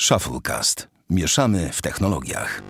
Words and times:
Shufflecast. 0.00 0.88
Mieszamy 1.10 1.70
w 1.72 1.82
technologiach. 1.82 2.62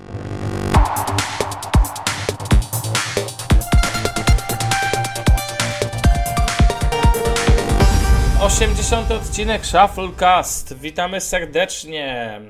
Osiemdziesiąty 8.41 9.14
odcinek 9.14 9.66
Shufflecast. 9.66 10.79
Witamy 10.79 11.20
serdecznie. 11.20 12.41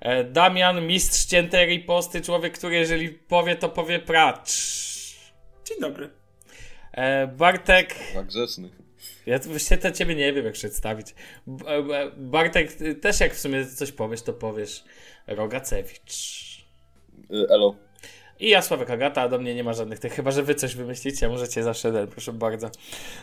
E, 0.00 0.24
Damian, 0.24 0.86
mistrz 0.86 1.24
ciętej 1.24 1.66
riposty, 1.66 2.20
człowiek, 2.20 2.58
który 2.58 2.74
jeżeli 2.74 3.08
powie, 3.10 3.56
to 3.56 3.68
powie 3.68 3.98
pracz. 3.98 4.50
Dzień 5.64 5.80
dobry. 5.80 6.10
E, 6.92 7.26
Bartek, 7.26 7.94
Tak 8.14 8.26
grzeczny. 8.26 8.83
Ja 9.26 9.38
właściwie 9.38 9.78
to 9.78 9.90
ciebie 9.90 10.14
nie 10.14 10.32
wiem 10.32 10.44
jak 10.44 10.54
przedstawić. 10.54 11.14
E, 11.66 12.10
Bartek, 12.16 12.72
też 13.00 13.20
jak 13.20 13.34
w 13.34 13.40
sumie 13.40 13.66
coś 13.66 13.92
powiesz, 13.92 14.22
to 14.22 14.32
powiesz 14.32 14.84
Rogacewicz. 15.26 16.44
Y, 17.30 17.46
Elo. 17.50 17.76
I 18.40 18.48
ja, 18.48 18.62
Sławek 18.62 18.90
Agata, 18.90 19.22
a 19.22 19.28
do 19.28 19.38
mnie 19.38 19.54
nie 19.54 19.64
ma 19.64 19.72
żadnych 19.72 19.98
tych, 19.98 20.12
chyba 20.12 20.30
że 20.30 20.42
wy 20.42 20.54
coś 20.54 20.74
wymyślicie, 20.74 21.28
możecie 21.28 21.62
zawsze 21.62 21.92
ten, 21.92 22.06
proszę 22.06 22.32
bardzo. 22.32 22.70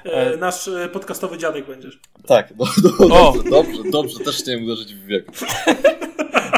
E, 0.03 0.37
nasz 0.37 0.67
e, 0.67 0.89
podcastowy 0.89 1.37
dziadek 1.37 1.67
będziesz. 1.67 1.99
Tak, 2.27 2.53
no, 2.57 2.65
no, 2.99 3.29
O! 3.29 3.33
dobrze, 3.33 3.49
dobrze, 3.49 3.83
dobrze, 3.91 4.19
też 4.19 4.37
chciałem 4.37 4.63
uderzyć 4.63 4.95
w 4.95 5.05
wiek. 5.05 5.25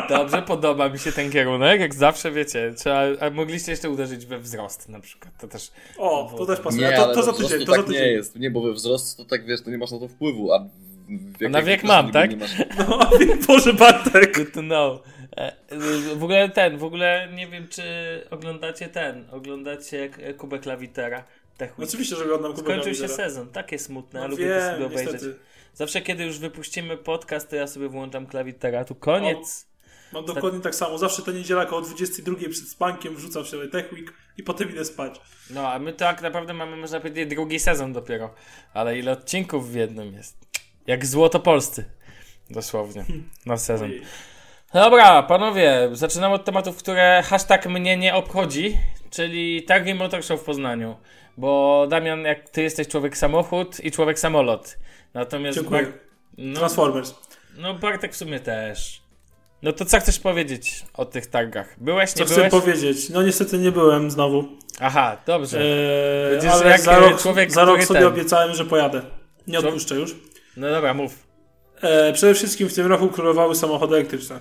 Dobrze, 0.09 0.41
podoba 0.41 0.89
mi 0.89 0.99
się 0.99 1.11
ten 1.11 1.31
kierunek, 1.31 1.79
jak 1.81 1.93
zawsze 1.95 2.31
wiecie, 2.31 2.73
trzeba, 2.77 3.01
a 3.19 3.29
mogliście 3.29 3.71
jeszcze 3.71 3.89
uderzyć 3.89 4.25
we 4.25 4.39
wzrost 4.39 4.89
na 4.89 4.99
przykład, 4.99 5.33
to 5.41 5.47
też... 5.47 5.71
O, 5.97 6.33
to 6.37 6.45
też 6.45 6.59
pasuje. 6.59 6.87
Nie, 6.89 6.95
to, 6.95 7.13
to 7.13 7.23
za 7.23 7.33
tydzień, 7.33 7.65
to 7.65 7.65
za 7.65 7.77
tak 7.77 7.87
nie 7.87 7.93
tydzień. 7.93 8.11
jest. 8.13 8.35
Nie, 8.39 8.51
bo 8.51 8.61
we 8.61 8.73
wzrost 8.73 9.17
to 9.17 9.25
tak 9.25 9.45
wiesz, 9.45 9.61
to 9.61 9.69
nie 9.71 9.77
masz 9.77 9.91
na 9.91 9.99
to 9.99 10.07
wpływu, 10.07 10.53
a 10.53 10.65
wiek 11.39 11.51
na 11.51 11.61
wiek 11.61 11.83
mam, 11.83 12.11
tak? 12.11 12.29
Nie 12.31 12.37
masz... 12.37 12.51
No, 12.79 12.99
Boże 13.47 13.73
Bartek. 13.73 14.37
Good 14.37 14.53
to 14.53 14.61
know. 14.61 15.01
E, 15.37 15.51
W 16.15 16.23
ogóle 16.23 16.49
ten, 16.49 16.77
w 16.77 16.83
ogóle 16.83 17.29
nie 17.35 17.47
wiem, 17.47 17.67
czy 17.67 17.83
oglądacie 18.31 18.87
ten, 18.87 19.25
oglądacie 19.31 20.09
K- 20.09 20.21
Kubę 20.37 20.59
Klawitera. 20.59 21.23
Tech 21.57 21.79
Week. 21.79 21.89
Oczywiście, 21.89 22.15
że 22.15 22.23
oglądam 22.23 22.51
Kubę 22.53 22.63
Skończył 22.63 22.93
się 22.93 22.99
Klawitera. 22.99 23.29
sezon, 23.29 23.47
takie 23.49 23.79
smutne, 23.79 24.19
ja 24.19 24.25
No 24.25 24.31
lubię 24.31 24.55
to 24.59 24.71
sobie 24.73 24.85
obejrzeć. 24.85 25.13
niestety. 25.13 25.35
Zawsze 25.73 26.01
kiedy 26.01 26.23
już 26.23 26.39
wypuścimy 26.39 26.97
podcast, 26.97 27.49
to 27.49 27.55
ja 27.55 27.67
sobie 27.67 27.89
włączam 27.89 28.25
Klawitera, 28.27 28.85
tu 28.85 28.95
koniec. 28.95 29.67
Mam 30.13 30.25
dokładnie 30.25 30.59
tak 30.59 30.75
samo. 30.75 30.97
Zawsze 30.97 31.21
ta 31.21 31.31
niedziela 31.31 31.65
koło 31.65 31.81
22 31.81 32.35
przed 32.49 32.69
spankiem 32.69 33.15
wrzucam 33.15 33.45
się 33.45 33.67
Tech 33.67 33.93
Week 33.93 34.13
i 34.37 34.43
potem 34.43 34.69
idę 34.69 34.85
spać. 34.85 35.21
No, 35.49 35.71
a 35.71 35.79
my 35.79 35.93
tak 35.93 36.21
naprawdę 36.21 36.53
mamy, 36.53 36.75
można 36.77 36.99
powiedzieć, 36.99 37.29
drugi 37.29 37.59
sezon 37.59 37.93
dopiero. 37.93 38.33
Ale 38.73 38.99
ile 38.99 39.11
odcinków 39.11 39.71
w 39.71 39.75
jednym 39.75 40.13
jest? 40.13 40.37
Jak 40.87 41.05
złoto 41.05 41.39
polscy. 41.39 41.85
Dosłownie. 42.49 43.05
Na 43.45 43.57
sezon. 43.57 43.89
Ojej. 43.89 44.01
Dobra, 44.73 45.23
panowie, 45.23 45.89
zaczynamy 45.91 46.35
od 46.35 46.45
tematów, 46.45 46.77
które 46.77 47.23
hashtag 47.25 47.65
mnie 47.65 47.97
nie 47.97 48.15
obchodzi, 48.15 48.77
czyli 49.09 49.63
Targi 49.63 49.93
Motor 49.93 50.23
Show 50.23 50.41
w 50.41 50.43
Poznaniu. 50.43 50.97
Bo 51.37 51.85
Damian, 51.89 52.21
jak 52.21 52.49
ty 52.49 52.61
jesteś 52.61 52.87
człowiek 52.87 53.17
samochód 53.17 53.79
i 53.85 53.91
człowiek 53.91 54.19
samolot. 54.19 54.77
Natomiast 55.13 55.57
Dziękuję. 55.57 55.83
Bar- 55.83 55.93
no, 56.37 56.59
Transformers. 56.59 57.15
no 57.57 57.73
Bartek 57.73 58.13
w 58.13 58.17
sumie 58.17 58.39
też. 58.39 59.02
No 59.63 59.73
to 59.73 59.85
co 59.85 59.99
chcesz 59.99 60.19
powiedzieć 60.19 60.85
o 60.93 61.05
tych 61.05 61.27
targach? 61.27 61.75
Byłeś, 61.77 62.11
Co 62.11 62.19
nie 62.19 62.25
chcę 62.25 62.35
byłeś? 62.35 62.51
powiedzieć? 62.51 63.09
No 63.09 63.23
niestety 63.23 63.57
nie 63.57 63.71
byłem 63.71 64.11
znowu. 64.11 64.43
Aha, 64.79 65.17
dobrze. 65.25 65.59
Eee, 65.61 66.31
Będziesz 66.31 66.51
ale 66.51 66.69
jak, 66.69 66.81
za 66.81 66.99
rok, 66.99 67.21
człowiek, 67.21 67.51
za 67.51 67.65
rok 67.65 67.83
sobie 67.83 67.99
ten- 67.99 68.07
obiecałem, 68.09 68.55
że 68.55 68.65
pojadę. 68.65 69.01
Nie 69.47 69.61
Co? 69.61 69.67
odpuszczę 69.67 69.95
już. 69.95 70.15
No 70.57 70.69
dobra, 70.69 70.93
mów. 70.93 71.13
Eee, 71.83 72.13
przede 72.13 72.33
wszystkim 72.33 72.69
w 72.69 72.73
tym 72.73 72.87
roku 72.87 73.07
królowały 73.07 73.55
samochody 73.55 73.95
elektryczne. 73.95 74.39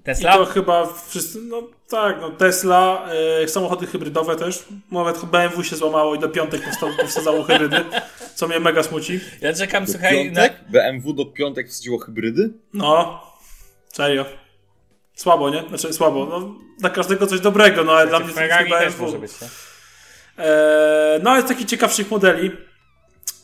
I 0.00 0.02
Tesla? 0.02 0.32
to 0.36 0.44
chyba 0.44 0.86
wszyscy, 1.08 1.38
no 1.42 1.62
tak, 1.88 2.16
no 2.20 2.30
Tesla, 2.30 3.08
e, 3.42 3.48
samochody 3.48 3.86
hybrydowe 3.86 4.36
też. 4.36 4.64
Nawet 4.92 5.24
BMW 5.24 5.64
się 5.64 5.76
złamało 5.76 6.14
i 6.14 6.18
do 6.18 6.28
piątek 6.28 6.64
powstał, 6.64 6.88
powsadzało 7.00 7.42
hybrydy, 7.42 7.76
co 8.34 8.48
mnie 8.48 8.60
mega 8.60 8.82
smuci. 8.82 9.20
Ja 9.40 9.52
czekam, 9.52 9.84
Do 9.84 9.92
słuchaj, 9.92 10.30
na... 10.32 10.42
piątek? 10.42 10.64
BMW 10.68 11.12
do 11.12 11.24
piątek 11.26 11.68
wsadziło 11.70 11.98
hybrydy? 11.98 12.50
No, 12.74 13.22
serio. 13.96 14.24
Słabo, 15.14 15.50
nie? 15.50 15.64
Znaczy 15.68 15.92
słabo. 15.92 16.26
No, 16.26 16.54
dla 16.78 16.90
każdego 16.90 17.26
coś 17.26 17.40
dobrego, 17.40 17.84
no 17.84 17.92
ale 17.92 18.06
dla 18.06 18.20
mnie 18.20 18.34
to 18.34 18.40
jest 18.40 18.54
chyba 18.54 18.78
też 18.78 18.98
może 18.98 19.18
być, 19.18 19.32
nie? 19.40 19.48
E, 20.44 21.20
no 21.22 21.30
ale 21.30 21.42
z 21.42 21.44
takich 21.44 21.66
ciekawszych 21.66 22.10
modeli, 22.10 22.50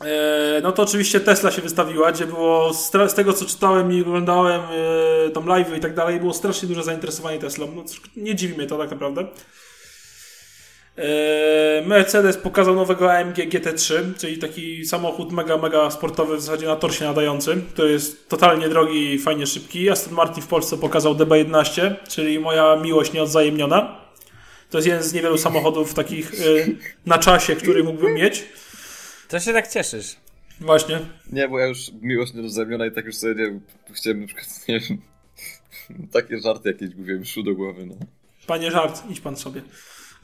e, 0.00 0.60
no 0.62 0.72
to 0.72 0.82
oczywiście 0.82 1.20
Tesla 1.20 1.50
się 1.50 1.62
wystawiła, 1.62 2.12
gdzie 2.12 2.26
było, 2.26 2.74
z, 2.74 3.14
tego 3.14 3.32
co 3.32 3.44
czytałem 3.44 3.92
i 3.92 4.00
oglądałem 4.00 4.60
e, 5.26 5.30
tam 5.30 5.46
live 5.46 5.76
i 5.76 5.80
tak 5.80 5.94
dalej, 5.94 6.20
było 6.20 6.34
strasznie 6.34 6.68
duże 6.68 6.82
zainteresowanie 6.82 7.38
Teslą. 7.38 7.72
No, 7.76 7.84
nie 8.16 8.34
dziwi 8.34 8.54
mnie 8.54 8.66
to 8.66 8.78
tak 8.78 8.90
naprawdę. 8.90 9.26
E, 10.98 11.82
Mercedes 11.86 12.36
pokazał 12.36 12.74
nowego 12.74 13.12
AMG 13.12 13.36
GT3, 13.36 14.14
czyli 14.18 14.38
taki 14.38 14.84
samochód 14.84 15.32
mega, 15.32 15.56
mega 15.56 15.90
sportowy, 15.90 16.36
w 16.36 16.40
zasadzie 16.40 16.66
na 16.66 16.76
torsie 16.76 17.04
nadający, 17.04 17.56
który 17.74 17.92
jest 17.92 18.28
totalnie 18.28 18.68
drogi 18.68 19.14
i 19.14 19.18
fajnie 19.18 19.46
szybki. 19.46 19.90
Aston 19.90 20.14
Martin 20.14 20.42
w 20.42 20.46
Polsce 20.46 20.78
pokazał 20.78 21.14
DB11, 21.14 21.94
czyli 22.08 22.38
moja 22.38 22.76
miłość 22.76 23.12
nieodzajemniona. 23.12 24.02
To 24.70 24.78
jest 24.78 24.88
jeden 24.88 25.02
z 25.02 25.12
niewielu 25.12 25.38
samochodów 25.38 25.94
takich 25.94 26.34
y, 26.34 26.76
na 27.06 27.18
czasie, 27.18 27.56
który 27.56 27.84
mógłbym 27.84 28.14
mieć. 28.14 28.44
To 29.28 29.40
się 29.40 29.52
tak 29.52 29.68
cieszysz. 29.68 30.16
Właśnie. 30.60 30.98
Nie, 31.32 31.48
bo 31.48 31.58
ja 31.58 31.66
już 31.66 31.78
miłość 32.02 32.34
niedozemiona 32.34 32.86
i 32.86 32.92
tak 32.92 33.04
już 33.04 33.16
sobie, 33.16 33.34
nie 33.34 33.94
chciałem 33.94 34.20
na 34.20 34.26
przykład, 34.26 34.68
nie 34.68 34.80
wiem, 34.80 34.98
takie 36.12 36.40
żarty 36.40 36.68
jakieś 36.68 36.94
mówiłem, 36.94 37.24
szły 37.24 37.42
do 37.42 37.54
głowy, 37.54 37.86
no. 37.86 37.94
Panie 38.46 38.70
żart, 38.70 39.02
idź 39.10 39.20
pan 39.20 39.36
sobie. 39.36 39.62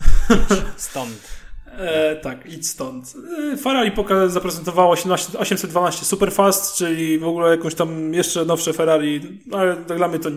Stąd. 0.77 1.39
E, 1.79 2.17
tak, 2.17 2.47
idź 2.47 2.69
stąd. 2.69 3.15
E, 3.53 3.57
Ferrari 3.57 3.93
poka- 3.93 4.29
zaprezentowało 4.29 4.91
18 4.91 5.39
812 5.39 6.05
Superfast, 6.05 6.77
czyli 6.77 7.19
w 7.19 7.27
ogóle 7.27 7.51
jakąś 7.51 7.75
tam 7.75 8.15
jeszcze 8.15 8.45
nowsze 8.45 8.73
Ferrari, 8.73 9.41
ale 9.53 9.77
dla 9.77 10.09
mnie 10.09 10.19
to 10.19 10.31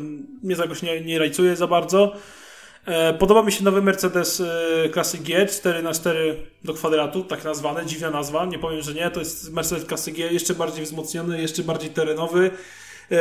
mnie 0.43 0.55
to 0.55 0.61
jakoś 0.61 0.81
nie, 0.81 1.01
nie 1.01 1.19
rajcuje 1.19 1.55
za 1.55 1.67
bardzo. 1.67 2.15
E, 2.85 3.13
podoba 3.13 3.43
mi 3.43 3.51
się 3.51 3.63
nowy 3.63 3.81
Mercedes 3.81 4.41
e, 4.41 4.89
klasy 4.89 5.17
G 5.17 5.45
4x4 5.45 6.15
do 6.63 6.73
kwadratu, 6.73 7.23
tak 7.23 7.43
nazwane, 7.43 7.85
dziwna 7.85 8.09
nazwa, 8.09 8.45
nie 8.45 8.59
powiem, 8.59 8.81
że 8.81 8.93
nie, 8.93 9.09
to 9.09 9.19
jest 9.19 9.53
Mercedes 9.53 9.85
klasy 9.85 10.11
G, 10.11 10.33
jeszcze 10.33 10.53
bardziej 10.53 10.85
wzmocniony, 10.85 11.41
jeszcze 11.41 11.63
bardziej 11.63 11.89
terenowy. 11.89 12.51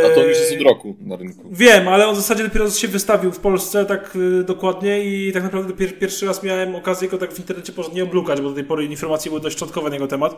A 0.07 0.15
to 0.15 0.27
już 0.27 0.39
jest 0.39 0.53
E, 0.53 0.57
od 0.57 0.63
roku 0.63 0.97
na 1.01 1.17
rynku. 1.17 1.43
Wiem, 1.53 1.89
ale 1.89 2.07
on 2.09 2.15
w 2.15 2.19
zasadzie 2.19 2.45
dopiero 2.45 2.71
się 2.71 2.89
wystawił 2.89 3.33
w 3.33 3.39
Polsce 3.39 3.85
tak 3.87 4.17
y, 4.17 4.45
dokładnie 4.45 5.05
i 5.05 5.33
tak 5.33 5.43
naprawdę 5.43 5.73
pier 5.75 5.99
pierwszy 5.99 6.27
raz 6.27 6.43
miałem 6.43 6.75
okazję 6.77 7.09
go 7.09 7.19
tak 7.19 7.33
w 7.33 7.39
internecie 7.39 7.73
porządnie 7.73 8.03
oblukać, 8.05 8.41
bo 8.41 8.49
do 8.49 8.55
tej 8.55 8.65
pory 8.65 8.85
informacje 8.85 9.31
były 9.31 9.41
dość 9.41 9.57
szczątkowe 9.57 9.89
na 9.89 9.95
jego 9.95 10.07
temat. 10.07 10.37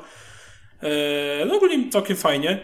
E, 0.83 1.45
no 1.47 1.57
ogólnie 1.57 1.91
całkiem 1.91 2.17
fajnie. 2.17 2.51
E, 2.51 2.61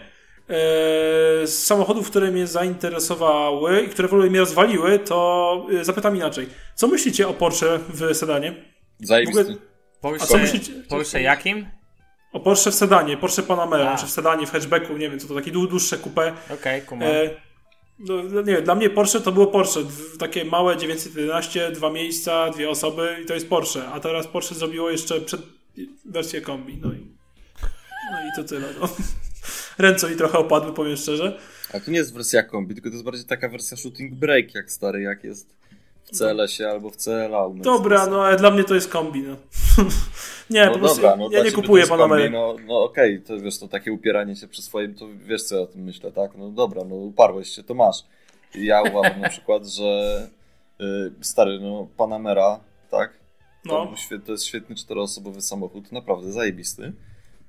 z 1.47 1.63
samochodów, 1.65 2.09
które 2.09 2.31
mnie 2.31 2.47
zainteresowały 2.47 3.81
i 3.81 3.89
które 3.89 4.07
w 4.07 4.13
ogóle 4.13 4.29
mnie 4.29 4.39
rozwaliły, 4.39 4.99
to 4.99 5.67
y, 5.71 5.83
zapytam 5.85 6.15
inaczej. 6.15 6.47
Co 6.75 6.87
myślicie 6.87 7.27
o 7.27 7.33
Porsche 7.33 7.79
w 7.89 8.15
sedanie? 8.15 8.55
Zajebisty. 8.99 9.43
w 9.43 9.47
ogóle- 9.47 9.57
A 9.99 10.01
Porsche, 10.01 10.27
co 10.27 10.37
myślicie? 10.37 10.71
Porsche 10.89 11.21
jakim? 11.21 11.65
O 12.33 12.39
Porsche 12.39 12.71
w 12.71 12.75
sedanie, 12.75 13.17
Porsche 13.17 13.43
Panamera, 13.43 13.91
A. 13.91 13.97
czy 13.97 14.05
w 14.05 14.09
sedanie, 14.09 14.47
w 14.47 14.51
hatchbacku, 14.51 14.97
nie 14.97 15.09
wiem 15.09 15.19
co 15.19 15.27
to, 15.27 15.35
takie 15.35 15.51
dłu- 15.51 15.67
dłuższe 15.69 15.97
coupé. 15.97 16.33
Okej, 16.53 16.81
kumam. 16.81 17.07
E, 17.07 17.29
no, 17.99 18.23
no 18.23 18.41
nie 18.41 18.53
wiem, 18.53 18.63
dla 18.63 18.75
mnie 18.75 18.89
Porsche 18.89 19.19
to 19.21 19.31
było 19.31 19.47
Porsche. 19.47 19.79
Takie 20.19 20.45
małe 20.45 20.77
911, 20.77 21.71
dwa 21.71 21.89
miejsca, 21.89 22.49
dwie 22.49 22.69
osoby 22.69 23.17
i 23.23 23.25
to 23.25 23.33
jest 23.33 23.49
Porsche. 23.49 23.87
A 23.87 23.99
teraz 23.99 24.27
Porsche 24.27 24.55
zrobiło 24.55 24.89
jeszcze 24.89 25.21
przed 25.21 25.41
wersję 26.05 26.41
kombi. 26.41 26.77
No 26.81 26.93
i, 26.93 27.07
no 28.11 28.17
i 28.21 28.29
to 28.35 28.43
tyle. 28.43 28.67
No. 28.81 28.89
Ręce 29.77 30.09
mi 30.09 30.15
trochę 30.15 30.37
opadły, 30.37 30.73
powiem 30.73 30.97
szczerze. 30.97 31.39
A 31.73 31.79
to 31.79 31.91
nie 31.91 31.97
jest 31.97 32.13
wersja 32.13 32.43
kombi, 32.43 32.73
tylko 32.75 32.89
to 32.89 32.93
jest 32.93 33.05
bardziej 33.05 33.25
taka 33.25 33.49
wersja 33.49 33.77
shooting 33.77 34.13
break, 34.15 34.55
jak 34.55 34.71
stary, 34.71 35.01
jak 35.01 35.23
jest 35.23 35.55
w 36.03 36.11
CLS-ie 36.11 36.69
albo 36.69 36.89
w 36.89 36.95
CLA. 36.95 37.45
u 37.45 37.55
Dobra, 37.55 38.07
no 38.07 38.23
ale 38.23 38.37
dla 38.37 38.51
mnie 38.51 38.63
to 38.63 38.75
jest 38.75 38.89
kombi. 38.89 39.21
No. 39.21 39.35
nie, 40.49 40.65
No 40.65 40.71
po 40.71 40.79
prostu 40.79 41.01
dobra, 41.01 41.15
no 41.15 41.29
ja 41.31 41.43
nie 41.43 41.51
kupuję 41.51 41.87
Panamery. 41.87 42.29
No, 42.29 42.55
no 42.67 42.83
okej, 42.83 43.21
to 43.21 43.39
wiesz, 43.39 43.59
to 43.59 43.67
takie 43.67 43.91
upieranie 43.91 44.35
się 44.35 44.47
przy 44.47 44.61
swoim, 44.61 44.95
to 44.95 45.05
wiesz 45.25 45.43
co 45.43 45.55
ja 45.55 45.61
o 45.61 45.65
tym 45.67 45.81
myślę, 45.81 46.11
tak? 46.11 46.31
No 46.37 46.49
dobra, 46.49 46.83
no 46.83 46.95
uparłeś 46.95 47.49
się, 47.49 47.63
to 47.63 47.73
masz. 47.73 48.03
Ja 48.55 48.81
uważam 48.81 49.21
na 49.21 49.29
przykład, 49.29 49.67
że 49.67 50.27
y, 50.81 51.11
stary, 51.21 51.59
no 51.59 51.87
Panamera, 51.97 52.59
tak? 52.91 53.19
To, 53.67 53.91
No. 54.11 54.19
to 54.25 54.31
jest 54.31 54.45
świetny 54.45 54.75
czteroosobowy 54.75 55.41
samochód, 55.41 55.91
naprawdę 55.91 56.31
zajebisty. 56.31 56.93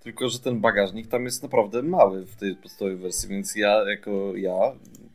Tylko, 0.01 0.29
że 0.29 0.39
ten 0.39 0.61
bagażnik 0.61 1.09
tam 1.09 1.25
jest 1.25 1.43
naprawdę 1.43 1.83
mały 1.83 2.27
w 2.27 2.37
tej 2.37 2.57
podstawowej 2.57 2.97
wersji, 2.97 3.29
więc 3.29 3.57
ja 3.57 3.89
jako 3.89 4.37
ja 4.37 4.55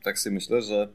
tak 0.04 0.20
sobie 0.20 0.34
myślę, 0.34 0.62
że 0.62 0.90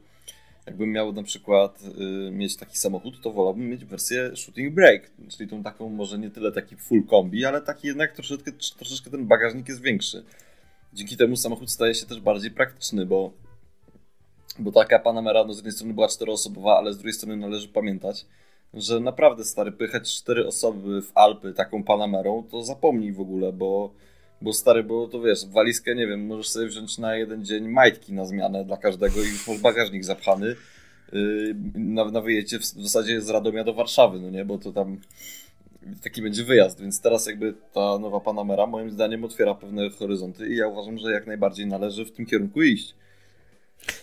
jakbym 0.65 0.91
miał 0.91 1.13
na 1.13 1.23
przykład 1.23 1.83
y, 2.27 2.31
mieć 2.31 2.55
taki 2.57 2.77
samochód, 2.77 3.21
to 3.21 3.31
wolałbym 3.31 3.69
mieć 3.69 3.85
wersję 3.85 4.35
shooting 4.35 4.73
brake, 4.73 5.09
czyli 5.29 5.49
tą 5.49 5.63
taką 5.63 5.89
może 5.89 6.19
nie 6.19 6.29
tyle 6.29 6.51
taki 6.51 6.75
full 6.75 7.05
kombi, 7.05 7.45
ale 7.45 7.61
taki 7.61 7.87
jednak 7.87 8.11
troszeczkę, 8.11 8.51
troszeczkę 8.77 9.09
ten 9.09 9.27
bagażnik 9.27 9.69
jest 9.69 9.81
większy. 9.81 10.23
Dzięki 10.93 11.17
temu 11.17 11.35
samochód 11.35 11.71
staje 11.71 11.95
się 11.95 12.05
też 12.05 12.19
bardziej 12.19 12.51
praktyczny, 12.51 13.05
bo 13.05 13.33
bo 14.59 14.71
taka 14.71 14.99
Panamera 14.99 15.43
no 15.43 15.53
z 15.53 15.57
jednej 15.57 15.73
strony 15.73 15.93
była 15.93 16.07
czteroosobowa, 16.07 16.77
ale 16.77 16.93
z 16.93 16.97
drugiej 16.97 17.13
strony 17.13 17.37
należy 17.37 17.67
pamiętać, 17.67 18.25
że 18.73 18.99
naprawdę 18.99 19.45
stary, 19.45 19.71
pychać 19.71 20.15
cztery 20.15 20.47
osoby 20.47 21.01
w 21.01 21.11
Alpy 21.15 21.53
taką 21.53 21.83
Panamerą, 21.83 22.43
to 22.51 22.63
zapomnij 22.63 23.13
w 23.13 23.21
ogóle, 23.21 23.53
bo, 23.53 23.93
bo 24.41 24.53
stary, 24.53 24.83
bo 24.83 25.07
to 25.07 25.21
wiesz, 25.21 25.45
walizkę, 25.45 25.95
nie 25.95 26.07
wiem, 26.07 26.25
możesz 26.25 26.49
sobie 26.49 26.67
wziąć 26.67 26.97
na 26.97 27.15
jeden 27.15 27.45
dzień 27.45 27.67
majtki 27.67 28.13
na 28.13 28.25
zmianę 28.25 28.65
dla 28.65 28.77
każdego 28.77 29.21
i 29.21 29.27
już 29.27 29.47
masz 29.47 29.59
bagażnik 29.59 30.03
zapchany 30.03 30.55
yy, 31.13 31.55
na, 31.75 32.05
na 32.05 32.21
w, 32.21 32.25
w 32.59 32.83
zasadzie 32.83 33.21
z 33.21 33.29
Radomia 33.29 33.63
do 33.63 33.73
Warszawy, 33.73 34.19
no 34.19 34.29
nie, 34.29 34.45
bo 34.45 34.57
to 34.57 34.71
tam 34.71 34.97
taki 36.03 36.21
będzie 36.21 36.43
wyjazd, 36.43 36.81
więc 36.81 37.01
teraz 37.01 37.27
jakby 37.27 37.53
ta 37.73 37.99
nowa 37.99 38.19
Panamera 38.19 38.67
moim 38.67 38.91
zdaniem 38.91 39.23
otwiera 39.23 39.55
pewne 39.55 39.89
horyzonty 39.89 40.49
i 40.49 40.57
ja 40.57 40.67
uważam, 40.67 40.97
że 40.97 41.11
jak 41.11 41.27
najbardziej 41.27 41.65
należy 41.67 42.05
w 42.05 42.11
tym 42.11 42.25
kierunku 42.25 42.61
iść. 42.61 42.95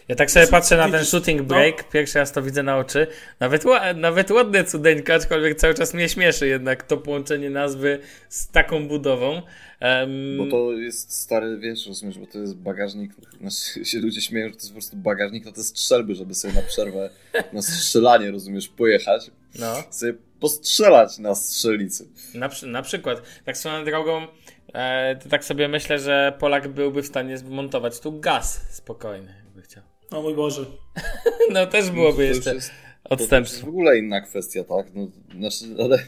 Ja 0.09 0.17
tak 0.17 0.31
sobie 0.31 0.47
patrzę 0.47 0.77
na 0.77 0.91
ten 0.91 1.05
shooting 1.05 1.41
no. 1.41 1.47
break, 1.47 1.91
pierwszy 1.91 2.19
raz 2.19 2.33
to 2.33 2.43
widzę 2.43 2.63
na 2.63 2.79
oczy. 2.79 3.07
Nawet, 3.41 3.65
nawet 3.95 4.31
ładne 4.31 4.65
cudeńka, 4.65 5.15
aczkolwiek 5.15 5.59
cały 5.59 5.75
czas 5.75 5.95
mnie 5.95 6.09
śmieszy 6.09 6.47
jednak 6.47 6.83
to 6.83 6.97
połączenie 6.97 7.51
nazwy 7.51 7.99
z 8.29 8.49
taką 8.49 8.89
budową. 8.89 9.43
Em, 9.81 10.39
Bo 10.39 10.47
to 10.47 10.73
jest 10.73 11.13
stary, 11.13 11.59
wiesz, 11.59 11.87
rozumiesz, 11.87 12.19
bo 12.19 12.27
to 12.27 12.39
jest 12.39 12.57
bagażnik, 12.57 13.13
znaczy 13.41 13.85
się 13.91 13.99
ludzie 13.99 14.21
śmieją, 14.21 14.49
że 14.49 14.55
to 14.55 14.59
jest 14.59 14.69
po 14.69 14.75
prostu 14.75 14.97
bagażnik, 14.97 15.45
to 15.45 15.53
to 15.53 15.61
jest 15.61 15.79
strzelby, 15.79 16.15
żeby 16.15 16.35
sobie 16.35 16.55
na 16.55 16.63
przerwę, 16.63 17.11
na 17.53 17.63
strzelanie, 17.63 18.31
rozumiesz, 18.31 18.69
pojechać, 18.69 19.31
no, 19.59 19.83
sobie 19.91 20.15
postrzelać 20.41 21.19
na 21.19 21.35
strzelnicy. 21.35 22.09
na, 22.35 22.51
na 22.67 22.83
przykład. 22.83 23.23
Tak 23.45 23.57
swoją 23.57 23.85
drogą, 23.85 24.27
e, 24.75 25.17
to 25.17 25.29
tak 25.29 25.45
sobie 25.45 25.69
myślę, 25.69 25.99
że 25.99 26.33
Polak 26.39 26.69
byłby 26.69 27.03
w 27.03 27.07
stanie 27.07 27.39
zmontować 27.39 28.01
tu 28.01 28.21
gaz 28.21 28.61
spokojny, 28.71 29.35
jakby 29.45 29.63
chciał. 29.63 29.83
O 30.11 30.23
mój 30.23 30.35
Boże. 30.35 30.65
No 31.53 31.67
też 31.67 31.91
byłoby 31.91 32.17
To 32.17 32.23
już 32.23 32.37
jeszcze 32.37 32.55
jest- 32.55 32.71
To 33.09 33.15
odstępstwo. 33.15 33.67
w 33.67 33.69
ogóle 33.69 33.99
inna 33.99 34.21
kwestia, 34.21 34.65
tak? 34.65 34.87
No, 34.95 35.09
znaczy, 35.39 35.65
ale 35.85 35.99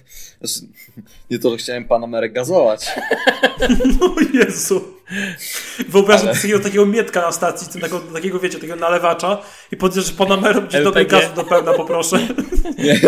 znaczy, 0.41 0.73
nie 1.31 1.39
to, 1.39 1.51
że 1.51 1.57
chciałem 1.57 1.85
Panamerę 1.85 2.31
gazować, 2.31 2.87
O 4.01 4.15
Jezu. 4.35 4.85
Wyobrażam 5.89 6.29
Ale- 6.29 6.37
sobie 6.37 6.43
takiego, 6.53 6.65
takiego 6.65 6.87
mietka 6.87 7.21
na 7.21 7.33
stacji, 7.33 7.81
takiego, 7.81 8.01
takiego 8.01 8.39
wiecie, 8.41 8.55
takiego 8.55 8.77
nalewacza 8.77 9.43
i 9.73 9.77
podjeżdżasz 9.77 10.15
Panamerą, 10.15 10.61
gdzie 10.61 10.83
dobry 10.83 11.01
LPG. 11.01 11.21
gazu 11.21 11.35
do 11.35 11.45
pełna 11.45 11.73
poproszę. 11.73 12.19
Nie, 12.79 13.01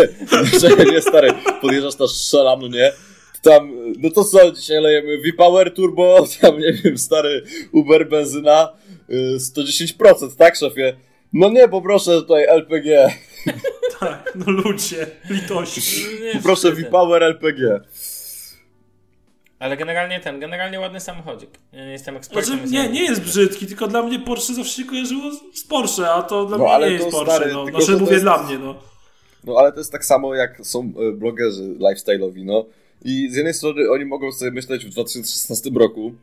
nie 0.91 1.01
stary, 1.01 1.33
podjeżdżasz 1.61 1.99
na 1.99 2.07
strzelam, 2.07 2.61
no 2.61 2.67
nie? 2.67 2.91
Tam, 3.43 3.71
no 3.99 4.09
to 4.09 4.23
co, 4.23 4.51
dzisiaj 4.51 4.81
lejemy 4.81 5.17
V-Power 5.17 5.73
Turbo, 5.73 6.25
tam 6.41 6.59
nie 6.59 6.73
wiem, 6.73 6.97
stary 6.97 7.43
Uber 7.71 8.09
benzyna, 8.09 8.69
y, 9.09 9.37
110%, 9.37 10.35
tak 10.37 10.55
szefie? 10.55 10.93
No 11.33 11.49
nie, 11.49 11.67
poproszę 11.67 12.11
tutaj 12.11 12.43
LPG, 12.43 13.09
Tak, 13.99 14.31
no 14.35 14.51
ludzie, 14.51 15.07
litości. 15.29 16.05
Nie, 16.23 16.33
poproszę 16.33 16.71
wstyd. 16.71 16.85
V-Power 16.85 17.23
LPG. 17.23 17.79
Ale 19.59 19.77
generalnie 19.77 20.19
ten, 20.19 20.39
generalnie 20.39 20.79
ładny 20.79 20.99
samochodzik. 20.99 21.49
Ja 21.73 21.85
nie 21.85 21.91
jestem 21.91 22.17
ekspertem. 22.17 22.45
Znaczy, 22.57 22.71
nie, 22.71 22.89
nie 22.89 23.03
jest 23.03 23.21
brzydki, 23.21 23.67
tylko 23.67 23.87
dla 23.87 24.03
mnie 24.03 24.19
Porsche 24.19 24.53
zawsze 24.53 24.81
się 24.81 24.87
kojarzyło 24.89 25.31
z- 25.53 25.63
Porsche, 25.63 26.09
a 26.11 26.21
to 26.21 26.45
dla 26.45 26.57
No, 26.57 26.63
mnie 26.63 26.73
ale 26.73 26.87
nie 26.87 26.93
jest 26.93 27.11
Porsche. 27.11 27.35
stary, 27.35 27.53
no. 27.53 27.63
tylko 27.65 27.81
Znaczy 27.81 27.99
mówię 27.99 28.11
jest- 28.13 28.23
dla 28.25 28.43
mnie, 28.43 28.57
no. 28.59 28.75
No 29.43 29.55
ale 29.57 29.71
to 29.71 29.77
jest 29.77 29.91
tak 29.91 30.05
samo 30.05 30.35
jak 30.35 30.61
są 30.63 30.93
e, 31.09 31.11
blogerzy 31.11 31.63
lifestyle'owi, 31.63 32.45
no. 32.45 32.65
I 33.03 33.29
z 33.31 33.35
jednej 33.35 33.53
strony 33.53 33.89
oni 33.89 34.05
mogą 34.05 34.31
sobie 34.31 34.51
myśleć 34.51 34.85
w 34.85 34.89
2016 34.89 35.69
roku, 35.75 36.13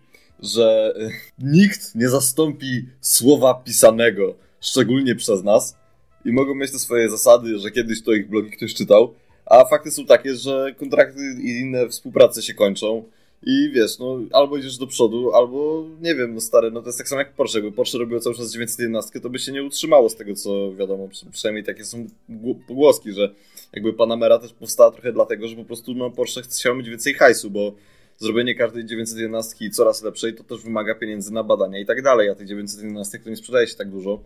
że 0.43 0.95
e, 1.01 1.11
nikt 1.39 1.95
nie 1.95 2.09
zastąpi 2.09 2.87
słowa 3.01 3.55
pisanego, 3.55 4.35
szczególnie 4.61 5.15
przez 5.15 5.45
nas. 5.45 5.77
I 6.25 6.33
mogą 6.33 6.55
mieć 6.55 6.73
te 6.73 6.79
swoje 6.79 7.11
zasady, 7.11 7.59
że 7.59 7.71
kiedyś 7.71 8.03
to 8.03 8.13
ich 8.13 8.29
blogi 8.29 8.51
ktoś 8.51 8.75
czytał. 8.75 9.15
A 9.47 9.65
fakty 9.65 9.91
są 9.91 10.07
takie, 10.07 10.35
że 10.35 10.75
kontrakty 10.79 11.21
i 11.43 11.61
inne 11.61 11.89
współprace 11.89 12.43
się 12.43 12.55
kończą. 12.55 13.05
I 13.43 13.71
wiesz, 13.75 13.99
no 13.99 14.19
albo 14.33 14.57
idziesz 14.57 14.77
do 14.79 14.87
przodu, 14.87 15.33
albo 15.35 15.87
nie 16.01 16.15
wiem, 16.15 16.35
no 16.35 16.41
stary, 16.41 16.71
no 16.71 16.81
to 16.83 16.87
jest 16.89 16.99
tak 16.99 17.09
samo 17.09 17.19
jak 17.21 17.35
Porsche. 17.35 17.59
Jakby 17.59 17.73
Porsche 17.73 17.99
robiło 17.99 18.21
cały 18.21 18.37
czas 18.37 18.53
911, 18.53 19.21
to 19.21 19.31
by 19.31 19.39
się 19.39 19.53
nie 19.53 19.65
utrzymało 19.65 20.09
z 20.09 20.17
tego, 20.17 20.35
co 20.35 20.75
wiadomo. 20.75 21.09
Przy- 21.09 21.27
Przynajmniej 21.31 21.65
takie 21.65 21.85
są 21.85 22.07
gło- 22.31 22.55
pogłoski, 22.69 23.13
że 23.13 23.35
jakby 23.73 23.93
Panamera 23.93 24.39
też 24.39 24.53
powstała 24.53 24.91
trochę 24.91 25.13
dlatego, 25.13 25.49
że 25.49 25.57
po 25.57 25.65
prostu 25.65 25.95
no, 25.95 26.11
Porsche 26.11 26.43
chciał 26.43 26.77
mieć 26.77 26.89
więcej 26.89 27.15
hajsu, 27.15 27.51
bo 27.51 27.73
zrobienie 28.19 28.55
każdej 28.55 28.85
911 28.85 29.71
coraz 29.71 30.03
lepszej 30.03 30.35
to 30.35 30.45
też 30.45 30.63
wymaga 30.63 30.95
pieniędzy 30.95 31.33
na 31.33 31.45
badania 31.45 31.79
i 31.79 31.87
tak 31.87 32.03
dalej, 32.03 32.29
a 32.29 32.35
tych 32.35 32.47
911 32.47 33.19
to 33.19 33.31
nie 33.31 33.37
sprzedaje 33.37 33.67
się 33.67 33.77
tak 33.77 33.91
dużo. 33.91 34.21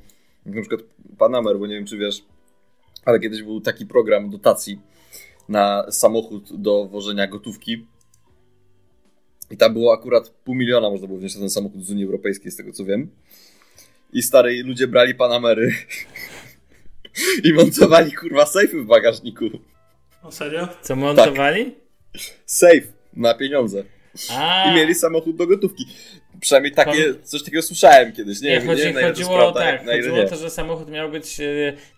Jak 0.46 0.54
na 0.54 0.60
przykład 0.60 0.80
Panamer, 1.18 1.58
bo 1.58 1.66
nie 1.66 1.74
wiem 1.74 1.86
czy 1.86 1.96
wiesz, 1.98 2.24
ale 3.04 3.20
kiedyś 3.20 3.42
był 3.42 3.60
taki 3.60 3.86
program 3.86 4.30
dotacji 4.30 4.80
na 5.48 5.86
samochód 5.90 6.62
do 6.62 6.86
wożenia 6.86 7.26
gotówki 7.26 7.86
i 9.50 9.56
tam 9.56 9.72
było 9.72 9.94
akurat 9.94 10.28
pół 10.28 10.54
miliona 10.54 10.90
można 10.90 11.06
było 11.06 11.18
wziąć 11.18 11.34
na 11.34 11.40
ten 11.40 11.50
samochód 11.50 11.84
z 11.84 11.90
Unii 11.90 12.04
Europejskiej, 12.04 12.52
z 12.52 12.56
tego 12.56 12.72
co 12.72 12.84
wiem. 12.84 13.10
I 14.12 14.22
starej 14.22 14.62
ludzie 14.62 14.86
brali 14.86 15.14
Panamery 15.14 15.74
i 17.44 17.52
montowali 17.52 18.12
kurwa 18.12 18.46
sejfy 18.46 18.82
w 18.82 18.86
bagażniku. 18.86 19.44
No 20.24 20.32
serio? 20.32 20.68
Co 20.82 20.96
montowali? 20.96 21.74
Safe 22.46 22.82
na 23.12 23.34
pieniądze. 23.34 23.84
A, 24.30 24.70
I 24.70 24.74
mieli 24.74 24.94
samochód 24.94 25.36
do 25.36 25.46
gotówki. 25.46 25.86
Przynajmniej 26.44 26.72
takie, 26.72 27.14
coś 27.22 27.42
takiego 27.42 27.62
słyszałem 27.62 28.12
kiedyś. 28.12 28.40
Nie, 28.40 28.50
nie, 28.50 28.58
wiem, 28.58 28.66
chodzi, 28.68 28.86
nie 28.86 28.92
to 28.92 29.00
jest 29.00 29.10
chodziło, 29.18 29.36
prawda, 29.36 29.60
tak, 29.60 29.84
chodziło 29.84 30.16
nie. 30.16 30.22
o 30.22 30.28
to, 30.28 30.36
że 30.36 30.50
samochód 30.50 30.90
miał 30.90 31.10
być 31.10 31.40
e, 31.40 31.44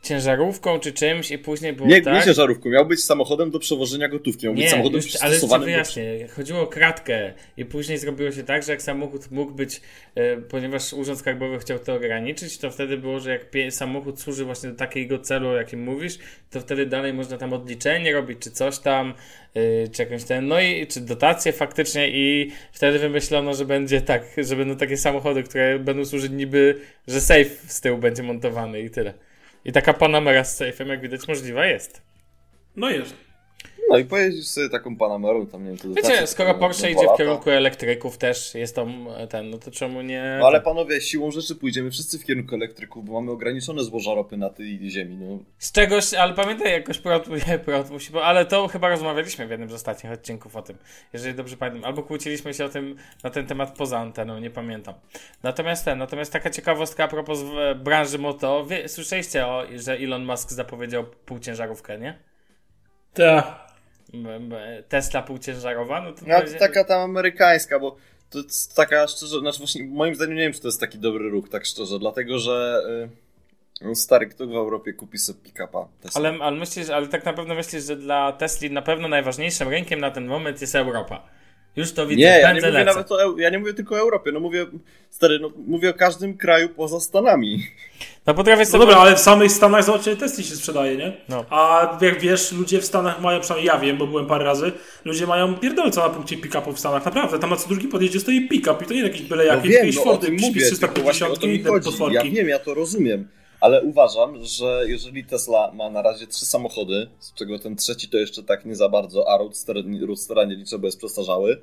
ciężarówką 0.02 0.80
czy 0.80 0.92
czymś 0.92 1.30
i 1.30 1.38
później 1.38 1.72
było 1.72 1.88
Nie, 1.88 2.02
tak. 2.02 2.14
nie 2.14 2.22
ciężarówką, 2.22 2.68
miał 2.70 2.86
być 2.86 3.04
samochodem 3.04 3.50
do 3.50 3.58
przewożenia 3.58 4.08
gotówki, 4.08 4.46
miał 4.46 4.54
być 4.54 4.62
Nie, 4.64 4.70
samochodem 4.70 4.96
już, 4.96 5.04
ale 5.04 5.12
jeszcze 5.12 5.28
przystosowanym 5.28 5.60
do... 5.60 5.72
wyjaśnię. 5.72 6.28
Chodziło 6.36 6.60
o 6.60 6.66
kratkę 6.66 7.32
i 7.56 7.64
później 7.64 7.98
zrobiło 7.98 8.32
się 8.32 8.42
tak, 8.42 8.62
że 8.62 8.72
jak 8.72 8.82
samochód 8.82 9.30
mógł 9.30 9.52
być, 9.52 9.80
e, 10.14 10.36
ponieważ 10.36 10.92
Urząd 10.92 11.18
Skarbowy 11.18 11.58
chciał 11.58 11.78
to 11.78 11.94
ograniczyć, 11.94 12.58
to 12.58 12.70
wtedy 12.70 12.96
było, 12.96 13.20
że 13.20 13.30
jak 13.30 13.50
pie- 13.50 13.70
samochód 13.70 14.20
służy 14.20 14.44
właśnie 14.44 14.70
do 14.70 14.76
takiego 14.76 15.18
celu, 15.18 15.48
o 15.48 15.56
jakim 15.56 15.82
mówisz, 15.82 16.18
to 16.50 16.60
wtedy 16.60 16.86
dalej 16.86 17.12
można 17.12 17.38
tam 17.38 17.52
odliczenie 17.52 18.12
robić, 18.12 18.38
czy 18.38 18.50
coś 18.50 18.78
tam, 18.78 19.14
czy 19.92 20.02
jakąś 20.02 20.24
ten, 20.24 20.48
no 20.48 20.60
i 20.60 20.86
czy 20.86 21.00
dotacje 21.00 21.52
faktycznie 21.52 22.08
i 22.10 22.52
wtedy 22.72 22.98
wymyślono, 22.98 23.54
że 23.54 23.64
będzie 23.64 24.00
tak, 24.00 24.22
że 24.38 24.56
będą 24.56 24.76
takie 24.76 24.96
samochody, 24.96 25.42
które 25.42 25.78
będą 25.78 26.04
służyć 26.04 26.32
niby, 26.32 26.80
że 27.06 27.20
safe 27.20 27.44
z 27.44 27.80
tyłu 27.80 27.98
będzie 27.98 28.22
montowany 28.22 28.80
i 28.80 28.90
tyle. 28.90 29.14
I 29.64 29.72
taka 29.72 29.92
Panamera 29.92 30.44
z 30.44 30.60
safe'em, 30.60 30.86
jak 30.86 31.00
widać, 31.00 31.28
możliwa 31.28 31.66
jest. 31.66 32.02
No 32.76 32.90
jest. 32.90 33.25
No 33.88 33.98
i 33.98 34.04
pojeździsz 34.04 34.46
sobie 34.46 34.68
taką 34.68 34.96
Panamerą, 34.96 35.46
tam 35.46 35.64
nie 35.64 35.68
wiem, 35.68 35.78
to 35.78 35.88
Wiecie, 35.88 36.02
dotacja 36.02 36.26
skoro 36.26 36.54
to 36.54 36.58
Porsche 36.58 36.90
idzie 36.90 37.06
w 37.14 37.18
kierunku 37.18 37.50
elektryków 37.50 38.18
też, 38.18 38.54
jest 38.54 38.78
e, 38.78 39.26
ten, 39.26 39.50
no 39.50 39.58
to 39.58 39.70
czemu 39.70 40.02
nie... 40.02 40.36
No 40.40 40.46
ale 40.46 40.60
panowie, 40.60 41.00
siłą 41.00 41.30
rzeczy 41.30 41.54
pójdziemy 41.54 41.90
wszyscy 41.90 42.18
w 42.18 42.24
kierunku 42.24 42.54
elektryków, 42.54 43.04
bo 43.04 43.12
mamy 43.12 43.30
ograniczone 43.30 43.84
złoża 43.84 44.14
ropy 44.14 44.36
na 44.36 44.50
tej 44.50 44.90
ziemi, 44.90 45.16
no. 45.16 45.38
Z 45.58 45.72
czegoś, 45.72 46.14
ale 46.14 46.34
pamiętaj, 46.34 46.72
jakoś 46.72 46.98
prąd, 46.98 47.24
prąd 47.64 47.90
musi... 47.90 48.18
Ale 48.22 48.46
to 48.46 48.68
chyba 48.68 48.88
rozmawialiśmy 48.88 49.46
w 49.46 49.50
jednym 49.50 49.70
z 49.70 49.72
ostatnich 49.72 50.12
odcinków 50.12 50.56
o 50.56 50.62
tym, 50.62 50.76
jeżeli 51.12 51.34
dobrze 51.34 51.56
pamiętam. 51.56 51.84
Albo 51.84 52.02
kłóciliśmy 52.02 52.54
się 52.54 52.64
o 52.64 52.68
tym, 52.68 52.96
na 53.24 53.30
ten 53.30 53.46
temat 53.46 53.76
poza 53.76 53.98
anteną, 53.98 54.40
nie 54.40 54.50
pamiętam. 54.50 54.94
Natomiast 55.42 55.84
ten, 55.84 55.98
natomiast 55.98 56.32
taka 56.32 56.50
ciekawostka 56.50 57.04
a 57.04 57.08
propos 57.08 57.40
branży 57.76 58.18
moto. 58.18 58.66
Wie, 58.66 58.88
słyszeliście, 58.88 59.46
o, 59.46 59.64
że 59.76 59.92
Elon 59.92 60.24
Musk 60.24 60.50
zapowiedział 60.50 61.04
półciężarówkę, 61.26 61.98
nie? 61.98 62.18
Tak. 63.16 63.66
M- 64.14 64.54
Tesla 64.88 65.22
półciężarowa, 65.22 66.00
no 66.00 66.12
to... 66.12 66.20
No, 66.26 66.42
to 66.42 66.58
taka 66.58 66.84
tam 66.84 67.00
amerykańska, 67.00 67.78
bo 67.80 67.96
to 68.30 68.38
jest 68.38 68.76
taka 68.76 69.06
szczerze, 69.06 69.38
znaczy 69.38 69.58
właśnie 69.58 69.84
moim 69.84 70.14
zdaniem 70.14 70.36
nie 70.36 70.42
wiem, 70.42 70.52
czy 70.52 70.60
to 70.60 70.68
jest 70.68 70.80
taki 70.80 70.98
dobry 70.98 71.30
ruch, 71.30 71.48
tak 71.48 71.66
szczerze, 71.66 71.98
dlatego 71.98 72.38
że 72.38 72.82
y, 73.82 73.84
no 73.84 73.94
stary, 73.94 74.26
kto 74.26 74.46
w 74.46 74.54
Europie 74.54 74.92
kupi 74.92 75.18
sobie 75.18 75.38
pick-upa? 75.42 75.88
Ale, 76.14 76.38
ale 76.40 76.56
myślisz, 76.56 76.90
ale 76.90 77.06
tak 77.06 77.24
na 77.24 77.32
pewno 77.32 77.54
myślisz, 77.54 77.84
że 77.84 77.96
dla 77.96 78.32
Tesli 78.32 78.70
na 78.70 78.82
pewno 78.82 79.08
najważniejszym 79.08 79.68
rynkiem 79.68 80.00
na 80.00 80.10
ten 80.10 80.26
moment 80.26 80.60
jest 80.60 80.74
Europa. 80.74 81.28
Już 81.76 81.92
to 81.92 82.06
widzę, 82.06 82.20
Nie, 82.20 82.38
ja 82.40 82.52
nie 82.52 82.60
mówię 82.60 82.84
nawet 82.84 83.12
o, 83.12 83.38
ja 83.38 83.50
nie 83.50 83.58
mówię 83.58 83.74
tylko 83.74 83.94
o 83.94 83.98
Europie, 83.98 84.32
no 84.32 84.40
mówię, 84.40 84.66
stary, 85.10 85.38
no 85.40 85.50
mówię 85.66 85.90
o 85.90 85.94
każdym 85.94 86.36
kraju 86.36 86.68
poza 86.68 87.00
Stanami. 87.00 87.66
No 88.26 88.34
potrafię 88.34 88.62
No 88.62 88.66
sobie... 88.66 88.78
dobra, 88.78 88.96
ale 88.96 89.16
w 89.16 89.20
samych 89.20 89.52
Stanach 89.52 89.84
zobaczcie, 89.84 90.16
Tesla 90.16 90.44
się 90.44 90.56
sprzedaje, 90.56 90.96
nie? 90.96 91.16
No. 91.28 91.44
A 91.50 91.98
jak 92.00 92.20
wiesz, 92.20 92.52
ludzie 92.52 92.80
w 92.80 92.84
Stanach 92.84 93.20
mają, 93.20 93.40
przynajmniej 93.40 93.66
ja 93.66 93.78
wiem, 93.78 93.98
bo 93.98 94.06
byłem 94.06 94.26
parę 94.26 94.44
razy, 94.44 94.72
ludzie 95.04 95.26
mają 95.26 95.54
pierdolca 95.54 96.00
na 96.00 96.08
punkcie 96.08 96.36
pick-upu 96.36 96.72
w 96.72 96.78
Stanach, 96.78 97.04
naprawdę. 97.04 97.38
Tam 97.38 97.50
na 97.50 97.56
co 97.56 97.68
drugi 97.68 97.88
podjeździe 97.88 98.20
stoi 98.20 98.48
pick-up 98.48 98.84
i 98.84 98.88
to 98.88 98.94
nie 98.94 99.02
jakiś 99.02 99.22
byle 99.22 99.44
No 99.46 99.54
jaki, 99.54 99.68
wiem, 99.68 99.78
jakieś 99.78 99.96
no 99.96 100.02
Fordy, 100.02 100.32
mówię, 100.32 100.70
tylko 100.80 101.00
właśnie 101.00 101.26
o 101.26 101.36
to 101.36 101.46
mi 101.46 101.54
inne 101.54 101.70
potworki. 101.70 102.14
Ja 102.14 102.22
wiem, 102.22 102.48
ja 102.48 102.58
to 102.58 102.74
rozumiem, 102.74 103.28
ale 103.60 103.82
uważam, 103.82 104.44
że 104.44 104.84
jeżeli 104.86 105.24
Tesla 105.24 105.72
ma 105.74 105.90
na 105.90 106.02
razie 106.02 106.26
trzy 106.26 106.46
samochody, 106.46 107.08
z 107.18 107.34
czego 107.34 107.58
ten 107.58 107.76
trzeci 107.76 108.08
to 108.08 108.18
jeszcze 108.18 108.42
tak 108.42 108.64
nie 108.64 108.76
za 108.76 108.88
bardzo, 108.88 109.28
a 109.28 109.38
Roadster, 109.38 109.76
Roadstera 110.06 110.44
nie 110.44 110.56
liczę, 110.56 110.78
bo 110.78 110.86
jest 110.86 110.98
przestarzały, 110.98 111.60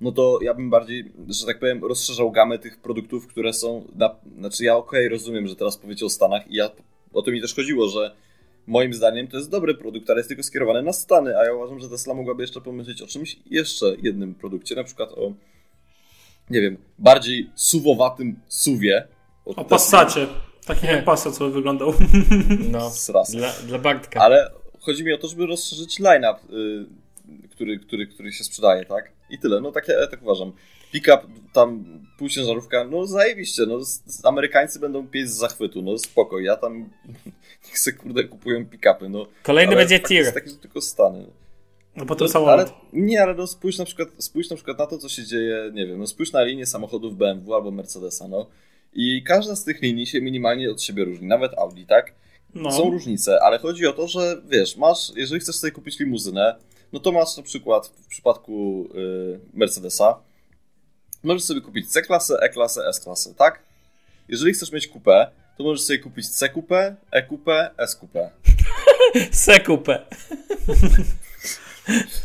no 0.00 0.12
to 0.12 0.38
ja 0.42 0.54
bym 0.54 0.70
bardziej, 0.70 1.12
że 1.28 1.46
tak 1.46 1.58
powiem, 1.58 1.84
rozszerzał 1.84 2.32
gamę 2.32 2.58
tych 2.58 2.78
produktów, 2.78 3.26
które 3.26 3.52
są, 3.52 3.84
na, 3.94 4.14
znaczy 4.38 4.64
ja 4.64 4.76
okej, 4.76 5.00
okay, 5.00 5.08
rozumiem, 5.08 5.46
że 5.46 5.56
teraz 5.56 5.76
powiecie 5.76 6.06
o 6.06 6.10
Stanach 6.10 6.50
i 6.50 6.54
ja, 6.54 6.70
o 7.12 7.22
to 7.22 7.30
mi 7.30 7.40
też 7.40 7.54
chodziło, 7.54 7.88
że 7.88 8.14
moim 8.66 8.94
zdaniem 8.94 9.28
to 9.28 9.36
jest 9.36 9.50
dobry 9.50 9.74
produkt, 9.74 10.10
ale 10.10 10.18
jest 10.18 10.28
tylko 10.28 10.42
skierowany 10.42 10.82
na 10.82 10.92
Stany, 10.92 11.38
a 11.38 11.44
ja 11.44 11.54
uważam, 11.54 11.80
że 11.80 11.88
Tesla 11.88 12.14
mogłaby 12.14 12.42
jeszcze 12.42 12.60
pomyśleć 12.60 13.02
o 13.02 13.06
czymś 13.06 13.36
jeszcze 13.46 13.96
jednym 14.02 14.34
produkcie, 14.34 14.74
na 14.74 14.84
przykład 14.84 15.12
o, 15.12 15.32
nie 16.50 16.60
wiem, 16.60 16.76
bardziej 16.98 17.50
suwowatym 17.54 18.40
suwie. 18.48 19.08
O 19.44 19.64
Passacie. 19.64 20.26
Taki 20.66 20.86
jak 20.86 21.04
Passat, 21.04 21.36
co 21.36 21.50
wyglądał. 21.50 21.92
No, 22.72 22.92
dla, 23.32 23.52
dla 23.66 23.78
Bartka. 23.78 24.20
Ale 24.20 24.50
chodzi 24.80 25.04
mi 25.04 25.12
o 25.12 25.18
to, 25.18 25.28
żeby 25.28 25.46
rozszerzyć 25.46 25.98
line-up, 25.98 26.40
y, 26.52 27.48
który, 27.50 27.78
który, 27.78 28.06
który 28.06 28.32
się 28.32 28.44
sprzedaje, 28.44 28.84
tak? 28.84 29.15
I 29.30 29.38
tyle, 29.38 29.60
no 29.60 29.72
tak, 29.72 29.88
ja 29.88 30.06
tak 30.06 30.22
uważam. 30.22 30.52
Pick-up, 30.92 31.18
tam 31.52 31.84
półciężarówka, 32.18 32.84
no 32.84 33.06
zajebiście, 33.06 33.62
no 33.66 33.78
Amerykańcy 34.24 34.80
będą 34.80 35.08
pieść 35.08 35.30
z 35.30 35.36
zachwytu, 35.36 35.82
no 35.82 35.98
spoko, 35.98 36.40
ja 36.40 36.56
tam 36.56 36.90
niech 37.66 37.78
se 37.78 37.92
kurde 37.92 38.24
kupują 38.24 38.64
pick-upy, 38.64 39.10
no. 39.10 39.26
Kolejny 39.42 39.76
będzie 39.76 40.00
tier. 40.00 40.24
Jest 40.24 40.34
taki, 40.34 40.50
że 40.50 40.56
tylko 40.56 40.80
Stany. 40.80 41.26
No 41.96 42.06
potem 42.06 42.28
no, 42.34 42.46
Ale, 42.46 42.64
nie, 42.92 43.22
ale 43.22 43.34
no 43.34 43.46
spójrz 43.46 43.78
na, 43.78 43.84
przykład, 43.84 44.08
spójrz 44.18 44.50
na 44.50 44.56
przykład 44.56 44.78
na 44.78 44.86
to, 44.86 44.98
co 44.98 45.08
się 45.08 45.24
dzieje, 45.24 45.70
nie 45.74 45.86
wiem, 45.86 45.98
no 45.98 46.06
spójrz 46.06 46.32
na 46.32 46.42
linię 46.42 46.66
samochodów 46.66 47.16
BMW 47.16 47.54
albo 47.54 47.70
Mercedesa, 47.70 48.28
no. 48.28 48.46
I 48.92 49.22
każda 49.22 49.56
z 49.56 49.64
tych 49.64 49.82
linii 49.82 50.06
się 50.06 50.20
minimalnie 50.20 50.70
od 50.70 50.82
siebie 50.82 51.04
różni, 51.04 51.26
nawet 51.26 51.58
Audi, 51.58 51.82
tak? 51.82 52.14
No. 52.54 52.72
Są 52.72 52.90
różnice, 52.90 53.42
ale 53.42 53.58
chodzi 53.58 53.86
o 53.86 53.92
to, 53.92 54.08
że 54.08 54.42
wiesz, 54.48 54.76
masz, 54.76 55.12
jeżeli 55.16 55.40
chcesz 55.40 55.56
sobie 55.56 55.70
kupić 55.70 55.98
limuzynę, 55.98 56.56
no 56.92 57.00
to 57.00 57.12
masz 57.12 57.36
na 57.36 57.42
przykład 57.42 57.86
w 57.86 58.06
przypadku 58.06 58.88
y, 58.94 59.40
Mercedesa, 59.54 60.18
możesz 61.22 61.44
sobie 61.44 61.60
kupić 61.60 61.92
C-klasę, 61.92 62.38
E-klasę, 62.40 62.86
S-klasę, 62.88 63.34
tak? 63.34 63.62
Jeżeli 64.28 64.52
chcesz 64.52 64.72
mieć 64.72 64.88
kupę, 64.88 65.30
to 65.58 65.64
możesz 65.64 65.82
sobie 65.82 65.98
kupić 65.98 66.28
C-kupę, 66.28 66.96
E-kupę, 67.10 67.70
S-kupę. 67.78 68.30
C-kupę. 69.44 70.06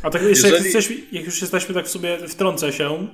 A 0.03 0.09
tak 0.09 0.21
jeszcze 0.21 0.49
Jeżeli... 0.49 0.53
jak, 0.53 0.63
jesteśmy, 0.63 0.95
jak 1.11 1.25
już 1.25 1.41
jesteśmy 1.41 1.75
tak 1.75 1.85
w 1.85 1.89
sobie, 1.89 2.27
wtrącę 2.27 2.73
się, 2.73 3.07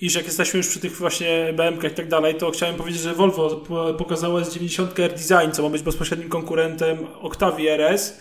iż 0.00 0.14
jak 0.14 0.24
jesteśmy 0.24 0.58
już 0.58 0.68
przy 0.68 0.80
tych 0.80 0.96
właśnie 0.96 1.54
BMK 1.56 1.84
i 1.84 1.90
tak 1.90 2.08
dalej, 2.08 2.34
to 2.34 2.50
chciałem 2.50 2.76
powiedzieć, 2.76 3.02
że 3.02 3.14
Volvo 3.14 3.56
pokazało 3.98 4.40
S90 4.40 5.02
R 5.02 5.10
Design, 5.10 5.52
co 5.52 5.62
ma 5.62 5.68
być 5.68 5.82
bezpośrednim 5.82 6.28
konkurentem 6.28 7.06
Octavii 7.20 7.68
RS, 7.68 8.20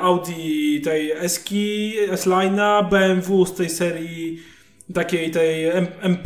Audi 0.00 0.80
tej 0.80 1.12
S-Ki, 1.12 1.94
S-Line'a, 2.10 2.88
BMW 2.88 3.46
z 3.46 3.54
tej 3.54 3.70
serii 3.70 4.38
takiej 4.94 5.30
tej 5.30 5.64
M, 5.64 5.86
M, 6.00 6.16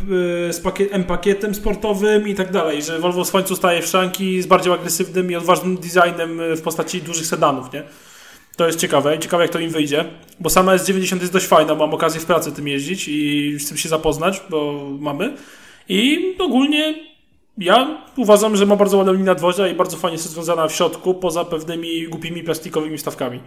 z 0.51 0.59
pakiet, 0.59 0.89
M 0.93 1.03
pakietem 1.03 1.55
sportowym 1.55 2.27
i 2.27 2.35
tak 2.35 2.51
dalej, 2.51 2.83
że 2.83 2.99
Volvo 2.99 3.23
w 3.23 3.31
końcu 3.31 3.55
staje 3.55 3.81
w 3.81 3.85
szranki 3.85 4.41
z 4.41 4.45
bardziej 4.45 4.73
agresywnym 4.73 5.31
i 5.31 5.35
odważnym 5.35 5.77
designem 5.77 6.41
w 6.55 6.61
postaci 6.61 7.01
dużych 7.01 7.25
sedanów, 7.25 7.73
nie? 7.73 7.83
To 8.55 8.67
jest 8.67 8.79
ciekawe 8.79 9.17
ciekawe 9.17 9.43
jak 9.43 9.51
to 9.51 9.59
im 9.59 9.69
wyjdzie, 9.69 10.05
bo 10.39 10.49
sama 10.49 10.75
S90 10.75 11.19
jest 11.19 11.33
dość 11.33 11.45
fajna, 11.45 11.75
mam 11.75 11.93
okazję 11.93 12.21
w 12.21 12.25
pracy 12.25 12.51
tym 12.51 12.67
jeździć 12.67 13.07
i 13.07 13.55
z 13.59 13.67
tym 13.67 13.77
się 13.77 13.89
zapoznać, 13.89 14.41
bo 14.49 14.89
mamy. 14.99 15.33
I 15.89 16.35
ogólnie 16.39 17.10
ja 17.57 18.05
uważam, 18.17 18.55
że 18.55 18.65
ma 18.65 18.75
bardzo 18.75 18.97
ładną 18.97 19.13
linię 19.13 19.25
nadwozia 19.25 19.67
i 19.67 19.75
bardzo 19.75 19.97
fajnie 19.97 20.17
jest 20.17 20.29
związana 20.29 20.67
w 20.67 20.75
środku, 20.75 21.13
poza 21.13 21.45
pewnymi 21.45 22.07
głupimi 22.07 22.43
plastikowymi 22.43 22.97
stawkami. 22.97 23.39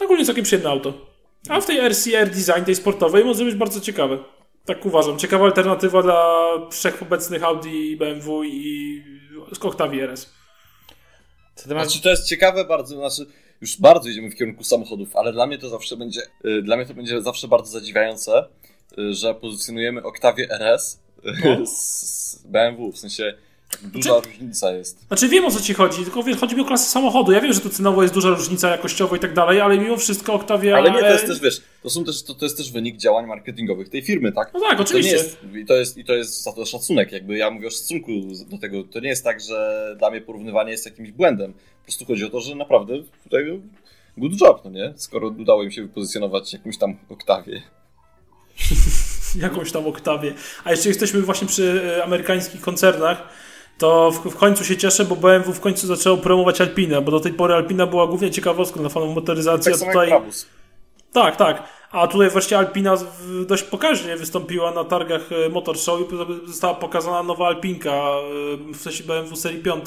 Ogólnie 0.00 0.24
całkiem 0.24 0.44
przyjemne 0.44 0.70
auto. 0.70 0.92
A 1.48 1.60
w 1.60 1.66
tej 1.66 1.88
RCR 1.88 2.30
design, 2.30 2.64
tej 2.64 2.74
sportowej, 2.74 3.24
może 3.24 3.44
być 3.44 3.54
bardzo 3.54 3.80
ciekawe. 3.80 4.18
Tak 4.64 4.86
uważam. 4.86 5.18
Ciekawa 5.18 5.44
alternatywa 5.44 6.02
dla 6.02 6.48
wszechobecnych 6.70 7.44
Audi, 7.44 7.96
BMW 7.96 8.44
i 8.44 9.02
Octavii 9.60 10.00
RS. 10.00 10.32
Znaczy, 11.56 12.02
to 12.02 12.10
jest 12.10 12.28
ciekawe 12.28 12.64
bardzo, 12.64 12.96
znaczy 12.96 13.32
już 13.60 13.80
bardzo 13.80 14.08
idziemy 14.08 14.30
w 14.30 14.34
kierunku 14.34 14.64
samochodów, 14.64 15.16
ale 15.16 15.32
dla 15.32 15.46
mnie 15.46 15.58
to 15.58 15.68
zawsze 15.68 15.96
będzie, 15.96 16.20
y, 16.44 16.62
dla 16.62 16.76
mnie 16.76 16.86
to 16.86 16.94
będzie 16.94 17.22
zawsze 17.22 17.48
bardzo 17.48 17.70
zadziwiające, 17.70 18.48
y, 18.98 19.14
że 19.14 19.34
pozycjonujemy 19.34 20.02
Octavie 20.02 20.50
RS 20.50 21.05
no. 21.44 21.66
z 21.76 22.42
BMW, 22.44 22.92
w 22.92 22.98
sensie 22.98 23.34
Duża 23.82 24.12
znaczy, 24.12 24.28
różnica 24.28 24.72
jest. 24.72 25.06
Znaczy 25.06 25.28
wiem 25.28 25.44
o 25.44 25.50
co 25.50 25.60
ci 25.60 25.74
chodzi, 25.74 26.02
tylko 26.04 26.22
chodzi 26.40 26.56
mi 26.56 26.62
o 26.62 26.64
klasę 26.64 26.90
samochodu. 26.90 27.32
Ja 27.32 27.40
wiem, 27.40 27.52
że 27.52 27.60
to 27.60 27.70
cenowo 27.70 28.02
jest 28.02 28.14
duża 28.14 28.28
różnica 28.28 28.70
jakościowo 28.70 29.16
i 29.16 29.18
tak 29.18 29.34
dalej, 29.34 29.60
ale 29.60 29.78
mimo 29.78 29.96
wszystko 29.96 30.34
Octavia... 30.34 30.76
Ale 30.76 30.90
nie, 30.90 31.00
to 31.00 31.06
jest 31.06 31.26
też, 31.26 31.40
wiesz, 31.40 31.62
to, 31.82 31.90
są 31.90 32.04
też, 32.04 32.22
to, 32.22 32.34
to 32.34 32.44
jest 32.44 32.56
też 32.56 32.72
wynik 32.72 32.96
działań 32.96 33.26
marketingowych 33.26 33.88
tej 33.88 34.02
firmy, 34.02 34.32
tak? 34.32 34.50
No 34.54 34.60
tak, 34.60 34.80
oczywiście. 34.80 35.16
To 35.16 35.22
jest, 35.22 35.38
I 35.54 35.66
to 35.66 35.74
jest, 35.74 35.98
i 35.98 36.04
to 36.04 36.14
jest 36.14 36.42
za 36.42 36.52
to 36.52 36.66
szacunek, 36.66 37.12
jakby 37.12 37.36
ja 37.36 37.50
mówię 37.50 37.66
o 37.66 37.70
szacunku 37.70 38.12
do 38.50 38.58
tego. 38.58 38.84
To 38.84 39.00
nie 39.00 39.08
jest 39.08 39.24
tak, 39.24 39.40
że 39.40 39.94
dla 39.98 40.10
mnie 40.10 40.20
porównywanie 40.20 40.70
jest 40.70 40.86
jakimś 40.86 41.10
błędem. 41.10 41.52
Po 41.52 41.84
prostu 41.84 42.04
chodzi 42.04 42.24
o 42.24 42.30
to, 42.30 42.40
że 42.40 42.54
naprawdę 42.54 42.94
tutaj 43.24 43.60
good 44.16 44.40
job, 44.40 44.60
no 44.64 44.70
nie? 44.70 44.92
Skoro 44.96 45.28
udało 45.28 45.62
im 45.62 45.70
się 45.70 45.82
wypozycjonować 45.82 46.52
jakimś 46.52 46.78
tam 46.78 46.96
Octavie. 47.08 47.62
jakąś 49.42 49.72
tam 49.72 49.86
oktawie. 49.86 50.34
A 50.64 50.70
jeszcze 50.70 50.88
jesteśmy 50.88 51.20
właśnie 51.20 51.48
przy 51.48 51.94
e, 51.98 52.04
amerykańskich 52.04 52.60
koncernach, 52.60 53.22
to 53.78 54.10
w, 54.10 54.30
w, 54.30 54.36
końcu 54.36 54.64
się 54.64 54.76
cieszę, 54.76 55.04
bo 55.04 55.16
BMW 55.16 55.52
w 55.52 55.60
końcu 55.60 55.86
zaczęło 55.86 56.16
promować 56.16 56.60
Alpinę, 56.60 57.02
bo 57.02 57.10
do 57.10 57.20
tej 57.20 57.32
pory 57.32 57.54
Alpina 57.54 57.86
była 57.86 58.06
głównie 58.06 58.30
ciekawostką 58.30 58.80
dla 58.80 58.88
fanów 58.88 59.14
motoryzacji. 59.14 59.72
Tak, 59.72 59.80
tutaj... 59.80 60.12
tak, 61.12 61.36
tak. 61.36 61.62
A 61.90 62.06
tutaj 62.06 62.30
właśnie 62.30 62.58
Alpina 62.58 62.96
dość 63.46 63.62
pokaźnie 63.62 64.16
wystąpiła 64.16 64.70
na 64.70 64.84
targach 64.84 65.22
e, 65.32 65.48
Motor 65.48 65.78
Show 65.78 66.00
i 66.00 66.46
została 66.46 66.74
pokazana 66.74 67.22
nowa 67.22 67.46
Alpinka 67.46 67.90
e, 67.90 68.22
w 68.72 68.76
sensie 68.76 69.04
BMW 69.04 69.36
serii 69.36 69.62
5 69.62 69.86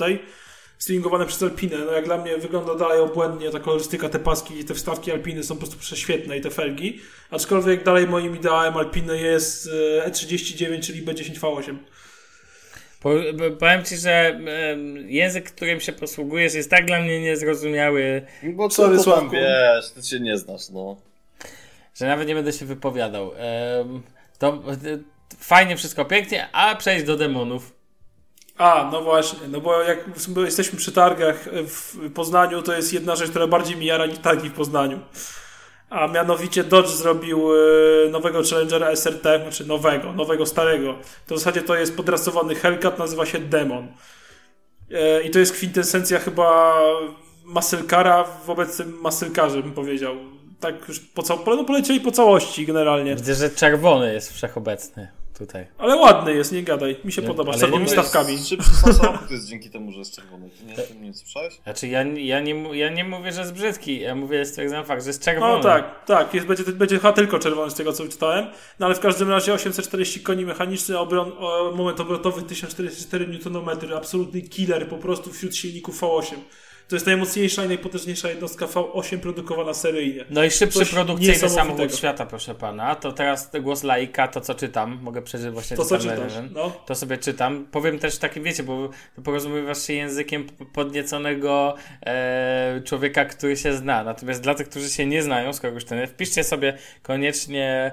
stylingowane 0.79 1.25
przez 1.25 1.43
Alpinę. 1.43 1.77
No 1.77 1.91
jak 1.91 2.05
dla 2.05 2.17
mnie 2.17 2.37
wygląda 2.37 2.75
dalej 2.75 2.99
obłędnie 2.99 3.49
ta 3.49 3.59
kolorystyka, 3.59 4.09
te 4.09 4.19
paski 4.19 4.59
i 4.59 4.65
te 4.65 4.73
wstawki 4.73 5.11
Alpiny 5.11 5.43
są 5.43 5.55
po 5.55 5.59
prostu 5.59 5.77
prześwietne 5.77 6.37
i 6.37 6.41
te 6.41 6.49
felgi. 6.49 6.99
Aczkolwiek 7.31 7.83
dalej 7.83 8.07
moim 8.07 8.35
ideałem 8.35 8.77
Alpiny 8.77 9.21
jest 9.21 9.69
E39, 10.05 10.79
czyli 10.79 11.05
B10V8. 11.05 11.77
Powiem 13.59 13.83
ci, 13.85 13.97
że 13.97 14.39
język, 15.07 15.51
którym 15.51 15.79
się 15.79 15.93
posługujesz, 15.93 16.53
jest 16.53 16.69
tak 16.69 16.85
dla 16.85 17.01
mnie 17.01 17.21
niezrozumiały. 17.21 18.21
Bo 18.43 18.69
co 18.69 19.03
tam 19.03 19.29
wiesz, 19.29 19.91
ty 19.95 20.03
się 20.03 20.19
nie 20.19 20.37
znasz, 20.37 20.69
no. 20.69 21.01
Że 21.95 22.05
nawet 22.05 22.27
nie 22.27 22.35
będę 22.35 22.53
się 22.53 22.65
wypowiadał. 22.65 23.31
To 24.39 24.63
fajnie, 25.39 25.77
wszystko 25.77 26.05
pięknie, 26.05 26.49
a 26.51 26.75
przejść 26.75 27.05
do 27.05 27.17
demonów. 27.17 27.78
A, 28.59 28.89
no 28.91 29.01
właśnie, 29.01 29.47
no 29.47 29.61
bo 29.61 29.81
jak 29.81 29.99
jesteśmy 30.45 30.77
przy 30.77 30.91
targach 30.91 31.45
w 31.53 32.11
Poznaniu, 32.13 32.61
to 32.61 32.73
jest 32.73 32.93
jedna 32.93 33.15
rzecz, 33.15 33.29
która 33.29 33.47
bardziej 33.47 33.77
mi 33.77 33.85
jara 33.85 34.05
niż 34.05 34.17
targi 34.17 34.49
w 34.49 34.53
Poznaniu. 34.53 34.99
A 35.89 36.07
mianowicie 36.07 36.63
Dodge 36.63 36.89
zrobił 36.89 37.51
e, 37.53 38.09
nowego 38.09 38.41
Challengera 38.49 38.95
SRT, 38.95 39.41
znaczy 39.41 39.67
nowego, 39.67 40.13
nowego 40.13 40.45
starego. 40.45 40.95
To 41.27 41.35
w 41.35 41.37
zasadzie 41.37 41.61
to 41.61 41.75
jest 41.75 41.97
podrasowany 41.97 42.55
Hellcat, 42.55 42.99
nazywa 42.99 43.25
się 43.25 43.39
Demon. 43.39 43.87
E, 44.91 45.21
I 45.21 45.29
to 45.29 45.39
jest 45.39 45.53
kwintesencja 45.53 46.19
chyba 46.19 46.79
Masylkara 47.45 48.25
wobec 48.45 48.77
tym 48.77 48.97
Masylkarze, 49.01 49.63
bym 49.63 49.73
powiedział. 49.73 50.15
Tak 50.59 50.87
już 50.87 50.99
po, 50.99 51.55
no 51.55 51.63
polecieli 51.63 51.99
po 51.99 52.11
całości 52.11 52.65
generalnie. 52.65 53.15
Widzę, 53.15 53.35
że 53.35 53.49
czerwony 53.49 54.13
jest 54.13 54.33
wszechobecny 54.33 55.18
tutaj. 55.39 55.67
Ale 55.77 55.95
ładny 55.95 56.33
jest, 56.33 56.51
nie 56.51 56.63
gadaj. 56.63 56.95
Mi 57.03 57.11
się 57.11 57.21
nie, 57.21 57.27
podoba, 57.27 57.53
z 57.53 57.59
czerwonymi 57.59 57.89
stawkami. 57.89 58.37
Szybszy 58.37 58.71
samochód 58.93 59.31
jest 59.31 59.47
dzięki 59.47 59.69
temu, 59.69 59.91
że 59.91 59.99
jest 59.99 60.15
czerwony. 60.15 60.49
Ty 60.49 60.93
nie, 60.93 60.99
nie 61.01 61.13
słyszałeś? 61.13 61.53
Znaczy 61.63 61.87
ja, 61.87 62.03
ja, 62.03 62.39
nie, 62.39 62.77
ja 62.77 62.89
nie 62.89 63.03
mówię, 63.03 63.31
że 63.31 63.39
jest 63.41 63.53
brzydki. 63.53 63.99
Ja 63.99 64.15
mówię, 64.15 64.45
stwierdzam 64.45 64.85
fakt, 64.85 65.03
że 65.03 65.09
jest 65.09 65.23
czerwony. 65.23 65.57
No 65.57 65.63
tak, 65.63 66.05
tak. 66.05 66.33
Jest, 66.33 66.47
będzie, 66.47 66.63
będzie 66.63 66.95
chyba 66.95 67.13
tylko 67.13 67.39
czerwony 67.39 67.71
z 67.71 67.75
tego, 67.75 67.93
co 67.93 68.07
czytałem. 68.07 68.45
No 68.79 68.85
ale 68.85 68.95
w 68.95 68.99
każdym 68.99 69.29
razie 69.29 69.53
840 69.53 70.21
koni 70.21 70.45
mechaniczny, 70.45 70.99
obron, 70.99 71.31
moment 71.75 71.99
obrotowy 71.99 72.41
1044 72.41 73.25
Nm. 73.25 73.69
Absolutny 73.97 74.41
killer 74.41 74.89
po 74.89 74.97
prostu 74.97 75.33
wśród 75.33 75.55
silników 75.55 76.01
V8. 76.01 76.35
To 76.89 76.95
jest 76.95 77.05
najmocniejsza 77.05 77.65
i 77.65 77.67
najpotężniejsza 77.67 78.29
jednostka 78.29 78.65
V8 78.65 79.17
produkowana 79.17 79.73
seryjnie. 79.73 80.25
No 80.29 80.43
i 80.43 80.51
szybszy 80.51 80.79
Coś 80.79 80.89
produkcyjny 80.89 81.49
samochód 81.49 81.95
świata, 81.95 82.25
proszę 82.25 82.55
pana. 82.55 82.95
To 82.95 83.11
teraz 83.11 83.51
głos 83.61 83.83
laika, 83.83 84.27
to 84.27 84.41
co 84.41 84.55
czytam, 84.55 84.99
mogę 85.01 85.21
przeżyć 85.21 85.49
właśnie 85.51 85.77
to, 85.77 85.85
co 85.85 85.97
czytasz, 85.97 86.33
no. 86.51 86.71
To 86.85 86.95
sobie 86.95 87.17
czytam. 87.17 87.67
Powiem 87.71 87.99
też 87.99 88.17
takim, 88.17 88.43
wiecie, 88.43 88.63
bo 88.63 88.89
porozumiewasz 89.23 89.87
się 89.87 89.93
językiem 89.93 90.47
podnieconego 90.73 91.75
e, 92.05 92.81
człowieka, 92.85 93.25
który 93.25 93.57
się 93.57 93.73
zna. 93.73 94.03
Natomiast 94.03 94.41
dla 94.41 94.55
tych, 94.55 94.69
którzy 94.69 94.89
się 94.89 95.05
nie 95.05 95.23
znają, 95.23 95.53
skoro 95.53 95.73
już 95.73 95.85
ten, 95.85 96.07
wpiszcie 96.07 96.43
sobie 96.43 96.77
koniecznie 97.03 97.91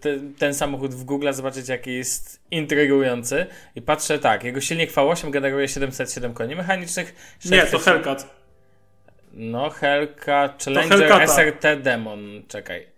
te, 0.00 0.18
ten 0.38 0.54
samochód 0.54 0.94
w 0.94 1.04
Google, 1.04 1.32
zobaczyć 1.32 1.68
jaki 1.68 1.94
jest 1.94 2.40
intrygujący. 2.50 3.46
I 3.74 3.82
patrzę 3.82 4.18
tak, 4.18 4.44
jego 4.44 4.60
silnik 4.60 4.92
V8 4.92 5.30
generuje 5.30 5.68
707 5.68 6.34
koni 6.34 6.56
mechanicznych. 6.56 7.38
Nie, 7.44 7.62
to 7.66 7.78
Hellcat. 7.78 8.44
No, 9.32 9.70
Hellcat, 9.70 10.64
Challenger 10.64 11.28
SRT 11.28 11.82
Demon, 11.82 12.42
czekaj. 12.48 12.94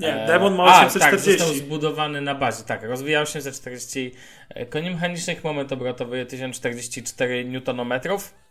Nie, 0.00 0.24
E, 0.24 0.26
Demon 0.26 0.54
ma 0.54 0.64
a, 0.64 0.86
840. 0.86 0.98
Tak, 1.00 1.38
został 1.38 1.54
zbudowany 1.54 2.20
na 2.20 2.34
bazie. 2.34 2.62
Tak, 2.64 2.82
rozwija 2.82 3.20
840 3.20 4.14
e, 4.48 4.66
koni 4.66 4.90
mechanicznych, 4.90 5.44
moment 5.44 5.72
obrotowy 5.72 6.26
1044 6.26 7.44
Nm. 7.44 8.00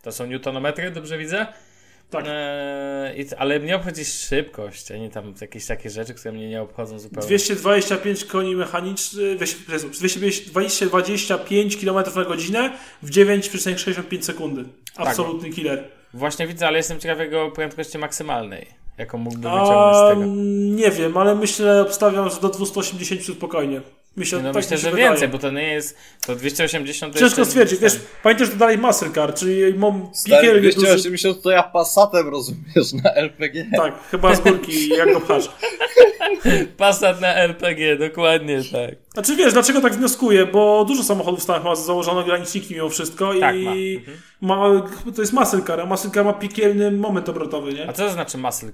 To 0.02 0.12
są 0.12 0.26
newtonometry, 0.26 0.92
dobrze 0.92 1.18
widzę? 1.18 1.48
Tak. 2.10 2.26
E, 2.28 3.14
i, 3.18 3.26
ale 3.38 3.60
mnie 3.60 3.76
obchodzi 3.76 4.06
szybkość, 4.06 4.92
a 4.92 4.98
nie 4.98 5.10
tam 5.10 5.34
jakieś 5.42 5.66
takie 5.66 5.90
rzeczy, 5.90 6.14
które 6.14 6.32
mnie 6.32 6.50
nie 6.50 6.62
obchodzą 6.62 7.00
zupełnie. 7.00 7.28
225 7.28 8.26
koni 8.26 8.56
mechanicznych, 8.56 9.38
225 9.38 11.78
km 11.78 12.06
na 12.16 12.26
godzinę 12.26 12.72
w 13.04 13.10
9,65 13.10 14.22
sekundy. 14.22 14.64
Tak. 14.96 15.08
Absolutny 15.08 15.50
killer. 15.50 15.84
Właśnie 16.14 16.48
widzę, 16.48 16.68
ale 16.68 16.78
jestem 16.78 17.00
ciekaw 17.00 17.20
jego 17.20 17.52
prędkości 17.52 17.98
maksymalnej, 17.98 18.68
jaką 18.98 19.18
mógłby 19.18 19.50
wyciągnąć 19.50 19.98
z 19.98 20.10
tego. 20.10 20.26
nie 20.76 20.92
wiem, 20.92 21.18
ale 21.18 21.36
myślę, 21.36 21.82
obstawiam, 21.82 22.30
że 22.30 22.42
do 22.42 22.50
280 22.50 23.38
spokojnie. 23.38 23.82
Myślę, 24.18 24.40
No 24.40 24.54
tak 24.54 24.56
myślę, 24.56 24.78
że 24.78 24.92
wydaje. 24.92 25.10
więcej, 25.10 25.28
bo 25.28 25.40
to 25.40 25.52
nie 25.52 25.74
jest. 25.74 25.98
To 26.26 26.36
280 26.36 27.14
to 27.14 27.20
Ciężko 27.20 27.46
stwierdzić, 27.46 27.80
wiesz, 27.80 28.00
pamiętasz, 28.24 28.48
że 28.48 28.54
to 28.54 28.60
dalej 28.60 28.78
muscle 28.78 29.10
car, 29.12 29.34
czyli 29.34 29.74
mam 29.74 30.10
piekielnie 30.26 30.62
duży... 30.72 30.88
280 30.88 31.42
to 31.42 31.52
ja 31.52 31.64
Passatem 31.64 32.28
rozumiesz 32.30 32.94
na 33.04 33.14
LPG. 33.14 33.66
Tak, 33.78 33.94
chyba 34.12 34.36
z 34.36 34.40
górki, 34.40 34.90
jak 34.90 35.14
go 35.14 35.22
pchasz. 35.22 35.50
Passat 36.78 37.22
na 37.22 37.34
LPG, 37.36 37.96
dokładnie 37.98 38.58
tak. 38.72 38.96
Znaczy 39.14 39.36
wiesz, 39.36 39.54
dlaczego 39.54 39.82
tak 39.82 39.94
wnioskuję? 39.94 40.46
Bo 40.46 40.86
dużo 40.88 41.04
samochodów 41.04 41.40
w 41.40 41.44
Stanach 41.44 41.64
ma 41.64 41.76
założone 41.76 42.22
ograniczniki 42.22 42.74
mimo 42.74 42.90
wszystko 42.90 43.34
Tak, 43.40 43.56
i 43.56 44.02
ma. 44.42 44.58
ma. 44.74 44.90
to 45.16 45.22
jest 45.22 45.34
muscle 45.34 45.62
car, 45.68 45.82
a 45.82 45.86
muscle 45.86 46.12
car 46.12 46.26
ma 46.26 46.34
piekielny 46.34 46.92
moment 46.92 47.30
obrotowy, 47.30 47.74
nie? 47.74 47.90
A 47.90 47.94
co 47.94 48.06
to 48.06 48.12
znaczy 48.12 48.38
muscle 48.38 48.72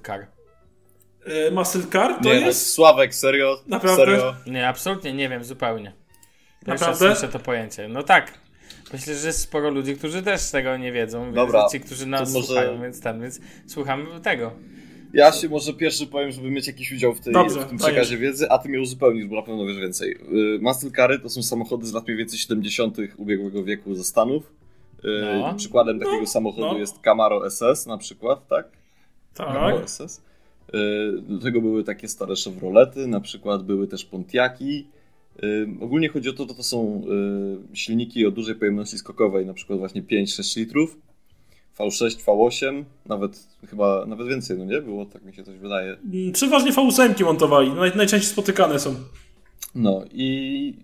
E, 1.24 1.50
muscle 1.50 1.82
car 1.92 2.14
to 2.22 2.28
Nie, 2.34 2.40
no, 2.40 2.46
jest... 2.46 2.72
Sławek, 2.72 3.14
serio? 3.14 3.60
Naprawdę? 3.66 4.04
Serio? 4.04 4.34
Nie, 4.46 4.68
absolutnie 4.68 5.12
nie 5.12 5.28
wiem, 5.28 5.44
zupełnie. 5.44 5.92
Pierwszy 6.66 6.84
Naprawdę? 6.84 7.16
słyszę 7.16 7.32
to 7.32 7.38
pojęcie. 7.38 7.88
No 7.88 8.02
tak. 8.02 8.32
Myślę, 8.92 9.14
że 9.14 9.26
jest 9.26 9.40
sporo 9.40 9.70
ludzi, 9.70 9.96
którzy 9.96 10.22
też 10.22 10.50
tego 10.50 10.76
nie 10.76 10.92
wiedzą. 10.92 11.24
Więc 11.24 11.34
Dobra, 11.34 11.66
Ci, 11.72 11.80
którzy 11.80 12.06
nas 12.06 12.32
to 12.32 12.38
może- 12.38 12.46
słuchają, 12.46 12.82
więc 12.82 13.00
tam, 13.00 13.20
więc 13.20 13.40
słucham 13.66 14.06
tego. 14.22 14.52
Ja 15.12 15.32
się 15.32 15.48
może 15.48 15.72
pierwszy 15.72 16.06
powiem, 16.06 16.32
żeby 16.32 16.50
mieć 16.50 16.66
jakiś 16.66 16.92
udział 16.92 17.14
w, 17.14 17.20
tej, 17.20 17.32
Dobrze, 17.32 17.60
w 17.60 17.64
tym 17.68 17.78
przekazie 17.78 18.16
wiedzy, 18.18 18.50
a 18.50 18.58
ty 18.58 18.68
mnie 18.68 18.80
uzupełnisz, 18.80 19.26
bo 19.26 19.36
na 19.36 19.42
pewno 19.42 19.66
wiesz 19.66 19.76
więcej. 19.78 20.10
Y, 20.56 20.58
Muscle 20.62 20.90
Cary 20.90 21.18
to 21.18 21.28
są 21.28 21.42
samochody 21.42 21.86
z 21.86 21.92
lat 21.92 22.04
mniej 22.06 22.16
więcej 22.16 22.38
70. 22.38 22.96
ubiegłego 23.16 23.64
wieku 23.64 23.94
ze 23.94 24.04
Stanów. 24.04 24.52
Y, 25.04 25.38
No. 25.40 25.54
Przykładem 25.54 26.00
takiego 26.00 26.26
samochodu 26.26 26.66
no. 26.72 26.78
jest 26.78 27.00
Camaro 27.00 27.50
SS 27.50 27.86
na 27.86 27.98
przykład, 27.98 28.48
tak? 28.48 28.66
Tak. 29.34 29.46
Camaro 29.46 29.88
SS. 29.88 30.22
Y, 30.74 31.22
Do 31.22 31.38
tego 31.38 31.60
były 31.60 31.84
takie 31.84 32.08
stare 32.08 32.34
Chevrolety, 32.44 33.06
na 33.06 33.20
przykład 33.20 33.62
były 33.62 33.86
też 33.88 34.04
Pontiaki. 34.04 34.86
Y, 35.44 35.66
Ogólnie 35.80 36.08
chodzi 36.08 36.28
o 36.28 36.32
to, 36.32 36.46
że 36.48 36.54
to 36.54 36.62
są 36.62 37.02
y, 37.72 37.76
silniki 37.76 38.26
o 38.26 38.30
dużej 38.30 38.54
pojemności 38.54 38.98
skokowej, 38.98 39.46
na 39.46 39.54
przykład 39.54 39.78
właśnie 39.78 40.02
5-6 40.02 40.56
litrów. 40.56 40.98
V6, 41.78 42.24
V8, 42.24 42.84
nawet 43.06 43.46
chyba 43.70 44.06
nawet 44.06 44.28
więcej, 44.28 44.58
no 44.58 44.64
nie? 44.64 44.80
Było, 44.80 45.06
tak 45.06 45.24
mi 45.24 45.34
się 45.34 45.44
coś 45.44 45.56
wydaje. 45.58 45.96
Mm, 46.12 46.32
Przeważnie 46.32 46.72
V8 46.72 47.24
montowali, 47.24 47.70
naj, 47.70 47.92
najczęściej 47.96 48.30
spotykane 48.32 48.78
są. 48.78 48.94
No 49.74 50.04
i 50.12 50.74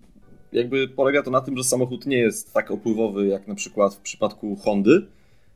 jakby 0.52 0.88
polega 0.88 1.22
to 1.22 1.30
na 1.30 1.40
tym, 1.40 1.56
że 1.56 1.64
samochód 1.64 2.06
nie 2.06 2.16
jest 2.18 2.52
tak 2.52 2.70
opływowy 2.70 3.26
jak 3.26 3.48
na 3.48 3.54
przykład 3.54 3.94
w 3.94 4.00
przypadku 4.00 4.56
Hondy 4.56 5.06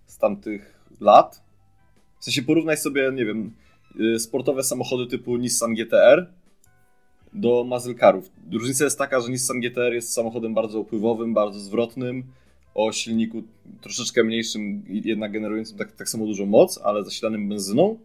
z 0.06 0.18
tamtych 0.18 0.80
lat. 1.00 1.42
W 2.20 2.24
sensie 2.24 2.42
porównaj 2.42 2.76
sobie, 2.76 3.12
nie 3.14 3.24
wiem, 3.24 3.54
sportowe 4.18 4.62
samochody 4.62 5.06
typu 5.06 5.36
Nissan 5.36 5.74
GTR 5.74 6.26
do 7.32 7.64
muscle 7.64 7.94
carów. 7.94 8.30
Różnica 8.52 8.84
jest 8.84 8.98
taka, 8.98 9.20
że 9.20 9.30
Nissan 9.30 9.60
GTR 9.60 9.92
jest 9.92 10.12
samochodem 10.12 10.54
bardzo 10.54 10.80
opływowym, 10.80 11.34
bardzo 11.34 11.60
zwrotnym, 11.60 12.24
o 12.74 12.92
silniku 12.92 13.42
troszeczkę 13.80 14.24
mniejszym, 14.24 14.84
jednak 14.88 15.32
generującym 15.32 15.78
tak, 15.78 15.92
tak 15.92 16.08
samo 16.08 16.26
dużą 16.26 16.46
moc, 16.46 16.80
ale 16.84 17.04
zasilanym 17.04 17.48
benzyną. 17.48 17.98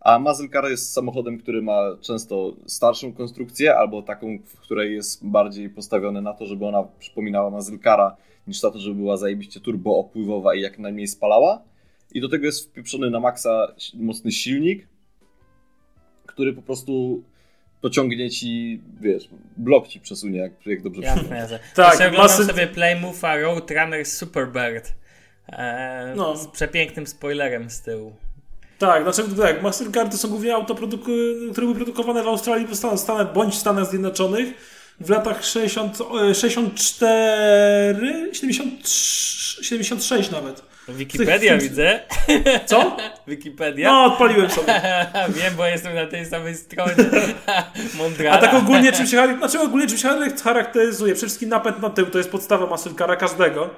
A 0.00 0.20
car 0.52 0.70
jest 0.70 0.92
samochodem, 0.92 1.38
który 1.38 1.62
ma 1.62 1.96
często 2.00 2.56
starszą 2.66 3.12
konstrukcję, 3.12 3.76
albo 3.76 4.02
taką, 4.02 4.38
w 4.44 4.60
której 4.60 4.94
jest 4.94 5.26
bardziej 5.26 5.70
postawione 5.70 6.20
na 6.20 6.32
to, 6.34 6.46
żeby 6.46 6.66
ona 6.66 6.82
przypominała 6.98 7.50
muscle 7.50 7.78
cara, 7.78 8.16
niż 8.46 8.62
na 8.62 8.70
to, 8.70 8.78
żeby 8.78 8.96
była 8.96 9.16
zajebiście 9.16 9.60
turbo 9.60 9.96
opływowa 9.98 10.54
i 10.54 10.60
jak 10.60 10.78
najmniej 10.78 11.08
spalała. 11.08 11.62
I 12.14 12.20
do 12.20 12.28
tego 12.28 12.46
jest 12.46 12.66
wpieprzony 12.66 13.10
na 13.10 13.20
maksa 13.20 13.74
mocny 13.94 14.32
silnik, 14.32 14.88
który 16.32 16.52
po 16.52 16.62
prostu 16.62 17.22
pociągnie 17.80 18.30
ci, 18.30 18.80
wiesz, 19.00 19.28
blok 19.56 19.88
ci 19.88 20.00
przesunie, 20.00 20.38
jak, 20.38 20.52
jak 20.66 20.82
dobrze 20.82 21.02
Jasne, 21.02 21.36
jasne. 21.36 21.58
Tak, 21.74 22.00
ja 22.00 22.10
masy- 22.10 22.46
sobie 22.46 22.66
Playmove'a 22.66 23.42
Roadrunner 23.42 24.06
Superbird. 24.06 24.92
E, 25.48 26.14
No. 26.16 26.36
Z 26.36 26.46
przepięknym 26.46 27.06
spoilerem 27.06 27.70
z 27.70 27.80
tyłu. 27.80 28.16
Tak, 28.78 29.02
znaczy 29.02 29.22
tak, 29.92 30.10
to 30.10 30.16
są 30.16 30.28
głównie 30.28 30.54
auto, 30.54 30.74
produku- 30.74 31.50
które 31.52 31.66
były 31.66 31.74
produkowane 31.74 32.22
w 32.22 32.28
Australii 32.28 32.66
w 32.66 32.74
Stanach, 32.96 33.32
bądź 33.32 33.54
Stanach 33.54 33.90
Zjednoczonych 33.90 34.48
w 35.00 35.10
latach 35.10 35.44
60, 35.44 35.98
e, 36.30 36.34
64, 36.34 38.34
73, 38.34 39.64
76 39.64 40.30
nawet. 40.30 40.62
Wikipedia 40.88 41.58
widzę. 41.58 42.00
Co? 42.66 42.96
Wikipedia. 43.26 43.92
No, 43.92 44.04
odpaliłem 44.04 44.50
sobie. 44.50 44.80
Wiem, 45.36 45.54
bo 45.56 45.66
jestem 45.66 45.94
na 45.94 46.06
tej 46.06 46.26
samej 46.26 46.54
stronie. 46.54 46.94
A 47.46 47.64
Mądrala. 47.96 48.38
tak 48.38 48.54
ogólnie 48.54 48.92
czym 48.92 49.06
się, 49.06 49.36
znaczy 49.38 49.60
ogólnie 49.60 49.86
czym 49.86 49.98
się 49.98 50.08
charakteryzuje? 50.44 51.14
Przede 51.14 51.26
wszystkim 51.26 51.48
napęd 51.48 51.82
na 51.82 51.90
tył, 51.90 52.06
to 52.06 52.18
jest 52.18 52.30
podstawa 52.30 52.66
muscle 52.66 52.92
cara 52.98 53.16
każdego. 53.16 53.70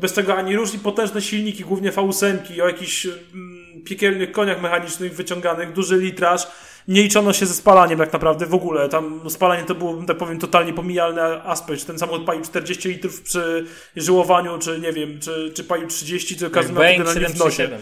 Bez 0.00 0.12
tego 0.12 0.36
ani 0.36 0.56
rusz 0.56 0.74
i 0.74 0.78
potężne 0.78 1.22
silniki, 1.22 1.64
głównie 1.64 1.92
V8 1.92 2.62
o 2.62 2.66
jakichś 2.66 3.06
mm, 3.06 3.82
piekielnych 3.84 4.32
koniach 4.32 4.62
mechanicznych 4.62 5.14
wyciąganych, 5.14 5.72
duży 5.72 5.96
litraż. 5.96 6.46
Nie 6.88 7.02
liczono 7.02 7.32
się 7.32 7.46
ze 7.46 7.54
spalaniem 7.54 7.98
tak 7.98 8.12
naprawdę 8.12 8.46
w 8.46 8.54
ogóle. 8.54 8.88
Tam 8.88 9.30
spalanie 9.30 9.62
to 9.62 9.74
było, 9.74 10.02
tak 10.06 10.16
powiem, 10.16 10.38
totalnie 10.38 10.72
pomijalny 10.72 11.22
aspekt. 11.22 11.86
Ten 11.86 11.98
samochód 11.98 12.24
palił 12.26 12.42
40 12.44 12.88
litrów 12.88 13.22
przy 13.22 13.66
żyłowaniu, 13.96 14.58
czy 14.58 14.80
nie 14.80 14.92
wiem, 14.92 15.20
czy, 15.20 15.52
czy 15.54 15.64
palił 15.64 15.88
30, 15.88 16.36
to 16.36 16.50
każdy 16.50 16.72
miał 16.72 16.82
to 16.82 16.88
generalnie 16.88 17.28
w 17.28 17.38
nosie. 17.38 17.56
737. 17.56 17.80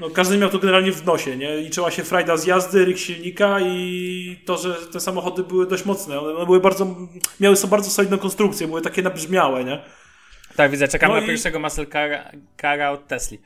No, 0.00 0.10
każdy 0.10 0.38
miał 0.38 0.50
to 0.50 0.58
generalnie 0.58 0.92
w 0.92 1.06
nosie, 1.06 1.36
nie? 1.36 1.56
Liczyła 1.56 1.90
się 1.90 2.04
frajda 2.04 2.36
z 2.36 2.46
jazdy, 2.46 2.84
ryk 2.84 2.98
silnika 2.98 3.60
i 3.60 4.42
to, 4.46 4.58
że 4.58 4.74
te 4.74 5.00
samochody 5.00 5.42
były 5.42 5.66
dość 5.66 5.84
mocne. 5.84 6.20
One, 6.20 6.46
były 6.46 6.60
bardzo, 6.60 6.86
miały 7.40 7.56
sobie 7.56 7.70
bardzo 7.70 7.90
solidną 7.90 8.18
konstrukcję, 8.18 8.66
były 8.66 8.80
takie 8.80 9.02
nabrzmiałe, 9.02 9.64
nie? 9.64 9.82
Tak, 10.56 10.70
widzę, 10.70 10.88
czekam 10.88 11.08
No 11.10 11.16
na 11.16 11.22
i- 11.22 11.26
pierwszego 11.26 11.60
muscle 11.60 11.86
cara, 11.86 12.30
cara 12.60 12.90
od 12.90 13.06
Tesli. 13.06 13.40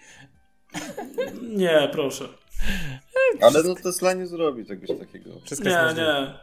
Nie, 1.43 1.89
proszę. 1.93 2.29
Ale 3.41 3.63
no 3.63 3.75
Tesla 3.75 4.13
nie 4.13 4.27
zrobi 4.27 4.67
czegoś 4.67 4.99
takiego. 4.99 5.31
Wszystko 5.45 5.69
Nie, 5.69 5.95
nie. 5.97 6.35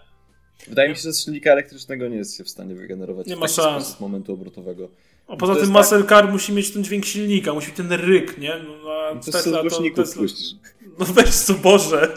Wydaje 0.68 0.90
mi 0.90 0.96
się, 0.96 1.02
że 1.02 1.14
z 1.14 1.24
silnika 1.24 1.52
elektrycznego 1.52 2.08
nie 2.08 2.18
jest 2.18 2.38
się 2.38 2.44
w 2.44 2.50
stanie 2.50 2.76
wygenerować 2.76 3.28
Nie 3.28 3.36
ma 3.36 3.48
szans. 3.48 3.84
sposób 3.86 4.02
momentu 4.02 4.34
obrotowego. 4.34 4.90
A 5.28 5.38
poza 5.38 5.56
To 5.56 5.62
tym 5.62 5.72
muscle 5.72 6.04
car 6.04 6.32
musi 6.32 6.54
mieć 6.54 6.72
ten 6.72 6.84
dźwięk 6.84 7.06
silnika, 7.06 7.54
musi 7.54 7.68
mieć 7.68 7.78
ten 7.78 7.92
ryk, 7.92 8.38
nie? 8.38 8.54
No, 8.68 8.92
a 8.92 9.16
To 9.16 9.24
z 9.24 9.26
Tesla 9.26 9.58
to... 9.58 9.62
głośników 9.62 10.06
Tesla... 10.06 10.24
No 11.00 11.06
weź 11.06 11.30
co 11.30 11.54
Boże. 11.54 12.14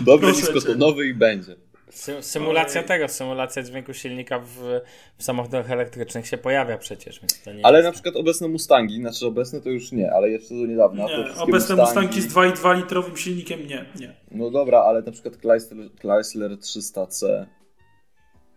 Dobry 0.00 0.32
niskotonowy 0.32 1.06
i 1.06 1.14
będzie. 1.14 1.56
Sy- 1.98 2.22
Symulacja 2.22 2.82
tego, 2.82 3.08
symulacja 3.08 3.62
dźwięku 3.62 3.94
silnika 3.94 4.38
w, 4.38 4.80
w 5.18 5.22
samochodach 5.24 5.70
elektrycznych 5.70 6.26
się 6.26 6.38
pojawia 6.38 6.78
przecież, 6.78 7.20
więc 7.20 7.42
to 7.42 7.52
nie 7.52 7.66
Ale 7.66 7.78
jest... 7.78 7.86
na 7.86 7.92
przykład 7.92 8.16
obecne 8.16 8.48
Mustangi, 8.48 9.00
znaczy 9.00 9.26
obecne 9.26 9.60
to 9.60 9.70
już 9.70 9.92
nie, 9.92 10.12
ale 10.12 10.30
jeszcze 10.30 10.54
do 10.54 10.66
niedawna. 10.66 11.06
Nie, 11.06 11.34
obecne 11.36 11.74
Mustangi- 11.74 11.78
Mustangi 11.78 12.20
z 12.22 12.34
2,2 12.34 12.76
litrowym 12.76 13.16
silnikiem 13.16 13.66
nie, 13.66 13.84
nie. 14.00 14.14
No 14.30 14.50
dobra, 14.50 14.78
ale 14.78 15.02
na 15.02 15.12
przykład 15.12 15.36
Chrysler, 15.36 15.78
Chrysler 16.00 16.50
300C 16.50 17.46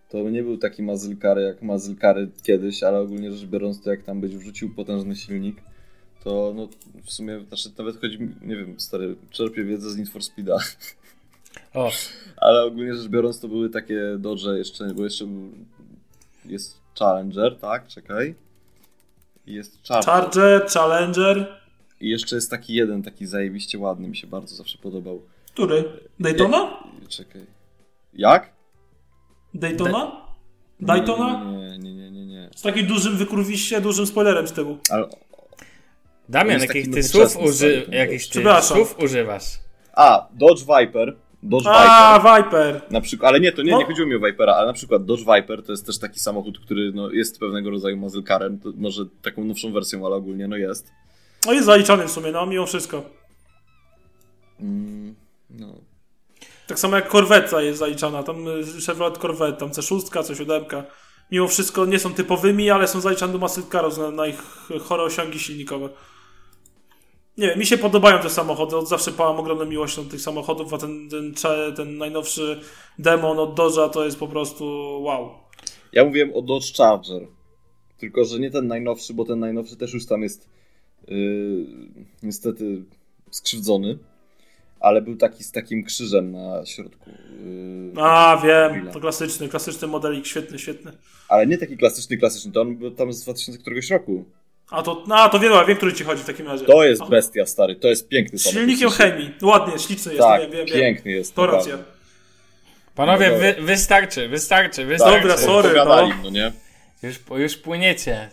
to 0.09 0.29
nie 0.29 0.43
był 0.43 0.57
taki 0.57 0.83
car 1.21 1.39
jak 1.39 1.61
muscle 1.61 1.95
cary 2.01 2.29
kiedyś, 2.43 2.83
ale 2.83 2.99
ogólnie 2.99 3.31
rzecz 3.31 3.49
biorąc 3.49 3.83
to 3.83 3.89
jak 3.89 4.03
tam 4.03 4.21
byś 4.21 4.35
wrzucił 4.35 4.75
potężny 4.75 5.15
silnik, 5.15 5.57
to 6.23 6.53
no 6.55 6.69
w 7.03 7.11
sumie, 7.11 7.39
znaczy 7.47 7.69
nawet 7.77 8.01
chodzi 8.01 8.19
nie 8.41 8.55
wiem, 8.55 8.79
stary, 8.79 9.15
czerpię 9.29 9.63
wiedzę 9.63 9.89
z 9.89 9.97
Need 9.97 10.09
for 10.09 10.23
Speeda, 10.23 10.57
O, 11.73 11.91
ale 12.37 12.63
ogólnie 12.63 12.95
rzecz 12.95 13.07
biorąc 13.07 13.39
to 13.39 13.47
były 13.47 13.69
takie 13.69 14.01
Dodge 14.19 14.43
jeszcze, 14.57 14.93
bo 14.93 15.03
jeszcze 15.03 15.25
był, 15.25 15.51
jest 16.45 16.81
Challenger, 16.99 17.59
tak, 17.59 17.87
czekaj. 17.87 18.35
I 19.47 19.53
Jest 19.53 19.87
Charger. 19.87 20.05
Charger, 20.05 20.67
Challenger. 20.69 21.61
I 22.01 22.09
jeszcze 22.09 22.35
jest 22.35 22.49
taki 22.49 22.73
jeden, 22.73 23.03
taki 23.03 23.27
zajebiście 23.27 23.79
ładny, 23.79 24.07
mi 24.07 24.15
się 24.15 24.27
bardzo 24.27 24.55
zawsze 24.55 24.77
podobał. 24.77 25.21
Który? 25.53 25.83
Daytona? 26.19 26.83
Czekaj. 27.09 27.45
Jak? 28.13 28.49
Daytona? 29.53 30.25
Daytona? 30.79 31.51
Nie, 31.51 31.77
nie, 31.77 31.93
nie, 31.93 32.11
nie, 32.11 32.25
nie. 32.25 32.49
Z 32.55 32.61
takim 32.61 32.87
dużym 32.87 33.17
wykurwiście, 33.17 33.81
dużym 33.81 34.07
spoilerem 34.07 34.47
z 34.47 34.51
tyłu. 34.51 34.77
Ale... 34.89 35.07
Damian, 36.29 36.61
jakich 36.61 36.93
ty 36.93 37.03
słów, 37.03 37.37
uży... 37.37 37.85
jakich 37.91 38.29
ty 38.29 38.43
słów 38.61 38.99
używasz? 38.99 39.59
A, 39.93 40.27
Dodge 40.33 40.61
Viper 40.61 41.15
Dodge 41.43 41.67
A, 41.67 42.19
Viper. 42.19 42.43
Viper. 42.43 42.91
Na 42.91 43.01
przykład, 43.01 43.29
ale 43.29 43.39
nie, 43.39 43.51
to 43.51 43.61
nie, 43.61 43.71
No. 43.71 43.77
nie 43.77 43.85
chodziło 43.85 44.07
mi 44.07 44.15
o 44.15 44.19
Vipera, 44.19 44.53
ale 44.53 44.67
na 44.67 44.73
przykład 44.73 45.05
Dodge 45.05 45.21
Viper 45.21 45.63
to 45.63 45.71
jest 45.71 45.85
też 45.85 45.99
taki 45.99 46.19
samochód, 46.19 46.59
który 46.59 46.91
no, 46.95 47.11
jest 47.11 47.39
pewnego 47.39 47.69
rodzaju 47.69 48.09
to 48.63 48.69
może 48.77 49.05
taką 49.21 49.43
nowszą 49.43 49.71
wersją, 49.73 50.05
ale 50.05 50.15
ogólnie 50.15 50.47
no 50.47 50.55
jest. 50.55 50.91
No 51.45 51.53
jest 51.53 51.65
zaliczany 51.65 52.07
w 52.07 52.11
sumie, 52.11 52.31
no 52.31 52.45
mimo 52.45 52.65
wszystko. 52.65 53.03
Mm, 54.59 55.15
no. 55.49 55.75
Tak 56.67 56.79
samo 56.79 56.95
jak 56.95 57.11
Corvette 57.11 57.65
jest 57.65 57.79
zaliczana, 57.79 58.23
tam 58.23 58.47
y, 58.47 58.63
Chevrolet 58.85 59.17
Corvette, 59.17 59.59
tam 59.59 59.69
C6, 59.69 59.99
C7. 59.99 60.83
Mimo 61.31 61.47
wszystko 61.47 61.85
nie 61.85 61.99
są 61.99 62.13
typowymi, 62.13 62.69
ale 62.69 62.87
są 62.87 63.01
zaliczane 63.01 63.33
do 63.33 63.39
muscle 63.39 63.63
na, 63.97 64.11
na 64.11 64.27
ich 64.27 64.41
chore 64.81 65.03
osiągi 65.03 65.39
silnikowe. 65.39 65.89
Nie 67.37 67.47
wiem, 67.47 67.59
mi 67.59 67.65
się 67.65 67.77
podobają 67.77 68.19
te 68.19 68.29
samochody, 68.29 68.77
od 68.77 68.89
zawsze 68.89 69.11
pałam 69.11 69.39
ogromną 69.39 69.65
miłością 69.65 70.05
tych 70.09 70.21
samochodów, 70.21 70.73
a 70.73 70.77
ten, 70.77 71.09
ten, 71.09 71.33
ten 71.75 71.97
najnowszy 71.97 72.61
demon 72.99 73.39
od 73.39 73.55
Dodge'a 73.55 73.89
to 73.89 74.05
jest 74.05 74.19
po 74.19 74.27
prostu 74.27 74.65
wow. 75.03 75.29
Ja 75.93 76.05
mówiłem 76.05 76.33
o 76.33 76.41
Dodge 76.41 76.77
Charger, 76.77 77.27
tylko 77.97 78.25
że 78.25 78.39
nie 78.39 78.51
ten 78.51 78.67
najnowszy, 78.67 79.13
bo 79.13 79.25
ten 79.25 79.39
najnowszy 79.39 79.75
też 79.75 79.93
już 79.93 80.05
tam 80.05 80.21
jest 80.21 80.49
yy, 81.07 81.65
niestety 82.23 82.83
skrzywdzony, 83.31 83.97
ale 84.79 85.01
był 85.01 85.15
taki 85.15 85.43
z 85.43 85.51
takim 85.51 85.83
krzyżem 85.83 86.31
na 86.31 86.65
środku. 86.65 87.09
Yy, 87.95 88.01
A, 88.03 88.41
wiem, 88.43 88.73
Grilla. 88.73 88.91
to 88.91 88.99
klasyczny, 88.99 89.49
klasyczny 89.49 89.87
modelik, 89.87 90.25
świetny, 90.25 90.59
świetny. 90.59 90.91
Ale 91.29 91.47
nie 91.47 91.57
taki 91.57 91.77
klasyczny, 91.77 92.17
klasyczny, 92.17 92.51
to 92.51 92.61
on 92.61 92.75
był 92.75 92.91
tam 92.91 93.13
z 93.13 93.21
2000 93.21 93.59
któregoś 93.59 93.89
roku. 93.89 94.25
A 94.71 94.81
to, 94.83 95.03
no, 95.07 95.29
to 95.29 95.39
wiem, 95.39 95.53
wiem, 95.67 95.77
który 95.77 95.93
ci 95.93 96.03
chodzi 96.03 96.23
w 96.23 96.25
takim 96.25 96.47
razie. 96.47 96.65
To 96.65 96.83
jest 96.83 97.01
A, 97.01 97.05
bestia, 97.05 97.45
stary, 97.45 97.75
to 97.75 97.87
jest 97.87 98.07
piękny 98.07 98.39
samochód. 98.39 98.59
silnikiem 98.61 98.89
chemii, 98.89 99.33
ładnie, 99.41 99.79
śliczny 99.79 100.13
jest, 100.13 100.23
Tak, 100.27 100.41
wiem, 100.41 100.51
wiem, 100.51 100.65
wiem. 100.65 100.75
piękny 100.79 101.11
jest. 101.11 101.35
To 101.35 101.45
racja. 101.45 101.77
Panowie, 102.95 103.27
No 103.27 103.33
dobra. 103.33 103.53
wy, 103.53 103.61
wystarczy, 103.61 104.27
wystarczy, 104.29 104.85
wystarczy. 104.85 105.19
Dobra, 105.27 105.37
sorry, 105.37 105.69
no. 105.75 106.09
no 106.23 106.29
nie? 106.29 106.51
Już, 107.03 107.15
już 107.37 107.57
płyniecie. 107.57 108.29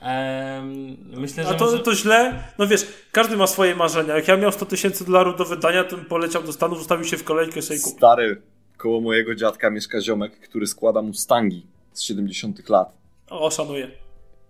Em, 0.00 0.96
myślę, 1.20 1.44
że 1.44 1.50
A 1.50 1.54
to, 1.54 1.64
może... 1.64 1.78
to 1.78 1.94
źle? 1.94 2.42
No 2.58 2.66
wiesz, 2.66 2.86
każdy 3.12 3.36
ma 3.36 3.46
swoje 3.46 3.74
marzenia. 3.74 4.16
Jak 4.16 4.28
ja 4.28 4.36
miał 4.36 4.52
100 4.52 4.66
tysięcy 4.66 5.04
dolarów 5.04 5.36
do 5.36 5.44
wydania, 5.44 5.84
to 5.84 5.96
poleciał 5.98 6.42
do 6.42 6.52
Stanów, 6.52 6.80
ustawił 6.80 7.04
się 7.04 7.16
w 7.16 7.24
kolejkę 7.24 7.62
sobie 7.62 7.80
kupił. 7.80 7.98
Stary, 7.98 8.42
koło 8.76 9.00
mojego 9.00 9.34
dziadka 9.34 9.70
mieszka 9.70 10.00
ziomek, 10.00 10.40
który 10.40 10.66
składa 10.66 11.02
Mustangi 11.02 11.66
z 11.92 12.02
70 12.02 12.68
lat. 12.68 12.88
O, 13.30 13.50
szanuję. 13.50 13.90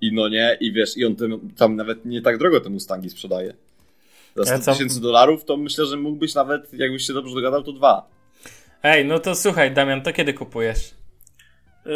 I 0.01 0.13
no 0.13 0.29
nie, 0.29 0.57
i 0.61 0.73
wiesz, 0.73 0.97
i 0.97 1.05
on 1.05 1.17
tym, 1.17 1.51
tam 1.57 1.77
nawet 1.77 2.05
nie 2.05 2.23
tak 2.23 2.39
drogo 2.39 2.61
te 2.61 2.71
Mustangi 2.71 3.11
sprzedaje. 3.11 3.55
Za 4.37 4.53
Ja 4.53 4.57
100 4.59 4.65
co- 4.65 4.73
tysięcy 4.73 5.01
dolarów 5.01 5.45
to 5.45 5.57
myślę, 5.57 5.87
że 5.87 5.97
mógłbyś 5.97 6.35
nawet, 6.35 6.75
jakbyś 6.75 7.07
się 7.07 7.13
dobrze 7.13 7.35
dogadał, 7.35 7.63
to 7.63 7.73
dwa. 7.73 8.09
Ej, 8.83 9.05
no 9.05 9.19
to 9.19 9.35
słuchaj, 9.35 9.71
Damian, 9.75 10.03
to 10.03 10.13
kiedy 10.13 10.35
kupujesz? 10.35 10.95
Yy, 11.87 11.93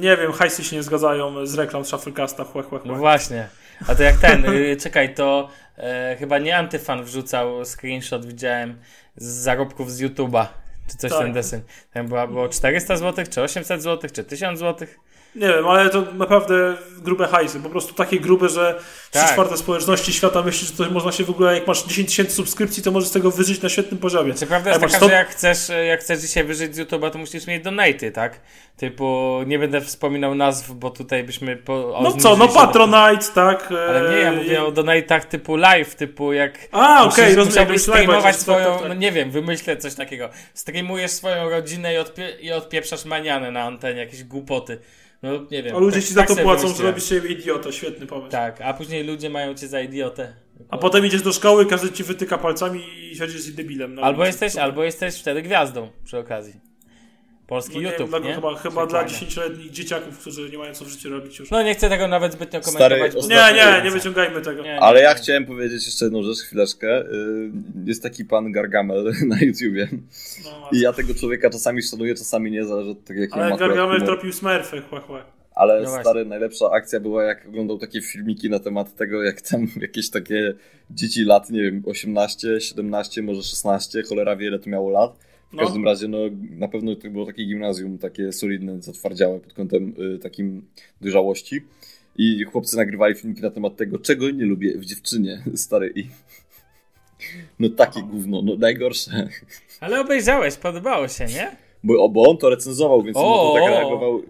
nie 0.00 0.16
wiem, 0.16 0.32
hajsy 0.32 0.64
się 0.64 0.76
nie 0.76 0.82
zgadzają 0.82 1.46
z 1.46 1.54
reklam 1.54 1.84
z 1.84 1.88
Shufflecasta, 1.88 2.44
chłe, 2.44 2.62
chłe, 2.62 2.78
No 2.84 2.92
chłe. 2.92 2.98
właśnie. 3.00 3.48
A 3.88 3.94
to 3.94 4.02
jak 4.02 4.16
ten, 4.16 4.44
y, 4.54 4.76
czekaj, 4.80 5.14
to 5.14 5.48
e, 5.78 6.16
chyba 6.18 6.38
nie 6.38 6.56
Antyfan 6.56 7.04
wrzucał 7.04 7.64
screenshot, 7.64 8.26
widziałem, 8.26 8.74
z 9.16 9.24
zarobków 9.24 9.92
z 9.92 10.02
YouTube'a. 10.02 10.46
Czy 10.90 10.96
coś 10.96 11.10
Tak. 11.10 11.20
ten 11.20 11.32
deseń. 11.32 11.60
Tam 11.92 12.08
była, 12.08 12.26
było 12.26 12.48
400 12.48 12.96
zł, 12.96 13.24
czy 13.30 13.42
800 13.42 13.82
zł, 13.82 14.10
czy 14.12 14.24
1000 14.24 14.58
zł. 14.58 14.88
Nie 15.36 15.48
wiem, 15.48 15.68
ale 15.68 15.90
to 15.90 16.02
naprawdę 16.14 16.76
grube 16.98 17.26
hajsy. 17.28 17.60
Po 17.60 17.68
prostu 17.70 17.94
takie 17.94 18.20
grube, 18.20 18.48
że 18.48 18.74
trzy 19.10 19.22
Tak. 19.22 19.32
czwarte 19.32 19.56
społeczności 19.56 20.12
świata 20.12 20.42
myśli, 20.42 20.66
że 20.66 20.72
to 20.84 20.90
można 20.90 21.12
się 21.12 21.24
w 21.24 21.30
ogóle, 21.30 21.54
jak 21.54 21.66
masz 21.66 21.84
10 21.84 22.08
tysięcy 22.08 22.32
subskrypcji, 22.32 22.82
to 22.82 22.90
możesz 22.90 23.08
z 23.08 23.12
tego 23.12 23.30
wyżyć 23.30 23.62
na 23.62 23.68
świetnym 23.68 24.00
poziomie. 24.00 24.34
Czy 24.34 24.46
prawda 24.46 24.70
jest 24.70 24.82
taka, 24.82 24.96
100 24.96 25.08
że 25.08 25.14
jak 25.14 25.28
chcesz, 25.28 25.58
jak 25.88 26.00
chcesz 26.00 26.20
dzisiaj 26.20 26.44
wyżyć 26.44 26.76
z 26.76 26.78
YouTube'a, 26.78 27.10
to 27.10 27.18
musisz 27.18 27.46
mieć 27.46 27.64
donaty, 27.64 28.12
tak? 28.12 28.40
Typu, 28.76 29.38
nie 29.46 29.58
będę 29.58 29.80
wspominał 29.80 30.34
nazw, 30.34 30.70
bo 30.72 30.90
tutaj 30.90 31.24
byśmy... 31.24 31.56
Po, 31.56 31.98
No 32.02 32.12
co, 32.12 32.36
no 32.36 32.48
Patronite, 32.48 33.26
tak? 33.34 33.72
Ale 33.88 34.10
nie, 34.10 34.16
ja 34.16 34.28
e, 34.32 34.36
mówię 34.36 34.64
o 34.64 34.70
donatach 34.72 35.24
typu 35.24 35.56
live, 35.56 35.94
typu 35.94 36.32
jak... 36.32 36.58
A, 36.72 37.04
okej, 37.04 37.24
Musisz- 37.24 37.36
rozumiem. 37.36 37.46
Musiałbyś 37.46 37.82
streamować 37.82 38.36
swoją, 38.36 38.64
tak, 38.64 38.78
tak, 38.80 38.88
no 38.88 38.94
nie 38.94 39.12
wiem, 39.12 39.30
wymyślę 39.30 39.76
coś 39.76 39.94
takiego. 39.94 40.28
Streamujesz 40.54 41.10
swoją 41.10 41.50
rodzinę 41.50 41.94
i, 41.94 41.98
odpie, 41.98 42.30
i 42.40 42.52
odpieprzasz 42.52 43.04
manianę 43.04 43.50
na 43.50 43.62
antenie, 43.62 44.00
jakieś 44.00 44.24
głupoty. 44.24 44.78
No 45.26 45.46
nie 45.50 45.62
wiem. 45.62 45.76
A 45.76 45.78
ludzie 45.78 45.96
tak- 45.96 46.08
ci 46.08 46.14
za 46.14 46.20
tak 46.20 46.28
to 46.28 46.42
płacą, 46.42 46.74
że 46.74 46.82
robisz 46.82 47.08
siebie 47.08 47.30
idiotę. 47.30 47.72
Świetny 47.72 48.06
pomysł. 48.06 48.30
Tak, 48.30 48.60
a 48.60 48.74
później 48.74 49.04
ludzie 49.04 49.30
mają 49.30 49.54
cię 49.54 49.68
za 49.68 49.80
idiotę. 49.80 50.34
A 50.70 50.78
potem 50.78 51.06
idziesz 51.06 51.22
do 51.22 51.32
szkoły, 51.32 51.66
każdy 51.66 51.92
ci 51.92 52.04
wytyka 52.04 52.38
palcami 52.38 52.82
i 53.12 53.16
siedzisz 53.16 53.52
debilem. 53.52 53.94
No, 53.94 54.02
Albo 54.02 54.26
jesteś, 54.26 54.56
albo 54.56 54.84
jesteś 54.84 55.20
wtedy 55.20 55.42
gwiazdą 55.42 55.90
przy 56.04 56.18
okazji. 56.18 56.65
Polski 57.46 57.74
no, 57.74 57.80
nie 57.80 57.86
YouTube, 57.90 58.10
wiem, 58.12 58.22
nie? 58.22 58.28
dla, 58.28 58.34
Chyba, 58.34 58.54
chyba 58.56 58.86
dla. 58.86 59.04
10-letnich 59.06 59.70
dzieciaków, 59.70 60.18
którzy 60.18 60.50
nie 60.50 60.58
mają 60.58 60.74
co 60.74 60.84
w 60.84 60.88
życiu 60.88 61.10
robić 61.10 61.38
już. 61.38 61.50
No 61.50 61.62
nie 61.62 61.74
chcę 61.74 61.88
tego 61.88 62.08
nawet 62.08 62.32
zbytnio 62.32 62.62
Stary, 62.62 62.96
komentować. 62.96 63.24
ostatnio- 63.24 63.54
nie, 63.54 63.76
nie, 63.78 63.84
nie 63.84 63.90
wyciągajmy 63.90 64.40
tego. 64.40 64.62
Nie, 64.62 64.68
nie, 64.68 64.80
Ale 64.80 65.00
ja 65.02 65.12
nie. 65.12 65.18
chciałem 65.18 65.46
powiedzieć 65.46 65.86
jeszcze 65.86 66.04
jedną 66.04 66.22
rzecz, 66.22 66.38
chwileczkę. 66.38 67.00
Y, 67.00 67.50
Jest 67.84 68.02
taki 68.02 68.24
pan 68.24 68.52
Gargamel 68.52 69.04
na 69.26 69.36
YouTubie. 69.40 69.88
No, 70.44 70.68
I 70.72 70.80
ja 70.80 70.92
tego 70.92 71.14
człowieka 71.14 71.50
czasami 71.50 71.82
szanuję, 71.82 72.14
czasami 72.14 72.50
nie, 72.50 72.64
zależy 72.64 72.90
od 72.90 73.04
tego, 73.04 73.20
jaki 73.20 73.32
ale 73.32 73.56
Gargamel 73.56 74.02
tropił 74.02 74.32
smurfy, 74.32 74.80
chłe, 74.82 75.00
chłe. 75.00 75.22
Ale 75.54 75.80
No 75.82 76.00
stary, 76.00 76.24
najlepsza 76.24 76.70
akcja 76.70 77.00
była 77.00 77.24
jak 77.24 77.46
oglądał 77.48 77.78
takie 77.78 78.02
filmiki 78.02 78.50
na 78.50 78.58
temat 78.58 78.96
tego, 78.96 79.22
jak 79.22 79.40
tam 79.40 79.66
jakieś 79.80 80.10
takie 80.10 80.54
dzieci 80.90 81.24
lat, 81.24 81.50
nie 81.50 81.62
wiem, 81.62 81.82
18, 81.86 82.60
17, 82.60 83.22
może 83.22 83.42
16, 83.42 84.02
cholera 84.08 84.36
wie 84.36 84.46
ile 84.46 84.58
to 84.58 84.70
miało 84.70 84.90
lat. 84.90 85.18
W 85.50 85.52
No. 85.52 85.62
każdym 85.62 85.84
razie, 85.84 86.08
no 86.08 86.18
na 86.50 86.68
pewno 86.68 86.96
to 86.96 87.10
było 87.10 87.26
takie 87.26 87.44
gimnazjum, 87.44 87.98
takie 87.98 88.32
solidne, 88.32 88.82
zatwardziałe 88.82 89.40
pod 89.40 89.52
kątem 89.52 89.94
y, 90.14 90.18
takim 90.18 90.62
dojrzałości. 91.00 91.60
I 92.18 92.44
chłopcy 92.44 92.76
nagrywali 92.76 93.14
filmiki 93.14 93.42
na 93.42 93.50
temat 93.50 93.76
tego, 93.76 93.98
czego 93.98 94.30
nie 94.30 94.44
lubię 94.44 94.78
w 94.78 94.84
dziewczynie, 94.84 95.42
stary 95.54 95.92
i... 95.94 96.06
No 97.58 97.68
takie 97.68 98.02
gówno, 98.02 98.42
no 98.42 98.56
najgorsze. 98.58 99.28
Ale 99.80 100.00
obejrzałeś, 100.00 100.56
podobało 100.56 101.08
się, 101.08 101.26
nie? 101.26 101.56
Bo, 101.84 102.04
o, 102.04 102.08
bo 102.08 102.30
on 102.30 102.36
to 102.36 102.50
recenzował, 102.50 103.02
więc 103.02 103.16
on 103.16 103.24
O! 103.26 103.54
tak 103.54 103.70
reagował. 103.70 104.22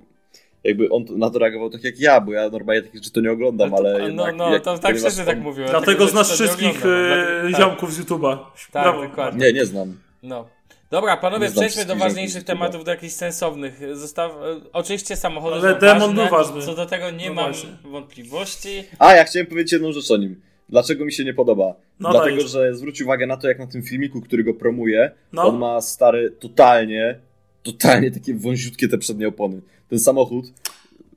Jakby 0.64 0.88
on 0.90 1.04
na 1.16 1.30
to 1.30 1.38
reagował 1.38 1.70
tak 1.70 1.84
jak 1.84 2.00
ja, 2.00 2.20
bo 2.20 2.32
ja 2.32 2.48
normalnie 2.48 2.82
takich 2.82 2.96
rzeczy 2.96 3.10
to 3.12 3.20
nie 3.20 3.32
oglądam, 3.32 3.70
No, 3.70 3.76
ale. 3.76 3.92
to, 3.92 3.98
no, 3.98 4.06
jednak, 4.06 4.36
no 4.36 4.52
jak- 4.52 4.62
to 4.62 4.78
tak 4.78 4.96
wszyscy 4.96 5.20
on- 5.20 5.26
tak 5.26 5.40
mówią. 5.40 5.66
Dlatego 5.70 6.06
znasz 6.08 6.32
wszystkich 6.32 6.78
oglądam, 6.84 7.50
tak. 7.52 7.60
ziomków 7.60 7.92
z 7.94 8.00
YouTube'a. 8.00 8.38
Tak, 8.72 8.82
Brawo. 8.82 9.02
dokładnie. 9.08 9.46
Nie, 9.46 9.52
nie 9.52 9.66
znam. 9.66 10.00
No. 10.22 10.48
Dobra, 10.90 11.16
panowie, 11.16 11.50
przejdźmy 11.50 11.84
do 11.84 11.96
ważniejszych 11.96 12.44
tematów, 12.44 12.84
do 12.84 12.90
jakichś 12.90 13.12
sensownych. 13.14 13.80
Zostaw... 13.96 14.32
e, 14.32 14.60
Oczywiście 14.72 15.16
samochody 15.16 15.56
Ale 15.56 15.74
są 15.74 15.78
demon 15.80 16.00
ważne, 16.00 16.14
był 16.22 16.30
ważny. 16.30 16.62
Co 16.62 16.74
do 16.74 16.86
tego 16.86 17.10
nie 17.10 17.28
No 17.28 17.34
mam 17.34 17.44
właśnie. 17.52 17.70
wątpliwości. 17.84 18.84
A, 18.98 19.14
ja 19.14 19.24
chciałem 19.24 19.46
powiedzieć 19.46 19.72
jedną 19.72 19.92
rzecz 19.92 20.10
o 20.10 20.16
nim. 20.16 20.40
Dlaczego 20.68 21.04
mi 21.04 21.12
się 21.12 21.24
nie 21.24 21.34
podoba? 21.34 21.74
No 22.00 22.10
Dlatego, 22.10 22.36
dajesz. 22.36 22.50
że 22.50 22.74
zwróć 22.74 23.02
uwagę 23.02 23.26
na 23.26 23.36
to, 23.36 23.48
jak 23.48 23.58
na 23.58 23.66
tym 23.66 23.82
filmiku, 23.82 24.20
który 24.20 24.44
go 24.44 24.54
promuje, 24.54 25.10
No. 25.32 25.42
on 25.48 25.58
ma 25.58 25.80
stary 25.80 26.30
totalnie, 26.30 27.18
totalnie 27.62 28.10
takie 28.10 28.34
wąziutkie 28.34 28.88
te 28.88 28.98
przednie 28.98 29.28
opony. 29.28 29.60
Ten 29.90 29.98
samochód 29.98 30.44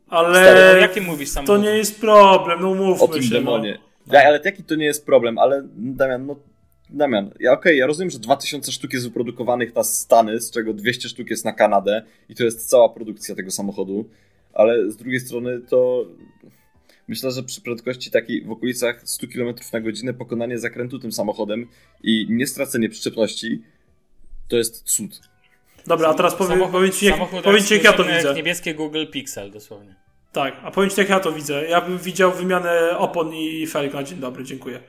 Ale 0.10 0.30
Stary, 0.44 0.60
o 0.78 0.82
jakim 0.82 1.04
mówisz 1.04 1.30
to 1.30 1.34
samochód? 1.34 1.62
nie 1.62 1.70
jest 1.78 2.02
problem, 2.02 2.62
no 2.62 2.76
mówmy 2.76 3.04
o 3.04 3.08
tym 3.08 3.24
się. 3.24 3.30
demonie. 3.30 3.80
No. 4.08 4.14
Ja, 4.14 4.24
ale 4.28 4.40
jaki 4.46 4.64
to 4.64 4.76
nie 4.76 4.86
jest 4.86 5.06
problem, 5.06 5.38
ale 5.38 5.62
Damian, 5.76 6.26
no 6.26 6.36
Damian, 6.90 7.32
ja 7.40 7.52
okej, 7.54 7.78
ja 7.78 7.88
rozumiem, 7.88 8.10
że 8.10 8.20
2000 8.20 8.72
sztuk 8.72 8.94
jest 8.94 9.06
wyprodukowanych 9.06 9.76
na 9.76 9.84
Stany, 9.84 10.42
z 10.42 10.52
czego 10.52 10.74
200 10.74 11.10
sztuk 11.10 11.30
jest 11.30 11.46
na 11.46 11.54
Kanadę 11.54 12.04
i 12.30 12.36
to 12.36 12.44
jest 12.44 12.70
cała 12.70 12.90
produkcja 12.90 13.36
tego 13.36 13.52
samochodu, 13.52 14.10
ale 14.54 14.92
z 14.92 14.98
drugiej 14.98 15.20
strony 15.20 15.62
to 15.70 16.06
myślę, 17.08 17.32
że 17.32 17.44
przy 17.44 17.62
prędkości 17.62 18.12
takiej 18.12 18.46
w 18.46 18.52
okolicach 18.52 19.02
100 19.04 19.28
km 19.28 19.56
na 19.74 19.82
godzinę 19.82 20.14
pokonanie 20.14 20.60
zakrętu 20.60 21.00
tym 21.00 21.12
samochodem 21.12 21.68
i 22.04 22.28
nie 22.30 22.48
stracenie 22.48 22.90
przyczepności 22.90 23.62
to 24.48 24.58
jest 24.58 24.84
cud. 24.84 25.22
Dobra, 25.88 26.10
a 26.10 26.14
teraz 26.14 26.36
powiem, 26.36 26.60
Samochód- 26.60 26.72
powiem 26.72 26.92
ci, 26.92 27.06
jak, 27.06 27.30
powiem 27.44 27.64
ci 27.64 27.74
jak 27.74 27.84
ja 27.84 27.94
to 27.94 28.04
widzę. 28.04 28.28
jak 28.28 28.36
niebieskie 28.36 28.74
Google 28.74 29.06
Pixel, 29.12 29.52
dosłownie. 29.52 29.96
Tak, 30.32 30.56
a 30.64 30.72
powiem 30.72 30.90
ci 30.90 31.00
jak 31.00 31.10
ja 31.10 31.20
to 31.20 31.32
widzę. 31.32 31.66
Ja 31.66 31.82
bym 31.82 31.98
widział 31.98 32.32
wymianę 32.32 32.98
opon 32.98 33.34
i 33.34 33.68
felg 33.68 33.94
na 33.94 34.04
dzień 34.04 34.20
dobry, 34.20 34.44
dziękuję. 34.44 34.80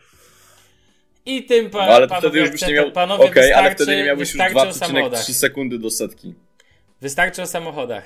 I 1.37 1.45
tym 1.45 1.71
pa, 1.71 1.87
No, 1.87 1.93
ale 1.93 2.09
panowie, 2.09 2.29
wtedy 2.29 2.41
już 2.41 2.51
byś 2.51 2.63
nie 2.63 2.75
miał. 2.75 2.93
panowie 2.93 3.25
Okej, 3.25 3.53
ale 3.53 3.69
wystarczy- 3.71 3.75
wtedy 3.85 3.97
nie 3.97 4.05
miałbyś 4.05 4.29
już 4.29 4.39
wystarczy 4.39 4.69
o 4.69 4.73
samochodach. 4.73 5.21
2,3 5.21 5.33
sekundy 5.35 5.79
do 5.79 5.91
setki. 5.91 6.35
Wystarczy 7.01 7.43
o 7.43 7.47
samochodach. 7.47 8.05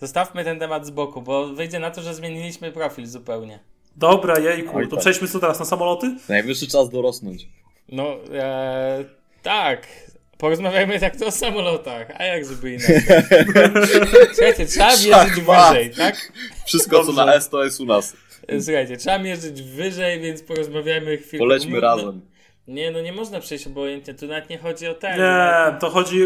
Zostawmy 0.00 0.44
ten 0.44 0.58
temat 0.58 0.86
z 0.86 0.90
boku, 0.90 1.22
bo 1.22 1.46
wyjdzie 1.46 1.78
na 1.78 1.90
to, 1.90 2.02
że 2.02 2.14
zmieniliśmy 2.14 2.72
profil 2.72 3.06
zupełnie. 3.06 3.58
Dobra, 3.96 4.38
jejku, 4.38 4.76
Oj, 4.76 4.84
to 4.88 4.90
tak. 4.96 5.00
przejdźmy 5.00 5.28
co 5.28 5.40
teraz, 5.40 5.58
na 5.58 5.64
samoloty? 5.64 6.16
Najwyższy 6.28 6.66
czas 6.68 6.90
dorosnąć. 6.90 7.48
No, 7.88 8.16
e, 8.34 9.04
tak. 9.42 9.86
Porozmawiajmy 10.38 11.00
tak 11.00 11.16
to 11.16 11.26
o 11.26 11.30
samolotach, 11.30 12.06
a 12.18 12.24
jak 12.24 12.44
żeby 12.44 12.72
inaczej. 12.74 13.02
Słuchajcie, 14.34 14.66
trzeba 14.66 14.90
Szachmat. 14.96 15.28
wyżej, 15.70 15.90
tak? 15.90 16.32
Wszystko, 16.66 17.00
co 17.00 17.06
Dobrze. 17.06 17.24
na 17.26 17.34
S, 17.34 17.48
to 17.48 17.64
jest 17.64 17.80
u 17.80 17.84
nas. 17.84 18.16
E, 18.48 18.60
Słuchajcie, 18.60 18.96
trzeba 18.96 19.18
mierzyć 19.18 19.62
wyżej, 19.62 20.20
więc 20.20 20.42
porozmawiajmy 20.42 21.16
chwilę. 21.16 21.38
Polećmy 21.38 21.70
Umówmy- 21.70 21.80
razem. 21.80 22.20
Nie, 22.68 22.90
no 22.90 23.00
nie 23.00 23.12
można 23.12 23.40
przejść 23.40 23.66
obojętnie, 23.66 24.14
tu 24.14 24.26
nawet 24.26 24.50
nie 24.50 24.58
chodzi 24.58 24.86
o 24.88 24.94
ten. 24.94 25.18
Nie, 25.18 25.78
to 25.80 25.90
chodzi, 25.90 26.20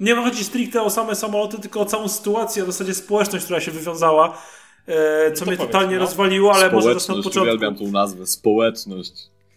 nie 0.00 0.14
chodzi 0.14 0.44
stricte 0.44 0.82
o 0.82 0.90
same 0.90 1.14
samoloty, 1.14 1.58
tylko 1.60 1.80
o 1.80 1.84
całą 1.84 2.08
sytuację, 2.08 2.62
w 2.62 2.66
zasadzie 2.66 2.94
społeczność, 2.94 3.44
która 3.44 3.60
się 3.60 3.70
wywiązała, 3.70 4.38
e, 4.86 5.32
co 5.32 5.44
to 5.44 5.50
mnie 5.50 5.56
powiedz, 5.56 5.72
totalnie 5.72 5.94
no. 5.94 6.00
rozwaliło, 6.00 6.54
ale 6.54 6.70
może 6.70 6.94
zacznę 6.94 6.94
od 6.94 7.02
Społeczność, 7.02 7.24
początku. 7.24 7.54
uwielbiam 7.56 7.76
tą 7.76 7.86
nazwę, 7.92 8.26
społeczność. 8.26 9.12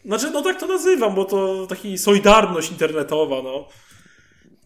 Znaczy, 0.05 0.32
no 0.32 0.41
tak 0.41 0.60
to 0.60 0.65
nazywam, 0.67 1.15
bo 1.15 1.25
to 1.25 1.67
taki 1.67 1.97
solidarność 1.97 2.71
internetowa, 2.71 3.41
no. 3.41 3.67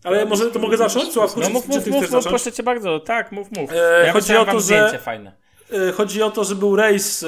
Ale 0.04 0.26
może 0.26 0.52
to 0.52 0.60
mogę 0.60 0.78
zacząć? 0.78 1.12
Sławku, 1.14 1.40
No 1.40 1.50
mów, 1.50 1.68
mów, 1.68 1.88
mów, 1.88 2.12
mów, 2.12 2.24
proszę 2.24 2.52
cię 2.52 2.64
bardzo, 2.64 3.00
tak, 3.00 3.32
mów, 3.32 3.52
mów. 3.52 3.72
E, 3.72 4.06
ja 4.06 4.14
chodzi 4.14 4.36
o 4.38 4.46
to, 4.46 4.52
że- 4.52 4.62
zdjęcie 4.62 4.98
fajne. 4.98 5.43
E, 5.72 5.92
Chodzi 5.92 6.22
o 6.24 6.32
to, 6.32 6.44
że 6.44 6.56
był 6.56 6.76
rejs 6.76 7.24
e, 7.24 7.28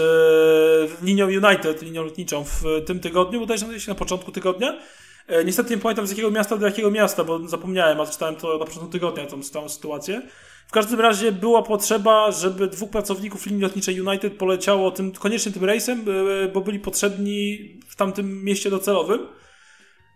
linią 1.06 1.26
United, 1.26 1.82
linią 1.82 2.04
lotniczą 2.04 2.44
w 2.44 2.64
tym 2.86 3.00
tygodniu, 3.00 3.40
bodajże 3.40 3.66
gdzieś 3.66 3.88
na 3.88 3.96
początku 3.96 4.32
tygodnia. 4.32 4.80
E, 5.28 5.44
Niestety 5.46 5.76
nie 5.76 5.82
pamiętam 5.82 6.08
z 6.08 6.10
jakiego 6.10 6.32
miasta 6.32 6.58
do 6.58 6.66
jakiego 6.66 6.92
miasta, 6.92 7.24
bo 7.24 7.48
zapomniałem, 7.48 8.02
a 8.02 8.06
czytałem 8.06 8.36
to 8.36 8.58
na 8.58 8.66
początku 8.66 8.90
tygodnia, 8.92 9.26
tą, 9.28 9.42
tą 9.54 9.70
sytuację. 9.70 10.22
W 10.68 10.72
każdym 10.72 11.00
razie 11.02 11.32
była 11.32 11.64
potrzeba, 11.64 12.32
żeby 12.32 12.68
dwóch 12.68 12.90
pracowników 12.90 13.46
linii 13.46 13.62
lotniczej 13.62 14.02
United 14.02 14.34
poleciało 14.38 14.92
tym, 14.92 15.12
koniecznie 15.12 15.52
tym 15.52 15.66
rejsem, 15.66 16.06
e, 16.44 16.48
bo 16.48 16.62
byli 16.62 16.80
potrzebni 16.80 17.58
w 17.88 17.96
tamtym 17.96 18.44
mieście 18.44 18.70
docelowym. 18.70 19.28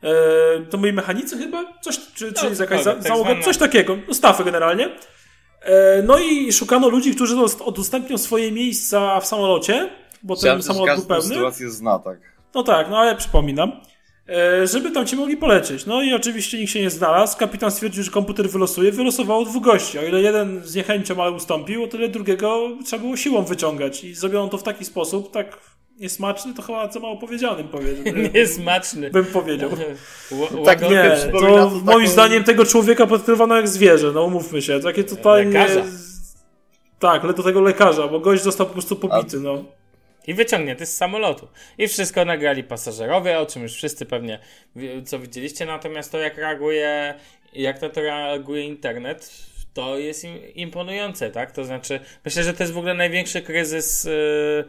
E, 0.04 0.66
To 0.70 0.78
byli 0.78 0.94
mechanicy 0.94 1.38
chyba? 1.38 1.66
Coś, 1.82 2.00
czy, 2.16 2.34
czy 2.34 2.44
No, 2.44 2.50
jest 2.50 2.62
jakaś 2.62 2.84
tak 2.84 3.04
załoga? 3.04 3.30
zwana- 3.30 3.44
Coś 3.44 3.58
takiego. 3.58 3.98
No, 4.08 4.14
Stafy 4.14 4.44
generalnie. 4.44 4.90
E, 5.62 6.04
No 6.04 6.20
i 6.20 6.54
szukano 6.54 6.90
ludzi, 6.90 7.16
którzy 7.16 7.36
dost- 7.36 7.62
udostępnią 7.68 8.18
swoje 8.18 8.52
miejsca 8.52 9.20
w 9.20 9.26
samolocie, 9.26 9.90
bo 10.24 10.36
ten 10.36 10.40
Chciałem, 10.42 10.60
że 10.60 10.64
samolot 10.64 10.96
był 10.98 11.06
pełny. 11.06 11.24
sytuację 11.24 11.70
zna, 11.70 12.00
tak. 12.00 12.20
No 12.56 12.64
tak, 12.64 12.90
no 12.90 12.98
ale 12.98 13.16
przypominam. 13.16 13.72
E, 14.30 14.68
Żeby 14.68 14.92
tam 14.92 15.06
ci 15.06 15.16
mogli 15.16 15.38
polecieć. 15.38 15.86
No 15.86 16.02
i 16.02 16.14
oczywiście 16.14 16.58
nikt 16.60 16.72
się 16.72 16.82
nie 16.82 16.90
znalazł. 16.90 17.38
Kapitan 17.38 17.72
stwierdził, 17.72 18.04
że 18.04 18.12
komputer 18.12 18.50
wylosuje. 18.50 18.92
Wylosowało 18.92 19.46
dwóch 19.46 19.64
gości. 19.64 20.00
O 20.00 20.04
ile 20.04 20.22
jeden 20.22 20.62
z 20.64 20.76
niechęcią 20.76 21.24
ale 21.24 21.32
ustąpił, 21.32 21.84
o 21.84 21.88
tyle 21.88 22.10
drugiego 22.10 22.70
trzeba 22.86 23.02
było 23.04 23.18
siłą 23.18 23.44
wyciągać. 23.44 24.04
I 24.04 24.14
zrobiono 24.16 24.48
to 24.50 24.58
w 24.58 24.64
taki 24.64 24.86
sposób, 24.86 25.32
tak 25.32 25.58
niesmaczny, 26.00 26.54
to 26.54 26.62
chyba 26.62 26.88
co 26.88 27.00
mało 27.00 27.18
powiedzianym 27.18 27.68
powiedział. 27.68 28.14
Niesmaczny. 28.34 29.10
Bym 29.10 29.26
powiedział. 29.26 29.70
Tak, 30.66 30.82
Nie, 30.82 31.12
to 31.32 31.40
to 31.40 31.70
moim 31.70 31.86
taką- 31.86 32.08
zdaniem 32.08 32.44
tego 32.44 32.66
człowieka 32.66 33.08
potraktowano 33.08 33.56
jak 33.56 33.68
zwierzę, 33.68 34.12
no 34.12 34.24
umówmy 34.24 34.62
się. 34.62 34.80
Takie 34.80 35.04
totalnie... 35.04 35.60
Lekarza. 35.60 35.84
Tak, 37.00 37.24
ale 37.24 37.34
do 37.34 37.44
tego 37.44 37.62
lekarza, 37.62 38.08
bo 38.08 38.20
gość 38.20 38.44
został 38.44 38.68
po 38.68 38.74
prostu 38.74 38.96
pobity, 38.96 39.40
no. 39.40 39.64
I 40.28 40.34
wyciągnięty 40.34 40.86
z 40.86 40.98
samolotu. 40.98 41.48
I 41.78 41.88
wszystko 41.88 42.26
nagrali 42.26 42.64
pasażerowie, 42.64 43.40
o 43.40 43.46
czym 43.46 43.64
już 43.64 43.74
wszyscy 43.74 44.06
pewnie 44.06 44.40
co 45.06 45.20
widzieliście. 45.20 45.66
Natomiast 45.66 46.12
to, 46.12 46.18
jak 46.18 46.38
reaguje, 46.38 47.14
jak 47.54 47.82
na 47.82 47.90
to 47.90 48.02
reaguje 48.02 48.64
internet, 48.64 49.32
to 49.74 49.98
jest 49.98 50.24
im, 50.24 50.54
imponujące, 50.56 51.32
tak? 51.32 51.52
To 51.52 51.64
znaczy, 51.64 52.00
myślę, 52.26 52.44
że 52.44 52.54
to 52.54 52.64
jest 52.64 52.74
w 52.74 52.78
ogóle 52.78 52.94
największy 52.94 53.42
kryzys 53.42 54.04
yy, 54.04 54.66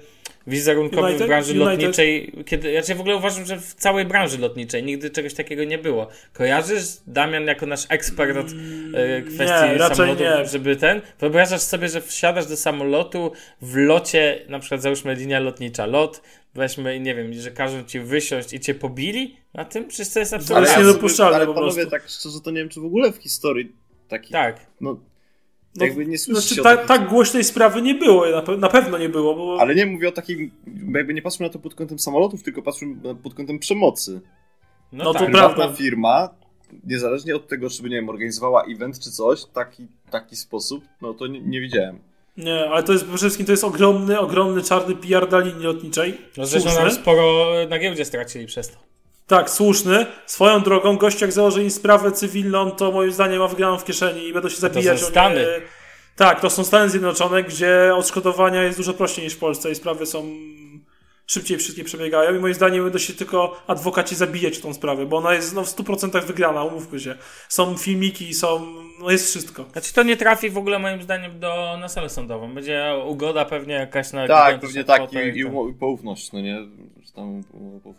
wizerunkowy 0.47 1.03
United? 1.03 1.23
w 1.23 1.29
branży 1.29 1.53
United? 1.53 1.69
lotniczej. 1.69 2.33
Kiedy, 2.47 2.73
ja 2.73 2.83
w 2.83 3.01
ogóle 3.01 3.17
uważam, 3.17 3.47
że 3.47 3.61
w 3.61 3.75
całej 3.75 4.05
branży 4.05 4.39
lotniczej 4.39 4.83
nigdy 4.83 5.11
czegoś 5.11 5.35
takiego 5.35 5.65
nie 5.65 5.79
było. 5.79 6.09
Kojarzysz 6.33 6.85
Damian 7.07 7.47
jako 7.47 7.67
nasz 7.67 7.87
ekspert 7.89 8.37
od 8.37 8.53
yy, 8.53 9.23
kwestii 9.23 9.71
nie, 9.73 9.95
samolotów, 9.95 10.21
nie. 10.21 10.49
żeby 10.49 10.77
ten. 10.77 11.01
Wyobrażasz 11.21 11.61
sobie, 11.61 11.89
że 11.89 12.01
wsiadasz 12.01 12.47
do 12.47 12.57
samolotu 12.57 13.33
w 13.63 13.77
locie, 13.77 14.45
na 14.49 14.59
przykład 14.59 14.83
załóżmy 14.83 15.15
linia 15.15 15.41
lotnicza, 15.41 15.87
lot, 15.87 16.23
weźmy 16.55 16.97
i 16.97 17.01
nie 17.01 17.15
wiem, 17.15 17.35
że 17.35 17.51
każą 17.51 17.85
ci 17.85 18.01
wysiąść 18.01 18.53
i 18.53 18.61
cię 18.61 18.75
pobili 18.75 19.37
na 19.55 19.65
tym? 19.65 19.89
Przecież 19.89 20.13
to 20.13 20.19
jest 20.21 20.33
Ale 20.33 20.43
absolutnie... 20.43 20.69
jest 20.69 20.81
ja 20.81 20.87
niedopuszczalne 20.87 21.37
ale 21.37 21.47
po 21.47 21.55
panowie, 21.55 21.75
prostu. 21.75 21.91
tak 21.91 22.09
szczerze, 22.09 22.41
to 22.41 22.51
nie 22.51 22.61
wiem, 22.61 22.69
czy 22.69 22.81
w 22.81 22.85
ogóle 22.85 23.13
w 23.13 23.17
historii 23.17 23.73
taki, 24.11 24.33
Tak. 24.33 24.67
no, 24.81 24.97
No, 25.77 25.85
jakby 25.85 26.07
nie 26.07 26.19
słyszy 26.19 26.55
Znaczy, 26.55 26.83
o 26.83 26.87
tak, 26.87 27.09
głośnej 27.09 27.45
sprawy 27.45 27.83
nie 27.83 27.95
było, 27.95 28.27
na, 28.31 28.43
pe- 28.43 28.59
na 28.59 28.69
pewno 28.69 28.99
nie 28.99 29.09
było, 29.09 29.35
bo... 29.35 29.57
Ale 29.61 29.75
nie 29.75 29.87
mówię 29.87 30.09
o 30.09 30.13
takim, 30.13 30.51
jakby 30.95 31.15
nie 31.15 31.23
patrzmy 31.23 31.47
na 31.47 31.53
to 31.53 31.59
pod 31.59 31.75
kątem 31.75 31.99
samolotów, 31.99 32.43
tylko 32.43 32.63
patrzmy 32.63 32.97
pod 33.23 33.35
kątem 33.35 33.59
przemocy. 33.59 34.21
No, 34.93 35.05
No 35.05 35.13
to 35.13 35.19
tak. 35.19 35.31
prawda. 35.31 35.55
Prywatna 35.55 35.77
firma, 35.77 36.29
niezależnie 36.85 37.37
od 37.37 37.49
tego, 37.49 37.71
czy 37.71 37.83
by, 37.83 37.89
nie 37.91 37.97
wiem, 37.97 38.09
organizowała 38.09 38.65
event 38.65 38.99
czy 38.99 39.11
coś, 39.11 39.45
taki, 39.45 39.87
taki 40.11 40.37
sposób, 40.37 40.85
no 41.03 41.15
to 41.15 41.27
nie, 41.27 41.41
nie 41.41 41.61
widziałem. 41.61 41.99
Nie, 42.37 42.71
ale 42.71 42.83
to 42.83 42.93
jest 42.93 43.05
przede 43.05 43.19
wszystkim 43.19 43.47
to 43.47 43.53
jest 43.53 43.65
ogromny, 43.65 44.21
ogromny 44.21 44.63
czarny 44.63 44.97
PR 44.97 45.29
dla 45.29 45.39
linii 45.39 45.65
lotniczej. 45.65 46.19
No 46.37 46.47
zresztą 46.47 46.75
nam 46.75 46.91
sporo 46.91 47.53
na 47.69 47.79
giełdzie 47.79 48.05
stracili 48.05 48.47
przez 48.47 48.69
to. 48.71 48.77
Tak, 49.31 49.51
słuszny. 49.51 50.07
Swoją 50.27 50.61
drogą, 50.61 50.97
gość 50.97 51.21
jak 51.21 51.33
założy 51.33 51.63
im 51.63 51.71
sprawę 51.71 52.13
cywilną, 52.13 52.71
to 52.71 52.93
moim 52.93 53.13
zdaniem 53.13 53.39
ma 53.39 53.49
wygraną 53.49 53.79
w 53.79 53.85
kieszeni 53.85 54.29
i 54.29 54.33
będą 54.33 54.49
się 54.49 54.57
zabijać. 54.57 55.01
są 55.01 55.07
o 55.07 55.09
nie- 55.09 55.11
Stany. 55.11 55.47
Tak, 56.17 56.41
to 56.41 56.51
są 56.51 56.65
Stany 56.65 56.91
Zjednoczone, 56.91 57.43
gdzie 57.45 57.93
odszkodowania 57.95 58.63
jest 58.63 58.79
dużo 58.79 58.95
prościej 58.95 59.25
niż 59.25 59.35
w 59.35 59.39
Polsce 59.39 59.71
i 59.71 59.75
sprawy 59.75 60.07
są 60.07 60.25
szybciej 61.27 61.59
wszystkie 61.59 61.85
przebiegają 61.85 62.37
i 62.37 62.39
moim 62.39 62.55
zdaniem 62.55 62.85
będą 62.85 62.99
się 62.99 63.13
tylko 63.13 63.63
adwokaci 63.67 64.15
zabijać 64.15 64.59
w 64.59 64.61
tą 64.61 64.75
sprawę, 64.75 65.07
bo 65.07 65.17
ona 65.17 65.35
jest 65.35 65.55
no, 65.55 65.65
w 65.65 65.69
100% 65.69 66.25
wygrana, 66.25 66.65
umówmy 66.65 67.01
się. 67.01 67.15
Są 67.49 67.77
filmiki, 67.77 68.35
są, 68.35 68.75
no 69.01 69.11
jest 69.11 69.27
wszystko. 69.27 69.65
Znaczy 69.73 69.95
to 69.95 70.03
nie 70.03 70.17
trafi 70.17 70.51
w 70.51 70.59
ogóle 70.59 70.79
moim 70.79 71.03
zdaniem 71.03 71.41
do, 71.41 71.77
na 71.81 71.89
salę 71.89 72.09
sądową. 72.09 72.55
Będzie 72.55 72.95
ugoda 73.07 73.45
pewnie 73.45 73.75
jakaś 73.75 74.13
na 74.13 74.29
Tak, 74.29 74.61
pewnie 74.61 74.85
tak, 74.85 75.13
i, 75.13 75.17
i, 75.17 75.71
i 75.71 75.75
poufność, 75.75 76.33
no 76.33 76.41
nie? 76.41 76.59
Tam 77.15 77.43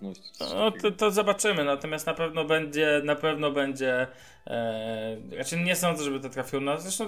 coś 0.03 0.51
No 0.53 0.71
to, 0.71 0.91
to 0.91 1.11
zobaczymy, 1.11 1.63
natomiast 1.63 2.07
na 2.07 2.13
pewno 2.13 2.45
będzie, 2.45 3.01
na 3.03 3.15
pewno 3.15 3.51
będzie, 3.51 4.07
e, 4.47 5.17
znaczy 5.35 5.57
nie 5.57 5.75
sądzę, 5.75 6.03
żeby 6.03 6.19
to 6.19 6.29
trafiło 6.29 6.61
na, 6.61 6.77
zresztą 6.77 7.07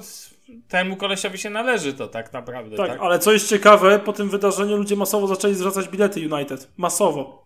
temu 0.67 0.95
kolesiowi 0.95 1.37
się 1.37 1.49
należy 1.49 1.93
to 1.93 2.07
tak 2.07 2.33
naprawdę, 2.33 2.77
Tak, 2.77 2.89
tak? 2.89 2.99
ale 3.01 3.19
co 3.19 3.31
jest 3.31 3.49
ciekawe, 3.49 3.99
po 3.99 4.13
tym 4.13 4.29
wydarzeniu 4.29 4.77
ludzie 4.77 4.95
masowo 4.95 5.27
zaczęli 5.27 5.53
zwracać 5.53 5.87
bilety 5.87 6.29
United. 6.33 6.67
Masowo. 6.77 7.42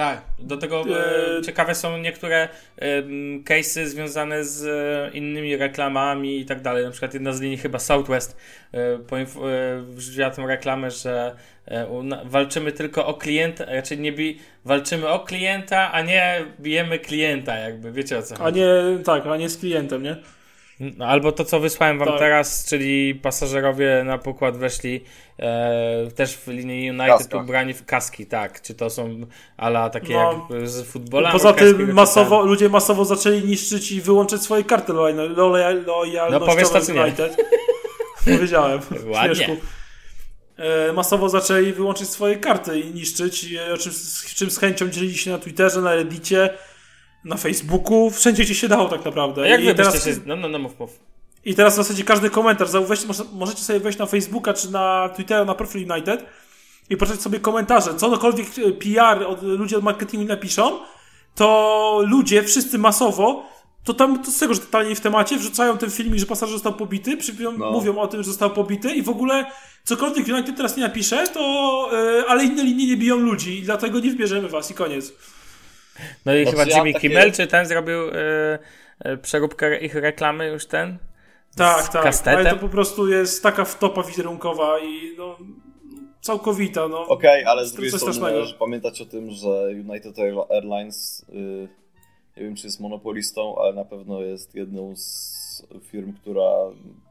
Tak, 0.00 0.22
do 0.38 0.56
tego 0.56 0.84
Eee, 0.88 1.38
e, 1.38 1.42
ciekawe 1.42 1.74
są 1.74 1.98
niektóre 1.98 2.48
e, 2.78 3.02
case'y 3.44 3.86
związane 3.86 4.44
z 4.44 4.64
e, 4.66 5.16
innymi 5.16 5.56
reklamami 5.56 6.40
i 6.40 6.44
tak 6.44 6.60
dalej. 6.60 6.84
Na 6.84 6.90
przykład 6.90 7.14
jedna 7.14 7.32
z 7.32 7.40
linii 7.40 7.56
chyba 7.58 7.78
Southwest 7.78 8.36
e, 8.74 8.78
e, 8.78 8.98
wrzuciła 9.82 10.30
tą 10.30 10.46
reklamę, 10.46 10.90
że 10.90 11.34
e, 11.66 12.02
na, 12.02 12.24
walczymy 12.24 12.72
tylko 12.72 13.06
o 13.06 13.14
klienta, 13.14 13.64
raczej 13.64 13.98
nie 13.98 14.12
bi, 14.12 14.38
walczymy 14.64 15.08
o 15.08 15.20
klienta, 15.20 15.92
a 15.92 16.02
nie 16.02 16.44
bijemy 16.60 16.98
klienta, 16.98 17.56
jakby 17.56 17.92
wiecie 17.92 18.18
o 18.18 18.22
co 18.22 18.34
A 18.34 18.38
chodzi. 18.38 18.60
nie, 18.60 18.98
tak, 19.04 19.26
a 19.26 19.36
nie 19.36 19.48
z 19.48 19.58
klientem, 19.58 20.02
nie? 20.02 20.16
No, 20.80 21.06
albo 21.06 21.32
to, 21.32 21.44
co 21.44 21.60
wysłałem 21.60 21.98
wam 21.98 22.08
Tak. 22.08 22.18
teraz, 22.18 22.64
czyli 22.68 23.14
pasażerowie 23.14 24.02
na 24.04 24.18
pokład 24.18 24.56
weszli 24.56 25.04
e, 25.38 26.10
też 26.14 26.36
w 26.36 26.48
linii 26.48 26.90
United 26.90 27.08
kaskach. 27.18 27.42
ubrani 27.42 27.74
w 27.74 27.84
kaski, 27.86 28.26
tak. 28.26 28.62
Czy 28.62 28.74
to 28.74 28.90
są 28.90 29.20
ala 29.56 29.90
takie 29.90 30.14
No. 30.14 30.46
jak 30.50 30.68
z 30.68 30.82
futbola? 30.86 31.32
Poza 31.32 31.52
tym 31.52 31.92
masowo, 31.92 32.42
ludzie 32.42 32.68
masowo 32.68 33.04
zaczęli 33.04 33.44
niszczyć 33.44 33.92
i 33.92 34.00
wyłączyć 34.00 34.42
swoje 34.42 34.64
karty 34.64 34.92
lojal- 34.92 35.34
lojal- 35.36 35.84
lojalnościowe 35.86 36.30
No 36.30 36.40
powiesz 36.46 36.68
to. 36.86 37.02
United. 37.02 37.36
Powiedziałem. 38.24 38.80
Ładnie. 39.14 39.56
E, 40.56 40.92
Masowo 40.92 41.28
zaczęli 41.28 41.72
wyłączyć 41.72 42.08
swoje 42.08 42.36
karty 42.36 42.80
i 42.80 42.94
niszczyć, 42.94 43.52
e, 43.68 43.72
o 43.74 43.76
czym, 43.76 43.92
z 43.92 44.34
czym 44.34 44.50
z 44.50 44.58
chęcią 44.58 44.88
dzielili 44.88 45.18
się 45.18 45.30
na 45.30 45.38
Twitterze, 45.38 45.80
na 45.80 45.94
Reddicie, 45.94 46.50
na 47.24 47.36
Facebooku, 47.36 48.10
wszędzie 48.10 48.42
gdzie 48.44 48.54
się 48.54 48.68
dało 48.68 48.88
tak 48.88 49.04
naprawdę. 49.04 49.42
A 49.42 49.46
jak 49.46 49.60
I 49.60 49.64
wy 49.64 49.74
teraz, 49.74 50.04
się... 50.04 50.10
No, 50.26 50.36
no, 50.36 50.48
no, 50.48 50.58
mów, 50.58 50.78
mów. 50.80 50.98
I 51.44 51.54
teraz 51.54 51.72
w 51.74 51.76
zasadzie 51.76 52.04
każdy 52.04 52.30
komentarz, 52.30 52.68
zauważcie, 52.68 53.06
może- 53.06 53.24
możecie 53.32 53.62
sobie 53.62 53.80
wejść 53.80 53.98
na 53.98 54.06
Facebooka 54.06 54.52
czy 54.54 54.70
na 54.70 55.10
Twittera, 55.14 55.44
na 55.44 55.54
profil 55.54 55.92
United 55.92 56.24
i 56.90 56.96
poczytać 56.96 57.20
sobie 57.22 57.40
komentarze. 57.40 57.94
Cokolwiek 57.94 58.46
e, 58.58 58.72
PR 58.72 59.22
od, 59.26 59.42
ludzie 59.42 59.76
od 59.78 59.84
marketingu 59.84 60.26
napiszą, 60.26 60.78
to 61.34 62.00
ludzie, 62.06 62.42
wszyscy 62.42 62.78
masowo, 62.78 63.44
to 63.84 63.94
tam 63.94 64.22
to 64.22 64.30
z 64.30 64.38
tego, 64.38 64.54
że 64.54 64.60
totalnie 64.60 64.94
w 64.96 65.00
temacie, 65.00 65.36
wrzucają 65.38 65.78
ten 65.78 65.90
filmik, 65.90 66.20
że 66.20 66.26
pasażer 66.26 66.52
został 66.54 66.72
pobity, 66.72 67.16
przypią, 67.16 67.52
No. 67.58 67.70
mówią 67.70 67.98
o 67.98 68.06
tym, 68.08 68.22
że 68.22 68.28
został 68.30 68.50
pobity 68.50 68.90
i 68.94 69.02
w 69.02 69.08
ogóle 69.08 69.46
cokolwiek 69.84 70.28
United 70.28 70.56
teraz 70.56 70.76
nie 70.76 70.82
napisze, 70.82 71.26
to 71.28 71.40
e, 71.92 72.24
ale 72.28 72.44
inne 72.44 72.62
linie 72.64 72.86
nie 72.86 72.96
biją 72.96 73.16
ludzi 73.16 73.58
i 73.58 73.62
dlatego 73.62 74.00
nie 74.00 74.10
wybierzemy 74.10 74.48
was 74.48 74.70
i 74.70 74.74
koniec. 74.74 75.12
No 76.26 76.34
i 76.34 76.46
chyba 76.46 76.64
ja 76.64 76.76
Jimmy 76.76 76.92
takie- 76.92 77.08
Kimmel, 77.08 77.32
czy 77.32 77.46
ten 77.46 77.66
zrobił 77.66 78.08
e, 78.08 78.58
e, 78.98 79.16
przeróbkę 79.16 79.78
ich 79.78 79.94
reklamy 79.94 80.46
już 80.46 80.66
ten? 80.66 80.98
Tak, 81.56 81.88
tak, 81.88 82.02
kastetem? 82.02 82.38
ale 82.38 82.50
to 82.50 82.56
po 82.56 82.68
prostu 82.68 83.08
jest 83.08 83.42
taka 83.42 83.64
wtopa 83.64 84.02
wizerunkowa 84.02 84.78
i 84.78 85.16
no, 85.18 85.38
całkowita, 86.20 86.88
no. 86.88 87.06
Okej, 87.06 87.44
ale 87.44 87.66
z 87.66 87.72
drugiej 87.72 87.92
strony 87.92 88.42
pamiętać 88.58 89.00
o 89.00 89.06
tym, 89.06 89.30
że 89.30 89.68
United 89.88 90.16
Air- 90.16 90.52
Airlines, 90.52 91.26
y, 91.28 91.68
nie 92.36 92.42
wiem 92.42 92.56
czy 92.56 92.66
jest 92.66 92.80
monopolistą, 92.80 93.58
ale 93.58 93.72
na 93.72 93.84
pewno 93.84 94.20
jest 94.20 94.54
jedną 94.54 94.96
z 94.96 95.66
firm, 95.82 96.12
która 96.12 96.50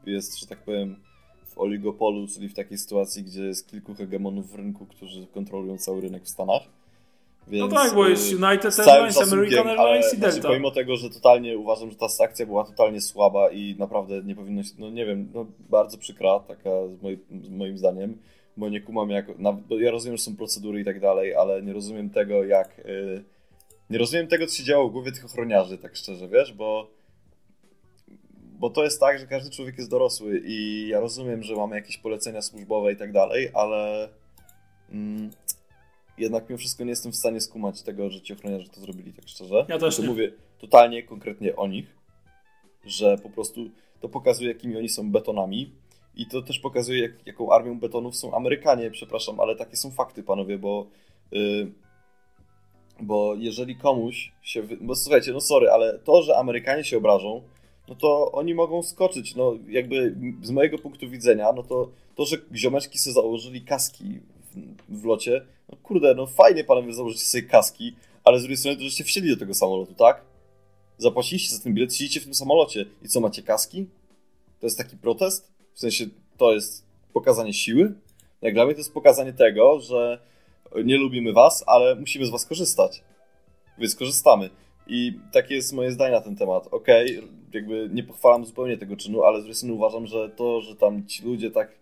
jest, 0.06 0.40
że 0.40 0.46
tak 0.46 0.58
powiem, 0.58 0.96
w 1.44 1.58
oligopolu, 1.58 2.26
czyli 2.34 2.48
w 2.48 2.54
takiej 2.54 2.78
sytuacji, 2.78 3.22
gdzie 3.22 3.42
jest 3.42 3.70
kilku 3.70 3.94
hegemonów 3.94 4.50
w 4.50 4.54
rynku, 4.54 4.86
którzy 4.86 5.26
kontrolują 5.26 5.78
cały 5.78 6.00
rynek 6.00 6.24
w 6.24 6.28
Stanach. 6.28 6.62
Więc, 7.48 7.72
no 7.72 7.80
tak, 7.80 7.94
bo 7.94 8.08
jest 8.08 8.32
y, 8.32 8.36
United 8.36 8.78
Airlines, 8.78 9.32
American 9.32 9.68
Airlines 9.68 10.14
i 10.14 10.18
Delta. 10.18 10.32
Znaczy, 10.32 10.48
pomimo 10.48 10.70
tego, 10.70 10.96
że 10.96 11.10
totalnie 11.10 11.58
uważam, 11.58 11.90
że 11.90 11.96
ta 11.96 12.06
akcja 12.20 12.46
była 12.46 12.64
totalnie 12.64 13.00
słaba 13.00 13.50
i 13.50 13.76
naprawdę 13.78 14.22
nie 14.22 14.34
powinno 14.34 14.62
się, 14.62 14.70
no 14.78 14.90
nie 14.90 15.06
wiem, 15.06 15.28
no 15.34 15.46
bardzo 15.70 15.98
przykra, 15.98 16.40
taka 16.40 16.70
z, 16.88 17.02
moi, 17.02 17.18
z 17.42 17.48
moim 17.48 17.78
zdaniem, 17.78 18.18
bo 18.56 18.68
nie 18.68 18.80
kumam 18.80 19.10
jak, 19.10 19.26
ja 19.70 19.90
rozumiem, 19.90 20.16
że 20.16 20.22
są 20.22 20.36
procedury 20.36 20.80
i 20.80 20.84
tak 20.84 21.00
dalej, 21.00 21.34
ale 21.34 21.62
nie 21.62 21.72
rozumiem 21.72 22.10
tego 22.10 22.44
jak, 22.44 22.78
yy, 22.78 23.24
nie 23.90 23.98
rozumiem 23.98 24.26
tego, 24.26 24.46
co 24.46 24.56
się 24.56 24.64
działo 24.64 24.88
w 24.88 24.92
głowie 24.92 25.12
tych 25.12 25.24
ochroniarzy, 25.24 25.78
tak 25.78 25.96
szczerze, 25.96 26.28
wiesz, 26.28 26.52
bo 26.52 27.00
bo 28.60 28.70
to 28.70 28.84
jest 28.84 29.00
tak, 29.00 29.18
że 29.18 29.26
każdy 29.26 29.50
człowiek 29.50 29.78
jest 29.78 29.90
dorosły 29.90 30.42
i 30.44 30.88
ja 30.88 31.00
rozumiem, 31.00 31.42
że 31.42 31.56
mamy 31.56 31.76
jakieś 31.76 31.98
polecenia 31.98 32.42
służbowe 32.42 32.92
i 32.92 32.96
tak 32.96 33.12
dalej, 33.12 33.50
ale 33.54 34.08
mm, 34.92 35.30
jednak 36.20 36.48
mimo 36.48 36.58
wszystko 36.58 36.84
nie 36.84 36.90
jestem 36.90 37.12
w 37.12 37.16
stanie 37.16 37.40
skumać 37.40 37.82
tego, 37.82 38.10
że 38.10 38.20
ci 38.20 38.32
ochroniarze 38.32 38.68
to 38.68 38.80
zrobili, 38.80 39.12
tak 39.12 39.28
szczerze. 39.28 39.66
Ja 39.68 39.78
też 39.78 39.96
to 39.96 40.02
nie. 40.02 40.08
mówię 40.08 40.32
totalnie, 40.58 41.02
konkretnie 41.02 41.56
o 41.56 41.66
nich, 41.66 41.96
że 42.84 43.18
po 43.18 43.30
prostu 43.30 43.70
to 44.00 44.08
pokazuje, 44.08 44.48
jakimi 44.48 44.76
oni 44.76 44.88
są 44.88 45.10
betonami 45.10 45.72
i 46.16 46.26
to 46.26 46.42
też 46.42 46.58
pokazuje, 46.58 47.02
jak, 47.02 47.26
jaką 47.26 47.52
armią 47.52 47.80
betonów 47.80 48.16
są 48.16 48.34
Amerykanie, 48.34 48.90
przepraszam, 48.90 49.40
ale 49.40 49.56
takie 49.56 49.76
są 49.76 49.90
fakty, 49.90 50.22
panowie, 50.22 50.58
bo 50.58 50.86
yy, 51.32 51.72
bo 53.02 53.34
jeżeli 53.34 53.76
komuś 53.76 54.32
się... 54.42 54.62
Bo 54.80 54.96
słuchajcie, 54.96 55.32
no 55.32 55.40
sorry, 55.40 55.70
ale 55.70 55.98
to, 55.98 56.22
że 56.22 56.36
Amerykanie 56.36 56.84
się 56.84 56.98
obrażą, 56.98 57.42
no 57.88 57.94
to 57.94 58.32
oni 58.32 58.54
mogą 58.54 58.82
skoczyć. 58.82 59.34
No 59.34 59.54
jakby 59.68 60.16
z 60.42 60.50
mojego 60.50 60.78
punktu 60.78 61.10
widzenia, 61.10 61.52
no 61.52 61.62
to 61.62 61.90
to, 62.14 62.24
że 62.24 62.36
ziomeczki 62.54 62.98
sobie 62.98 63.14
założyli 63.14 63.62
kaski 63.62 64.20
w, 64.88 65.04
locie, 65.04 65.46
no 65.68 65.78
kurde, 65.82 66.14
no 66.14 66.26
fajnie 66.26 66.64
panowie 66.64 66.92
założycie 66.92 67.24
sobie 67.24 67.42
kaski, 67.42 67.96
ale 68.24 68.38
z 68.38 68.42
drugiej 68.42 68.56
strony 68.56 68.76
to 68.76 68.82
żeście 68.82 69.04
wsiedli 69.04 69.30
do 69.30 69.36
tego 69.36 69.54
samolotu, 69.54 69.94
tak? 69.94 70.24
Zapłaciliście 70.98 71.56
za 71.56 71.62
ten 71.62 71.74
bilet, 71.74 71.94
siedzicie 71.94 72.20
w 72.20 72.24
tym 72.24 72.34
samolocie 72.34 72.86
i 73.02 73.08
co, 73.08 73.20
macie 73.20 73.42
kaski? 73.42 73.86
To 74.60 74.66
jest 74.66 74.78
taki 74.78 74.96
protest? 74.96 75.52
W 75.72 75.80
sensie, 75.80 76.06
to 76.36 76.52
jest 76.52 76.84
pokazanie 77.12 77.52
siły? 77.52 77.94
Jak 78.42 78.54
dla 78.54 78.64
mnie 78.64 78.74
to 78.74 78.80
jest 78.80 78.94
pokazanie 78.94 79.32
tego, 79.32 79.80
że 79.80 80.18
nie 80.84 80.96
lubimy 80.96 81.32
was, 81.32 81.64
ale 81.66 81.94
musimy 81.94 82.26
z 82.26 82.30
was 82.30 82.46
korzystać. 82.46 83.02
Więc 83.78 83.96
korzystamy. 83.96 84.50
I 84.86 85.18
takie 85.32 85.54
jest 85.54 85.72
moje 85.72 85.92
zdanie 85.92 86.14
na 86.14 86.20
ten 86.20 86.36
temat. 86.36 86.66
Okej, 86.70 87.18
okay, 87.18 87.28
jakby 87.52 87.90
nie 87.92 88.02
pochwalam 88.02 88.44
zupełnie 88.44 88.78
tego 88.78 88.96
czynu, 88.96 89.22
ale 89.22 89.38
z 89.38 89.40
drugiej 89.40 89.54
strony 89.54 89.74
uważam, 89.74 90.06
że 90.06 90.28
to, 90.28 90.60
że 90.60 90.76
tam 90.76 91.06
ci 91.06 91.24
ludzie 91.24 91.50
tak 91.50 91.79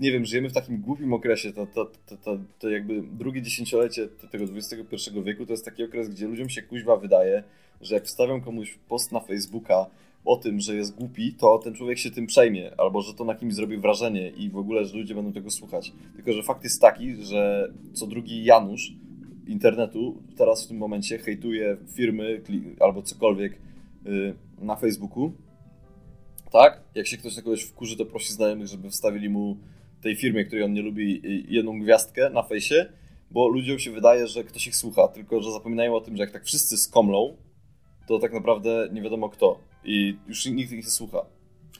nie 0.00 0.12
wiem, 0.12 0.24
żyjemy 0.24 0.48
w 0.48 0.52
takim 0.52 0.80
głupim 0.80 1.12
okresie, 1.12 1.52
to, 1.52 1.66
to, 1.66 1.84
to, 2.06 2.16
to, 2.16 2.38
to 2.58 2.70
jakby 2.70 3.02
drugie 3.02 3.42
dziesięciolecie 3.42 4.08
tego 4.08 4.44
XXI 4.44 5.10
wieku 5.24 5.46
to 5.46 5.52
jest 5.52 5.64
taki 5.64 5.84
okres, 5.84 6.08
gdzie 6.08 6.26
ludziom 6.26 6.48
się 6.48 6.62
kuźwa 6.62 6.96
wydaje, 6.96 7.42
że 7.80 7.94
jak 7.94 8.04
wstawią 8.04 8.40
komuś 8.40 8.78
post 8.88 9.12
na 9.12 9.20
Facebooka 9.20 9.86
o 10.24 10.36
tym, 10.36 10.60
że 10.60 10.74
jest 10.74 10.94
głupi, 10.96 11.32
to 11.32 11.58
ten 11.58 11.74
człowiek 11.74 11.98
się 11.98 12.10
tym 12.10 12.26
przejmie, 12.26 12.80
albo 12.80 13.02
że 13.02 13.14
to 13.14 13.24
na 13.24 13.34
kimś 13.34 13.54
zrobi 13.54 13.76
wrażenie 13.76 14.30
i 14.30 14.50
w 14.50 14.56
ogóle, 14.56 14.84
że 14.84 14.98
ludzie 14.98 15.14
będą 15.14 15.32
tego 15.32 15.50
słuchać. 15.50 15.92
Tylko, 16.16 16.32
że 16.32 16.42
fakt 16.42 16.64
jest 16.64 16.80
taki, 16.80 17.14
że 17.14 17.72
co 17.92 18.06
drugi 18.06 18.44
Janusz 18.44 18.92
internetu 19.46 20.22
teraz 20.36 20.64
w 20.64 20.68
tym 20.68 20.76
momencie 20.76 21.18
hejtuje 21.18 21.76
firmy 21.94 22.42
albo 22.80 23.02
cokolwiek 23.02 23.58
yy, 24.04 24.34
na 24.60 24.76
Facebooku. 24.76 25.32
Tak? 26.52 26.80
Jak 26.94 27.06
się 27.06 27.16
ktoś 27.16 27.36
na 27.36 27.42
kogoś 27.42 27.62
wkurzy, 27.62 27.96
to 27.96 28.06
prosi 28.06 28.32
znajomych, 28.32 28.66
żeby 28.66 28.90
wstawili 28.90 29.28
mu 29.28 29.56
tej 30.02 30.16
firmie, 30.16 30.44
której 30.44 30.64
on 30.64 30.72
nie 30.72 30.82
lubi, 30.82 31.22
jedną 31.48 31.80
gwiazdkę 31.80 32.30
na 32.30 32.42
fejsie, 32.42 32.86
bo 33.30 33.48
ludziom 33.48 33.78
się 33.78 33.90
wydaje, 33.90 34.26
że 34.26 34.44
ktoś 34.44 34.66
ich 34.66 34.76
słucha, 34.76 35.08
tylko 35.08 35.42
że 35.42 35.52
zapominają 35.52 35.94
o 35.94 36.00
tym, 36.00 36.16
że 36.16 36.22
jak 36.22 36.32
tak 36.32 36.44
wszyscy 36.44 36.76
skomlą, 36.76 37.36
to 38.08 38.18
tak 38.18 38.32
naprawdę 38.32 38.88
nie 38.92 39.02
wiadomo 39.02 39.28
kto 39.28 39.58
i 39.84 40.16
już 40.28 40.46
nikt 40.46 40.72
ich 40.72 40.84
nie 40.84 40.90
słucha. 40.90 41.24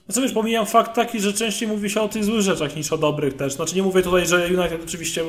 No 0.08 0.14
co 0.14 0.20
wiesz, 0.22 0.32
pomijam 0.32 0.66
fakt 0.66 0.94
taki, 0.94 1.20
że 1.20 1.32
częściej 1.32 1.68
mówi 1.68 1.90
się 1.90 2.00
o 2.00 2.08
tych 2.08 2.24
złych 2.24 2.40
rzeczach 2.40 2.76
niż 2.76 2.92
o 2.92 2.98
dobrych 2.98 3.36
też. 3.36 3.52
Znaczy 3.52 3.76
nie 3.76 3.82
mówię 3.82 4.02
tutaj, 4.02 4.26
że 4.26 4.46
United 4.46 4.84
oczywiście 4.84 5.22
e, 5.22 5.24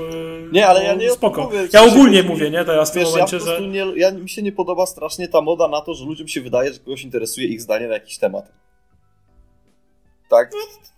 Nie, 0.52 0.68
ale 0.68 0.84
ja 0.84 0.96
nie 0.96 1.12
spoko. 1.12 1.44
Mówię, 1.44 1.68
ja 1.74 1.84
ogólnie 1.84 2.24
mówię, 2.24 2.50
nie, 2.50 2.66
teraz 2.66 2.92
w 2.92 2.94
tym 2.94 3.04
momencie, 3.04 3.38
ja 3.38 3.46
że... 3.46 3.68
Nie, 3.68 3.86
ja, 3.96 4.12
mi 4.12 4.30
się 4.30 4.42
nie 4.42 4.52
podoba 4.52 4.86
strasznie 4.86 5.28
ta 5.28 5.42
moda 5.42 5.68
na 5.68 5.82
to, 5.82 5.94
że 5.94 6.06
ludziom 6.06 6.28
się 6.28 6.42
wydaje, 6.42 6.74
że 6.74 6.80
kogoś 6.80 7.04
interesuje 7.04 7.48
ich 7.48 7.62
zdanie 7.62 7.88
na 7.88 7.94
jakiś 7.94 8.18
temat. 8.18 8.52
Tak? 10.32 10.52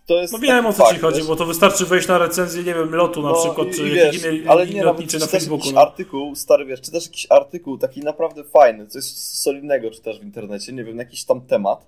To 0.06 0.20
jest 0.20 0.32
no 0.32 0.38
wiem 0.38 0.66
o 0.66 0.72
co 0.72 0.82
fakt, 0.82 0.94
ci 0.94 1.00
chodzi, 1.00 1.18
wiesz? 1.18 1.26
bo 1.26 1.36
to 1.36 1.46
wystarczy 1.46 1.86
wejść 1.86 2.08
na 2.08 2.18
recenzję, 2.18 2.62
nie 2.62 2.74
wiem, 2.74 2.94
lotu 2.94 3.22
na 3.22 3.28
no, 3.28 3.34
przykład, 3.34 3.68
czy 3.76 3.88
jakiś 3.88 4.22
ale 4.48 4.66
nie, 4.66 4.84
lotniczy 4.84 5.18
na 5.18 5.26
Facebooku. 5.26 5.72
No. 5.72 5.80
artykuł, 5.80 6.34
stary 6.34 6.64
wiesz, 6.64 6.80
czytasz 6.80 7.06
jakiś 7.06 7.26
artykuł 7.30 7.78
taki 7.78 8.00
naprawdę 8.00 8.44
fajny, 8.44 8.86
coś 8.86 9.04
solidnego 9.04 9.90
czytasz 9.90 10.20
w 10.20 10.22
internecie, 10.22 10.72
nie 10.72 10.84
wiem, 10.84 10.96
na 10.96 11.02
jakiś 11.02 11.24
tam 11.24 11.40
temat 11.40 11.86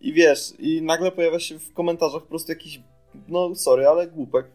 i 0.00 0.12
wiesz, 0.12 0.52
i 0.58 0.82
nagle 0.82 1.12
pojawia 1.12 1.38
się 1.38 1.58
w 1.58 1.72
komentarzach 1.72 2.22
po 2.22 2.28
prostu 2.28 2.52
jakiś, 2.52 2.80
no 3.28 3.54
sorry, 3.54 3.86
ale 3.86 4.06
głupek, 4.06 4.46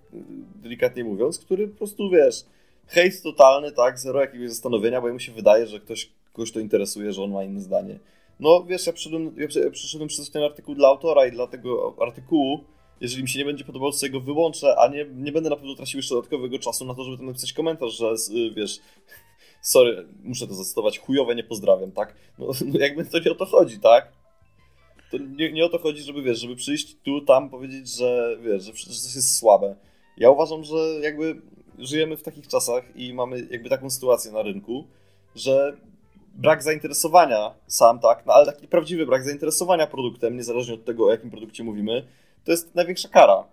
delikatnie 0.55 1.03
mówiąc, 1.03 1.39
który 1.39 1.67
po 1.67 1.77
prostu, 1.77 2.09
wiesz, 2.09 2.45
hejt 2.87 3.21
totalny, 3.21 3.71
tak, 3.71 3.99
zero 3.99 4.21
jakiegoś 4.21 4.49
zastanowienia, 4.49 5.01
bo 5.01 5.13
mu 5.13 5.19
się 5.19 5.31
wydaje, 5.31 5.67
że 5.67 5.79
ktoś, 5.79 6.09
kogoś 6.33 6.51
to 6.51 6.59
interesuje, 6.59 7.13
że 7.13 7.23
on 7.23 7.31
ma 7.31 7.43
inne 7.43 7.61
zdanie. 7.61 7.99
No 8.39 8.63
wiesz, 8.63 8.87
ja 8.87 8.93
przyszedłem, 8.93 9.35
ja 9.37 9.71
przyszedłem 9.71 10.07
przez 10.07 10.31
ten 10.31 10.43
artykuł 10.43 10.75
dla 10.75 10.87
autora 10.87 11.25
i 11.25 11.31
dla 11.31 11.47
tego 11.47 11.95
artykułu, 12.01 12.63
jeżeli 13.01 13.23
mi 13.23 13.29
się 13.29 13.39
nie 13.39 13.45
będzie 13.45 13.63
podobało, 13.63 13.91
to 13.91 14.09
go 14.09 14.19
wyłączę, 14.19 14.75
a 14.77 14.87
nie, 14.87 15.05
nie 15.15 15.31
będę 15.31 15.49
na 15.49 15.55
pewno 15.55 15.75
tracił 15.75 15.97
jeszcze 15.97 16.15
dodatkowego 16.15 16.59
czasu 16.59 16.85
na 16.85 16.95
to, 16.95 17.03
żeby 17.03 17.17
tam 17.17 17.25
napisać 17.25 17.53
komentarz, 17.53 17.97
że 17.97 18.15
wiesz, 18.55 18.79
sorry, 19.61 20.07
muszę 20.23 20.47
to 20.47 20.53
zacytować, 20.53 20.99
chujowe 20.99 21.35
nie 21.35 21.43
pozdrawiam, 21.43 21.91
tak? 21.91 22.15
No, 22.39 22.47
no 22.73 22.79
jakby 22.79 23.05
to 23.05 23.19
nie 23.19 23.31
o 23.31 23.35
to 23.35 23.45
chodzi, 23.45 23.79
tak? 23.79 24.11
To 25.11 25.17
nie, 25.17 25.51
nie 25.51 25.65
o 25.65 25.69
to 25.69 25.79
chodzi, 25.79 26.01
żeby 26.01 26.21
wiesz, 26.21 26.39
żeby 26.39 26.55
przyjść 26.55 26.95
tu, 27.03 27.21
tam, 27.21 27.49
powiedzieć, 27.49 27.89
że 27.89 28.37
wiesz, 28.41 28.63
że, 28.63 28.73
że 28.73 28.99
coś 28.99 29.15
jest 29.15 29.35
słabe. 29.35 29.75
Ja 30.17 30.29
uważam, 30.29 30.63
że 30.63 30.75
jakby 31.01 31.41
żyjemy 31.79 32.17
w 32.17 32.23
takich 32.23 32.47
czasach 32.47 32.95
i 32.95 33.13
mamy 33.13 33.47
jakby 33.51 33.69
taką 33.69 33.89
sytuację 33.89 34.31
na 34.31 34.41
rynku, 34.41 34.87
że 35.35 35.77
brak 36.33 36.63
zainteresowania 36.63 37.53
sam, 37.67 37.99
tak, 37.99 38.25
no 38.25 38.33
ale 38.33 38.45
taki 38.45 38.67
prawdziwy 38.67 39.05
brak 39.05 39.23
zainteresowania 39.23 39.87
produktem, 39.87 40.37
niezależnie 40.37 40.73
od 40.73 40.85
tego, 40.85 41.05
o 41.05 41.11
jakim 41.11 41.31
produkcie 41.31 41.63
mówimy, 41.63 42.07
to 42.43 42.51
jest 42.51 42.75
największa 42.75 43.09
kara. 43.09 43.43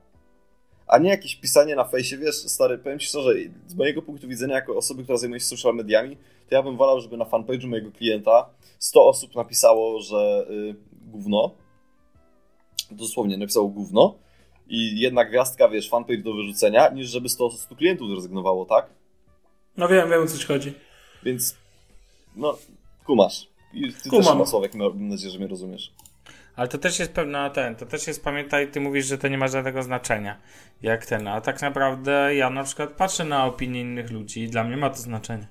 A 0.87 0.99
nie 0.99 1.11
jakieś 1.11 1.37
pisanie 1.37 1.77
na 1.77 1.85
fejsie, 1.85 2.19
wiesz, 2.19 2.35
stary, 2.35 2.79
powiem 2.79 2.99
ci 2.99 3.07
szczerze, 3.07 3.31
z 3.67 3.75
mojego 3.75 4.03
punktu 4.03 4.29
widzenia, 4.29 4.55
jako 4.55 4.77
osoby, 4.77 5.03
która 5.03 5.19
zajmuje 5.19 5.41
się 5.41 5.47
social 5.47 5.75
mediami, 5.75 6.17
to 6.49 6.55
ja 6.55 6.63
bym 6.63 6.77
wolał, 6.77 7.01
żeby 7.01 7.17
na 7.17 7.25
fanpage'u 7.25 7.67
mojego 7.67 7.93
klienta 7.93 8.51
100 8.79 9.07
osób 9.07 9.35
napisało, 9.35 10.01
że 10.01 10.47
y, 10.51 10.75
gówno, 10.93 11.55
dosłownie 12.91 13.37
napisało 13.37 13.69
gówno 13.69 14.15
i 14.69 15.01
jedna 15.01 15.25
gwiazdka, 15.25 15.69
wiesz, 15.69 15.89
fanpage 15.89 16.23
do 16.23 16.35
wyrzucenia, 16.35 16.89
niż 16.89 17.09
żeby 17.09 17.29
100, 17.29 17.51
100 17.51 17.77
klientów 17.77 18.11
zrezygnowało, 18.11 18.67
tak? 18.67 18.91
No 19.77 19.89
wiem, 19.89 20.11
wiem 20.11 20.23
o 20.23 20.27
co 20.27 20.39
ci 20.39 20.47
chodzi. 20.47 20.73
Więc, 21.23 21.57
no, 22.37 22.59
kumasz. 23.05 23.49
I 23.73 23.93
ty 23.93 24.11
Kumam. 24.11 24.39
też 24.39 24.49
Sławek, 24.49 24.75
mam 24.75 25.09
nadzieję, 25.09 25.33
że 25.33 25.39
mnie 25.39 25.49
rozumiesz. 25.49 25.93
Ale 26.57 26.69
to 26.69 26.79
też 26.79 26.99
jest 26.99 27.13
pewna 27.13 27.51
ten, 27.51 27.77
to 27.77 27.87
też 27.87 28.07
jest, 28.07 28.25
pamiętaj, 28.25 28.71
ty 28.71 28.81
mówisz, 28.81 29.07
że 29.07 29.19
to 29.19 29.29
nie 29.29 29.39
ma 29.39 29.49
żadnego 29.49 29.83
znaczenia, 29.83 30.37
jak 30.83 31.07
ten, 31.07 31.29
a 31.29 31.41
tak 31.41 31.63
naprawdę 31.63 32.35
ja 32.35 32.51
na 32.51 32.65
przykład 32.65 32.91
patrzę 32.91 33.25
na 33.25 33.47
opinie 33.47 33.81
innych 33.81 34.11
ludzi 34.11 34.41
i 34.41 34.49
dla 34.49 34.65
mnie 34.65 34.77
ma 34.77 34.91
to 34.91 34.97
znaczenie. 34.97 35.47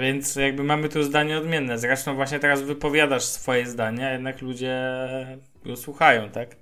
Więc 0.00 0.36
jakby 0.36 0.64
mamy 0.64 0.88
tu 0.88 1.02
zdanie 1.02 1.38
odmienne. 1.38 1.78
Zresztą 1.78 2.14
właśnie 2.14 2.38
teraz 2.38 2.62
wypowiadasz 2.62 3.24
swoje 3.24 3.66
zdanie, 3.66 4.06
a 4.06 4.12
jednak 4.12 4.42
ludzie 4.42 4.76
go 5.64 5.76
słuchają, 5.76 6.30
tak? 6.30 6.56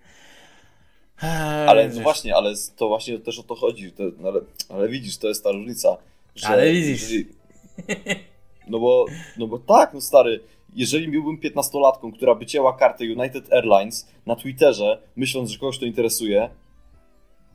Eee, 1.22 1.68
ale 1.68 1.88
no 1.88 2.00
właśnie, 2.00 2.36
ale 2.36 2.54
to 2.76 2.88
właśnie 2.88 3.18
też 3.18 3.38
o 3.38 3.42
to 3.42 3.54
chodzi. 3.54 3.92
To, 3.92 4.02
no 4.18 4.28
ale, 4.28 4.40
ale, 4.68 4.88
widzisz, 4.88 5.18
to 5.18 5.28
jest 5.28 5.44
ta 5.44 5.52
różnica. 5.52 5.96
Że 6.34 6.48
ale 6.48 6.72
widzisz. 6.72 7.02
no 8.68 8.78
bo, 8.78 9.06
no 9.38 9.46
bo 9.46 9.58
tak, 9.58 9.94
no 9.94 10.00
stary, 10.00 10.40
jeżeli 10.74 11.08
byłbym 11.08 11.38
15-latką, 11.40 12.12
która 12.12 12.34
by 12.34 12.46
cięła 12.46 12.76
kartę 12.76 13.04
United 13.04 13.52
Airlines 13.52 14.08
na 14.26 14.36
Twitterze, 14.36 15.02
myśląc, 15.16 15.50
że 15.50 15.58
kogoś 15.58 15.78
to 15.78 15.84
interesuje, 15.84 16.50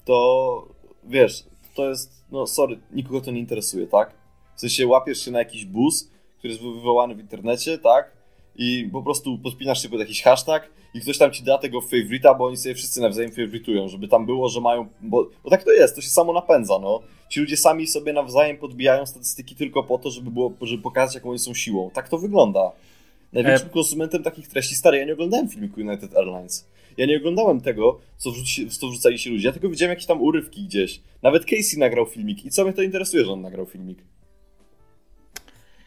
to 0.05 0.67
wiesz, 1.03 1.43
to 1.75 1.89
jest, 1.89 2.25
no 2.31 2.47
sorry, 2.47 2.79
nikogo 2.91 3.21
to 3.21 3.31
nie 3.31 3.39
interesuje, 3.39 3.87
tak? 3.87 4.11
W 4.55 4.59
sensie 4.59 4.87
łapiesz 4.87 5.25
się 5.25 5.31
na 5.31 5.39
jakiś 5.39 5.65
bus, 5.65 6.11
który 6.37 6.53
jest 6.53 6.63
wywołany 6.63 7.15
w 7.15 7.19
internecie, 7.19 7.77
tak? 7.77 8.11
I 8.55 8.89
po 8.91 9.03
prostu 9.03 9.37
podpinasz 9.37 9.83
się 9.83 9.89
pod 9.89 9.99
jakiś 9.99 10.23
hashtag 10.23 10.69
i 10.93 11.01
ktoś 11.01 11.17
tam 11.17 11.31
ci 11.31 11.43
da 11.43 11.57
tego 11.57 11.81
favorita, 11.81 12.33
bo 12.33 12.45
oni 12.45 12.57
sobie 12.57 12.75
wszyscy 12.75 13.01
nawzajem 13.01 13.31
favoritują, 13.31 13.87
żeby 13.87 14.07
tam 14.07 14.25
było, 14.25 14.49
że 14.49 14.61
mają. 14.61 14.87
Bo, 15.01 15.29
bo 15.43 15.49
tak 15.49 15.63
to 15.63 15.71
jest, 15.71 15.95
to 15.95 16.01
się 16.01 16.09
samo 16.09 16.33
napędza, 16.33 16.79
no. 16.79 17.01
Ci 17.29 17.39
ludzie 17.39 17.57
sami 17.57 17.87
sobie 17.87 18.13
nawzajem 18.13 18.57
podbijają 18.57 19.05
statystyki 19.05 19.55
tylko 19.55 19.83
po 19.83 19.97
to, 19.97 20.09
żeby 20.11 20.31
było, 20.31 20.53
żeby 20.61 20.83
pokazać, 20.83 21.15
jaką 21.15 21.29
oni 21.29 21.39
są 21.39 21.53
siłą. 21.53 21.91
Tak 21.93 22.09
to 22.09 22.17
wygląda. 22.17 22.71
Największym 23.33 23.67
e... 23.67 23.71
konsumentem 23.71 24.23
takich 24.23 24.47
treści, 24.47 24.75
stary, 24.75 24.97
ja 24.97 25.05
nie 25.05 25.13
oglądałem 25.13 25.49
filmiku 25.49 25.81
United 25.81 26.17
Airlines. 26.17 26.67
Ja 26.97 27.05
nie 27.05 27.17
oglądałem 27.17 27.61
tego, 27.61 27.99
co, 28.17 28.31
wrzuci, 28.31 28.69
co 28.69 28.87
wrzucali 28.87 29.19
się 29.19 29.29
ludzie, 29.29 29.47
ja 29.47 29.53
tylko 29.53 29.69
widziałem 29.69 29.89
jakieś 29.89 30.05
tam 30.05 30.21
urywki 30.21 30.63
gdzieś. 30.63 31.01
Nawet 31.21 31.45
Casey 31.45 31.79
nagrał 31.79 32.05
filmik 32.05 32.45
i 32.45 32.49
co 32.49 32.63
mnie 32.63 32.73
to 32.73 32.81
interesuje, 32.81 33.25
że 33.25 33.31
on 33.31 33.41
nagrał 33.41 33.65
filmik? 33.65 34.03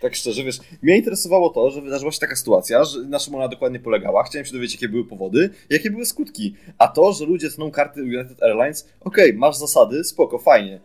Tak 0.01 0.15
szczerze, 0.15 0.45
wiesz, 0.45 0.59
mnie 0.83 0.97
interesowało 0.97 1.51
to, 1.51 1.71
że 1.71 1.83
wydarzyła 1.83 2.13
się 2.13 2.21
taka 2.21 2.37
sytuacja, 2.37 2.85
że 2.85 2.99
na 3.01 3.19
czym 3.19 3.35
ona 3.35 3.49
dokładnie 3.49 3.81
polegała. 3.81 4.25
Chciałem 4.25 4.47
się 4.47 4.53
dowiedzieć, 4.53 4.75
jakie 4.75 4.89
były 4.89 5.05
powody, 5.05 5.51
jakie 5.71 5.91
były 5.91 6.07
skutki. 6.07 6.55
A 6.79 6.89
to, 6.89 7.13
że 7.13 7.25
ludzie 7.25 7.51
tną 7.51 7.71
karty 7.71 8.03
United 8.03 8.43
Airlines, 8.43 8.89
okej, 9.01 9.31
okay, 9.31 9.39
masz 9.39 9.57
zasady, 9.57 10.05
spoko, 10.05 10.39
fajnie. 10.39 10.81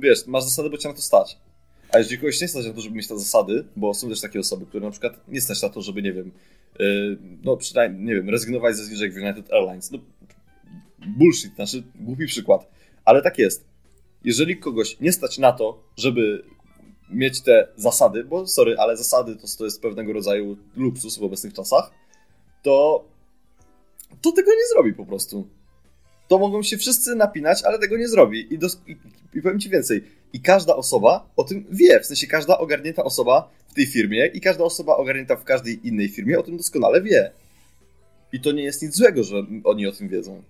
Wiesz, 0.00 0.26
masz 0.26 0.44
zasady, 0.44 0.70
bo 0.70 0.78
cię 0.78 0.88
na 0.88 0.94
to 0.94 1.02
stać. 1.02 1.38
A 1.92 1.98
jeżeli 1.98 2.18
kogoś 2.18 2.40
nie 2.40 2.48
stać 2.48 2.66
na 2.66 2.72
to, 2.72 2.80
żeby 2.80 2.96
mieć 2.96 3.08
te 3.08 3.18
zasady, 3.18 3.64
bo 3.76 3.94
są 3.94 4.08
też 4.08 4.20
takie 4.20 4.40
osoby, 4.40 4.66
które 4.66 4.84
na 4.84 4.90
przykład 4.90 5.28
nie 5.28 5.40
stać 5.40 5.62
na 5.62 5.68
to, 5.68 5.82
żeby, 5.82 6.02
nie 6.02 6.12
wiem, 6.12 6.32
yy, 6.78 7.18
no 7.44 7.56
przynajmniej, 7.56 8.04
nie 8.04 8.14
wiem, 8.14 8.30
rezygnować 8.30 8.76
ze 8.76 8.84
zniżek 8.84 9.14
w 9.14 9.16
United 9.16 9.52
Airlines. 9.52 9.90
No, 9.90 9.98
bullshit, 11.18 11.54
znaczy 11.54 11.82
głupi 11.94 12.26
przykład. 12.26 12.70
Ale 13.04 13.22
tak 13.22 13.38
jest. 13.38 13.64
Jeżeli 14.24 14.56
kogoś 14.56 15.00
nie 15.00 15.12
stać 15.12 15.38
na 15.38 15.52
to, 15.52 15.82
żeby 15.96 16.44
mieć 17.12 17.40
te 17.40 17.68
zasady, 17.76 18.24
bo 18.24 18.46
sorry, 18.46 18.76
ale 18.78 18.96
zasady 18.96 19.36
to, 19.36 19.46
to 19.58 19.64
jest 19.64 19.82
pewnego 19.82 20.12
rodzaju 20.12 20.56
luksus 20.76 21.18
w 21.18 21.22
obecnych 21.22 21.54
czasach, 21.54 21.90
to, 22.62 23.04
to 24.20 24.32
tego 24.32 24.50
nie 24.50 24.68
zrobi 24.72 24.94
po 24.94 25.06
prostu. 25.06 25.48
To 26.28 26.38
mogą 26.38 26.62
się 26.62 26.78
wszyscy 26.78 27.14
napinać, 27.14 27.62
ale 27.64 27.78
tego 27.78 27.96
nie 27.96 28.08
zrobi. 28.08 28.40
I, 28.40 28.58
i, 28.86 28.96
I 29.34 29.42
powiem 29.42 29.60
ci 29.60 29.70
więcej. 29.70 30.04
I 30.32 30.40
każda 30.40 30.76
osoba 30.76 31.28
o 31.36 31.44
tym 31.44 31.64
wie. 31.70 32.00
W 32.00 32.06
sensie 32.06 32.26
każda 32.26 32.58
ogarnięta 32.58 33.04
osoba 33.04 33.50
w 33.68 33.74
tej 33.74 33.86
firmie 33.86 34.26
i 34.26 34.40
każda 34.40 34.64
osoba 34.64 34.96
ogarnięta 34.96 35.36
w 35.36 35.44
każdej 35.44 35.88
innej 35.88 36.08
firmie 36.08 36.38
o 36.38 36.42
tym 36.42 36.56
doskonale 36.56 37.02
wie. 37.02 37.32
I 38.32 38.40
to 38.40 38.52
nie 38.52 38.62
jest 38.62 38.82
nic 38.82 38.96
złego, 38.96 39.24
że 39.24 39.46
oni 39.64 39.86
o 39.86 39.92
tym 39.92 40.08
wiedzą. 40.08 40.42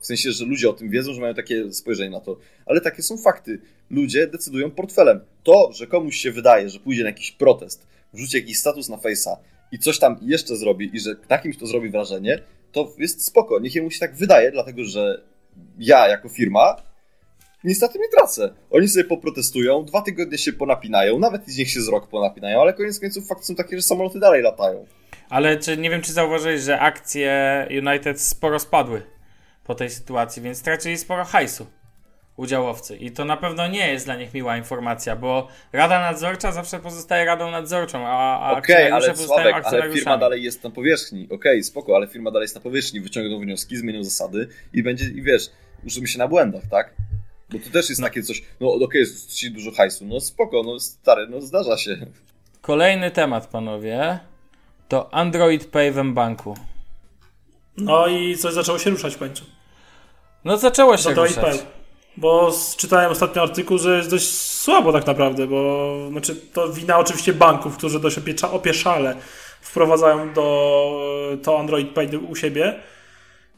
W 0.00 0.06
sensie, 0.06 0.32
że 0.32 0.44
ludzie 0.44 0.70
o 0.70 0.72
tym 0.72 0.90
wiedzą, 0.90 1.12
że 1.12 1.20
mają 1.20 1.34
takie 1.34 1.72
spojrzenie 1.72 2.10
na 2.10 2.20
to. 2.20 2.38
Ale 2.66 2.80
takie 2.80 3.02
są 3.02 3.18
fakty. 3.18 3.60
Ludzie 3.90 4.26
decydują 4.26 4.70
portfelem. 4.70 5.20
To, 5.42 5.72
że 5.72 5.86
komuś 5.86 6.16
się 6.16 6.32
wydaje, 6.32 6.68
że 6.68 6.80
pójdzie 6.80 7.02
na 7.02 7.08
jakiś 7.08 7.32
protest, 7.32 7.86
wrzuci 8.12 8.36
jakiś 8.36 8.58
status 8.58 8.88
na 8.88 8.96
Face'a 8.96 9.36
i 9.72 9.78
coś 9.78 9.98
tam 9.98 10.18
jeszcze 10.22 10.56
zrobi 10.56 10.96
i 10.96 11.00
że 11.00 11.16
na 11.30 11.38
kimś 11.38 11.56
to 11.56 11.66
zrobi 11.66 11.90
wrażenie, 11.90 12.42
to 12.72 12.94
jest 12.98 13.24
spoko. 13.24 13.60
Niech 13.60 13.74
jemu 13.74 13.90
się 13.90 14.00
tak 14.00 14.14
wydaje, 14.14 14.52
dlatego 14.52 14.84
że 14.84 15.22
ja 15.78 16.08
jako 16.08 16.28
firma 16.28 16.76
niestety 17.64 17.98
nie 17.98 18.08
tracę. 18.08 18.54
Oni 18.70 18.88
sobie 18.88 19.04
poprotestują, 19.04 19.84
dwa 19.84 20.02
tygodnie 20.02 20.38
się 20.38 20.52
ponapinają, 20.52 21.18
nawet 21.18 21.48
niech 21.58 21.70
się 21.70 21.80
z 21.80 21.88
rok 21.88 22.08
ponapinają, 22.08 22.60
ale 22.60 22.72
koniec 22.72 23.00
końców 23.00 23.28
fakty 23.28 23.44
są 23.44 23.54
takie, 23.54 23.76
że 23.76 23.82
samoloty 23.82 24.18
dalej 24.20 24.42
latają. 24.42 24.86
Ale 25.28 25.56
czy, 25.56 25.76
nie 25.76 25.90
wiem, 25.90 26.02
czy 26.02 26.12
zauważyłeś, 26.12 26.60
że 26.60 26.80
akcje 26.80 27.66
United 27.70 28.20
sporo 28.20 28.58
spadły 28.58 29.02
po 29.68 29.74
tej 29.74 29.90
sytuacji, 29.90 30.42
więc 30.42 30.58
stracili 30.58 30.98
sporo 30.98 31.24
hajsu 31.24 31.66
udziałowcy. 32.36 32.96
I 32.96 33.10
to 33.10 33.24
na 33.24 33.36
pewno 33.36 33.68
nie 33.68 33.92
jest 33.92 34.04
dla 34.04 34.16
nich 34.16 34.34
miła 34.34 34.56
informacja, 34.56 35.16
bo 35.16 35.48
Rada 35.72 36.00
Nadzorcza 36.00 36.52
zawsze 36.52 36.78
pozostaje 36.78 37.24
Radą 37.24 37.50
Nadzorczą, 37.50 38.06
a, 38.06 38.40
a 38.40 38.58
okay, 38.58 38.94
ale 38.94 39.16
Sławek, 39.16 39.54
ale 39.64 39.92
firma 39.92 40.18
dalej 40.18 40.42
jest 40.42 40.64
na 40.64 40.70
powierzchni. 40.70 41.24
Okej, 41.24 41.36
okay, 41.36 41.62
spoko, 41.62 41.96
ale 41.96 42.06
firma 42.06 42.30
dalej 42.30 42.44
jest 42.44 42.54
na 42.54 42.60
powierzchni, 42.60 43.00
wyciągną 43.00 43.40
wnioski, 43.40 43.76
zmienią 43.76 44.04
zasady 44.04 44.48
i 44.72 44.82
będzie, 44.82 45.04
i 45.04 45.22
wiesz, 45.22 45.50
uczymy 45.86 46.06
się 46.06 46.18
na 46.18 46.28
błędach, 46.28 46.62
tak? 46.70 46.94
Bo 47.50 47.58
to 47.58 47.70
też 47.70 47.88
jest 47.88 48.00
no. 48.00 48.06
takie 48.06 48.22
coś, 48.22 48.42
no 48.60 48.68
okej, 48.68 48.84
okay, 48.84 49.00
jest 49.00 49.34
ci 49.34 49.50
dużo 49.50 49.70
hajsu, 49.72 50.06
no 50.06 50.20
spoko, 50.20 50.62
no 50.62 50.80
stary, 50.80 51.26
no 51.30 51.40
zdarza 51.40 51.76
się. 51.76 51.96
Kolejny 52.60 53.10
temat, 53.10 53.46
panowie, 53.46 54.18
to 54.88 55.14
Android 55.14 55.66
Pay 55.66 55.92
w 55.92 56.12
banku. 56.12 56.56
No 57.76 58.06
i 58.06 58.36
coś 58.36 58.54
zaczęło 58.54 58.78
się 58.78 58.90
ruszać 58.90 59.14
w 59.14 59.18
końcu. 59.18 59.57
No 60.44 60.56
zaczęło 60.56 60.96
się 60.96 61.08
Android 61.08 61.36
ruszać. 61.36 61.58
Pay. 61.58 61.66
Bo 62.16 62.52
czytałem 62.76 63.12
ostatnio 63.12 63.42
artykuł, 63.42 63.78
że 63.78 63.96
jest 63.96 64.10
dość 64.10 64.30
słabo 64.30 64.92
tak 64.92 65.06
naprawdę, 65.06 65.46
bo 65.46 66.08
znaczy 66.10 66.36
to 66.36 66.72
wina 66.72 66.98
oczywiście 66.98 67.32
banków, 67.32 67.76
którzy 67.76 68.00
dość 68.00 68.18
opieszale 68.52 69.16
wprowadzają 69.60 70.32
do 70.32 71.38
to 71.42 71.58
Android 71.58 71.90
Pay 71.90 72.18
u 72.28 72.36
siebie. 72.36 72.80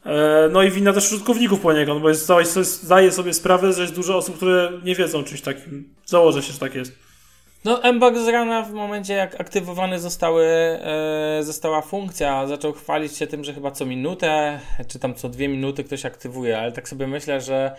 E, 0.05 0.49
no 0.51 0.63
i 0.63 0.71
wina 0.71 0.93
też 0.93 1.11
użytkowników 1.11 1.59
poniekąd, 1.59 2.01
bo 2.01 2.09
jest, 2.09 2.31
zdaję 2.61 3.11
sobie 3.11 3.33
sprawę, 3.33 3.73
że 3.73 3.81
jest 3.81 3.95
dużo 3.95 4.17
osób, 4.17 4.35
które 4.35 4.71
nie 4.83 4.95
wiedzą 4.95 5.19
o 5.19 5.23
czymś 5.23 5.41
takim. 5.41 5.95
Założę 6.05 6.43
się, 6.43 6.53
że 6.53 6.59
tak 6.59 6.75
jest. 6.75 7.10
No, 7.65 7.93
Mbug 7.93 8.17
z 8.17 8.27
rana 8.27 8.63
w 8.63 8.71
momencie, 8.73 9.13
jak 9.13 9.41
aktywowany 9.41 9.99
zostały, 9.99 10.45
e, 10.45 11.39
została 11.43 11.81
funkcja, 11.81 12.47
zaczął 12.47 12.73
chwalić 12.73 13.17
się 13.17 13.27
tym, 13.27 13.43
że 13.43 13.53
chyba 13.53 13.71
co 13.71 13.85
minutę, 13.85 14.59
czy 14.87 14.99
tam 14.99 15.15
co 15.15 15.29
dwie 15.29 15.47
minuty 15.47 15.83
ktoś 15.83 16.05
aktywuje, 16.05 16.59
ale 16.59 16.71
tak 16.71 16.89
sobie 16.89 17.07
myślę, 17.07 17.41
że 17.41 17.75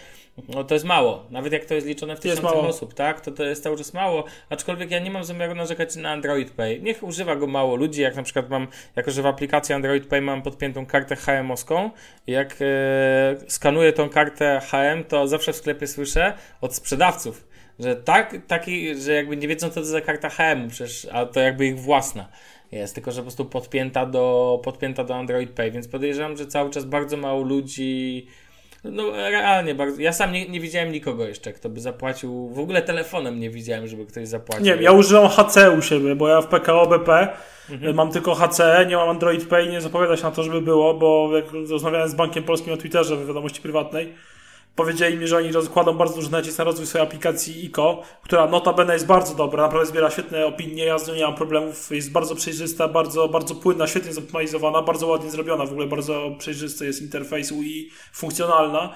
no, 0.49 0.65
to 0.65 0.75
jest 0.75 0.87
mało. 0.87 1.27
Nawet 1.31 1.53
jak 1.53 1.65
to 1.65 1.75
jest 1.75 1.87
liczone 1.87 2.17
w 2.17 2.21
tysiącach 2.21 2.55
osób, 2.55 2.95
tak? 2.95 3.21
To 3.21 3.31
to 3.31 3.45
jest 3.45 3.63
cały 3.63 3.77
czas 3.77 3.95
mało. 3.95 4.25
Aczkolwiek 4.51 4.91
ja 4.91 4.99
nie 4.99 5.11
mam 5.11 5.25
zamiaru 5.25 5.55
narzekać 5.55 5.97
na 5.97 6.11
Android 6.11 6.51
Pay. 6.51 6.81
Niech 6.81 7.03
używa 7.03 7.37
go 7.37 7.47
mało 7.47 7.77
ludzi, 7.77 8.01
jak 8.01 8.17
na 8.17 8.23
przykład 8.23 8.51
mam, 8.51 8.69
jako 8.97 9.11
że 9.11 9.23
w 9.23 9.27
aplikacji 9.27 9.75
Android 9.75 10.07
Pay 10.07 10.21
mam 10.21 10.43
podpiętą 10.43 10.87
kartę 10.87 11.17
HM-owską, 11.17 11.91
jak 12.27 12.57
e, 12.61 13.37
skanuję 13.49 13.93
tą 13.93 14.09
kartę 14.09 14.61
HM, 14.71 15.05
to 15.05 15.29
zawsze 15.29 15.53
w 15.53 15.57
sklepie 15.57 15.87
słyszę 15.87 16.33
od 16.61 16.75
sprzedawców, 16.75 17.52
że 17.83 17.97
tak, 17.97 18.37
taki, 18.47 18.95
że 18.95 19.13
jakby 19.13 19.37
nie 19.37 19.49
wiedzą, 19.49 19.69
co 19.69 19.75
to 19.75 19.85
za 19.85 20.01
karta 20.01 20.29
HM, 20.29 20.69
przecież, 20.69 21.07
a 21.13 21.27
to 21.27 21.41
jakby 21.41 21.67
ich 21.67 21.81
własna 21.81 22.29
jest, 22.73 22.95
tylko 22.95 23.13
że 23.13 23.17
po 23.17 23.23
prostu 23.23 23.45
podpięta 23.45 24.07
do, 24.07 24.61
podpięta 24.65 25.05
do 25.05 25.15
Android 25.15 25.51
Pay, 25.51 25.71
więc 25.71 25.89
podejrzewam, 25.89 26.37
że 26.37 26.47
cały 26.47 26.71
czas 26.71 26.85
bardzo 26.85 27.17
mało 27.17 27.43
ludzi 27.43 28.27
no 28.85 29.11
realnie 29.11 29.75
bardzo. 29.75 30.01
Ja 30.01 30.13
sam 30.13 30.33
nie, 30.33 30.49
nie 30.49 30.61
widziałem 30.61 30.93
nikogo 30.93 31.27
jeszcze, 31.27 31.53
kto 31.53 31.69
by 31.69 31.81
zapłacił. 31.81 32.49
W 32.49 32.59
ogóle 32.59 32.83
telefonem 32.83 33.41
nie 33.41 33.51
widziałem, 33.51 33.87
żeby 33.87 34.07
ktoś 34.07 34.29
zapłacił. 34.29 34.67
Nie, 34.67 34.83
ja 34.83 34.93
używam 34.93 35.29
HC 35.29 35.57
u 35.79 35.83
siebie, 35.83 36.15
bo 36.15 36.29
ja 36.29 36.41
w 36.41 36.47
PKO 36.47 36.87
BP 36.87 37.29
mhm. 37.71 37.95
mam 37.95 38.13
tylko 38.13 38.35
HC, 38.35 38.61
nie 38.89 38.97
mam 38.97 39.09
Android 39.09 39.49
Pay, 39.49 39.69
nie 39.69 39.81
zapowiada 39.81 40.17
się 40.17 40.23
na 40.23 40.31
to, 40.31 40.43
żeby 40.43 40.61
było, 40.61 40.95
bo 40.95 41.37
jak 41.37 41.45
rozmawiałem 41.71 42.09
z 42.09 42.15
bankiem 42.15 42.45
polskim 42.45 42.73
na 42.73 42.77
Twitterze 42.77 43.17
w 43.17 43.27
wiadomości 43.27 43.61
prywatnej, 43.61 44.13
Powiedzieli 44.77 45.19
mi, 45.19 45.29
że 45.29 45.37
oni 45.37 45.53
rozkładą 45.53 45.93
bardzo 45.93 46.15
duży 46.15 46.31
nacisk 46.31 46.59
na 46.59 46.65
rozwój 46.65 46.87
swojej 46.87 47.07
aplikacji 47.07 47.65
ICO, 47.65 48.03
która 48.23 48.47
notabene 48.47 48.93
jest 48.93 49.07
bardzo 49.07 49.35
dobra, 49.35 49.63
naprawdę 49.63 49.91
zbiera 49.91 50.11
świetne 50.11 50.47
opinie, 50.47 50.85
ja 50.85 50.99
z 50.99 51.09
nią 51.09 51.15
nie 51.15 51.25
mam 51.25 51.35
problemów, 51.35 51.91
jest 51.91 52.13
bardzo 52.13 52.35
przejrzysta, 52.35 52.89
bardzo, 52.89 53.29
bardzo 53.29 53.55
płynna, 53.55 53.87
świetnie 53.87 54.13
zoptymalizowana, 54.13 54.83
bardzo 54.83 55.07
ładnie 55.07 55.31
zrobiona, 55.31 55.67
w 55.67 55.73
ogóle 55.73 55.87
bardzo 55.87 56.31
przejrzysty 56.39 56.87
jest 56.87 57.03
interfejs 57.03 57.53
UI, 57.53 57.91
funkcjonalna. 58.13 58.95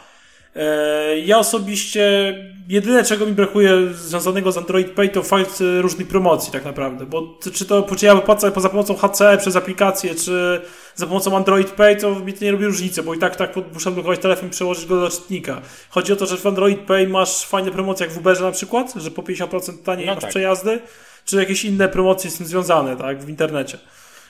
E, 0.56 1.18
ja 1.18 1.38
osobiście 1.38 2.34
jedyne 2.68 3.04
czego 3.04 3.26
mi 3.26 3.32
brakuje 3.32 3.94
związanego 3.94 4.52
z 4.52 4.56
Android 4.56 4.90
Pay 4.90 5.08
to 5.08 5.22
fakt 5.22 5.60
e, 5.60 5.82
różnych 5.82 6.08
promocji 6.08 6.52
tak 6.52 6.64
naprawdę, 6.64 7.06
bo 7.06 7.38
czy 7.52 7.64
to 7.64 7.86
czy 7.96 8.06
ja 8.06 8.14
wypłacę 8.14 8.52
za 8.56 8.68
pomocą 8.68 8.96
HC 8.96 9.38
przez 9.38 9.56
aplikację, 9.56 10.14
czy 10.14 10.60
za 10.94 11.06
pomocą 11.06 11.36
Android 11.36 11.70
Pay, 11.70 11.96
to 11.96 12.20
mi 12.20 12.32
to 12.32 12.44
nie 12.44 12.52
robi 12.52 12.66
różnicy, 12.66 13.02
bo 13.02 13.14
i 13.14 13.18
tak 13.18 13.36
tak 13.36 13.54
muszę 13.74 13.90
blokować 13.90 14.18
telefon 14.18 14.48
i 14.48 14.50
przełożyć 14.50 14.86
go 14.86 15.00
do 15.00 15.10
czytnika. 15.10 15.60
Chodzi 15.90 16.12
o 16.12 16.16
to, 16.16 16.26
że 16.26 16.36
w 16.36 16.46
Android 16.46 16.80
Pay 16.80 17.08
masz 17.08 17.46
fajne 17.46 17.70
promocje 17.70 18.06
jak 18.06 18.14
w 18.14 18.18
Uberze 18.18 18.42
na 18.42 18.52
przykład, 18.52 18.94
że 18.96 19.10
po 19.10 19.22
50% 19.22 19.82
taniej 19.84 20.06
no 20.06 20.14
masz 20.14 20.20
tak. 20.20 20.30
przejazdy, 20.30 20.80
czy 21.24 21.36
jakieś 21.36 21.64
inne 21.64 21.88
promocje 21.88 22.30
z 22.30 22.36
tym 22.36 22.46
związane, 22.46 22.96
tak, 22.96 23.24
w 23.24 23.28
internecie. 23.28 23.78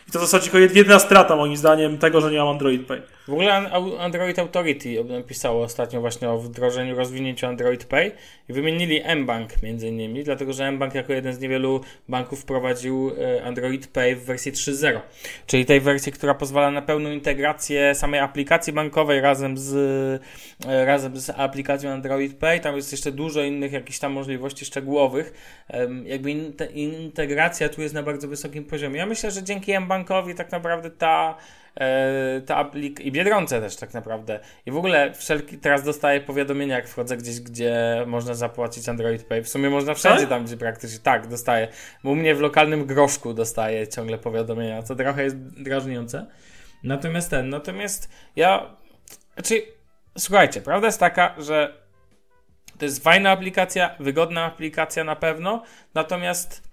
I 0.09 0.13
to 0.13 0.19
w 0.19 0.23
zasadzie 0.23 0.51
tylko 0.51 0.59
jedyna 0.59 0.99
strata 0.99 1.37
moim 1.37 1.57
zdaniem 1.57 1.99
tego, 1.99 2.21
że 2.21 2.31
nie 2.31 2.39
mam 2.39 2.49
Android 2.49 2.87
Pay. 2.87 3.03
W 3.29 3.33
ogóle 3.33 3.55
Android 3.99 4.39
Authority 4.39 5.05
napisało 5.05 5.63
ostatnio 5.63 6.01
właśnie 6.01 6.31
o 6.31 6.39
wdrożeniu, 6.39 6.97
rozwinięciu 6.97 7.47
Android 7.47 7.85
Pay 7.85 8.13
i 8.49 8.53
wymienili 8.53 9.03
mBank 9.17 9.63
między 9.63 9.89
innymi, 9.89 10.25
dlatego 10.25 10.53
że 10.53 10.73
mBank 10.73 10.95
jako 10.95 11.13
jeden 11.13 11.35
z 11.35 11.41
niewielu 11.41 11.81
banków 12.09 12.41
wprowadził 12.41 13.13
e, 13.19 13.45
Android 13.45 13.87
Pay 13.87 14.17
w 14.17 14.25
wersji 14.25 14.53
3.0, 14.53 15.01
czyli 15.47 15.65
tej 15.65 15.81
wersji, 15.81 16.13
która 16.13 16.35
pozwala 16.35 16.71
na 16.71 16.83
pełną 16.83 17.11
integrację 17.11 17.95
samej 17.95 18.21
aplikacji 18.21 18.73
bankowej 18.73 19.21
razem 19.21 19.59
z, 19.59 19.75
e, 20.67 20.85
razem 20.85 21.17
z 21.17 21.31
aplikacją 21.31 21.91
Android 21.91 22.35
Pay. 22.35 22.61
Tam 22.61 22.77
jest 22.77 22.93
jeszcze 22.93 23.13
dużo 23.13 23.43
innych 23.43 23.73
jakichś 23.73 23.99
tam 23.99 24.13
możliwości 24.13 24.65
szczegółowych. 24.65 25.33
Jakby 26.05 26.31
integracja 26.75 27.69
tu 27.69 27.83
jest 27.83 27.95
na 27.95 28.03
bardzo 28.03 28.29
wysokim 28.29 28.65
poziomie. 28.65 28.99
Ja 28.99 29.07
myślę, 29.07 29.31
że 29.31 29.43
dzięki 29.43 29.73
mBankowi 29.99 30.35
tak 30.35 30.53
naprawdę 30.53 30.91
ta 30.91 31.37
E, 31.81 32.41
ta 32.47 32.57
aplik 32.57 33.01
i 33.01 33.13
Biedronce 33.13 33.61
też 33.61 33.77
tak 33.77 33.95
naprawdę. 33.95 34.41
I 34.67 34.71
w 34.71 34.77
ogóle 34.77 35.13
wszelki, 35.15 35.59
teraz 35.59 35.83
dostaję 35.83 36.21
powiadomienia, 36.21 36.77
jak 36.77 36.89
wchodzę 36.89 37.17
gdzieś, 37.17 37.41
gdzie 37.41 38.05
można 38.07 38.35
zapłacić 38.35 38.89
Android 38.89 39.25
Pay. 39.25 39.43
W 39.43 39.49
sumie 39.49 39.71
można 39.71 39.95
wszędzie 39.95 40.21
tak? 40.21 40.29
tam, 40.29 40.45
gdzie 40.45 40.57
praktycznie 40.57 40.99
tak, 40.99 41.27
dostaję. 41.27 41.69
Bo 42.05 42.11
u 42.11 42.15
mnie 42.15 42.35
w 42.35 42.41
lokalnym 42.41 42.87
groszku 42.87 43.35
dostaję 43.35 43.89
ciągle 43.89 44.19
powiadomienia, 44.19 44.83
co 44.83 44.95
trochę 44.95 45.25
jest 45.25 45.37
drażniące. 45.37 46.27
Natomiast 46.83 47.31
ten, 47.31 47.49
natomiast 47.49 48.11
ja, 48.37 48.77
znaczy, 49.35 49.63
słuchajcie, 50.19 50.61
prawda 50.61 50.87
jest 50.87 51.01
taka, 51.01 51.35
że 51.39 51.75
to 52.79 52.85
jest 52.85 53.05
fajna 53.05 53.31
aplikacja, 53.31 53.97
wygodna 54.01 54.45
aplikacja 54.45 55.05
na 55.05 55.17
pewno, 55.17 55.63
natomiast 55.95 56.66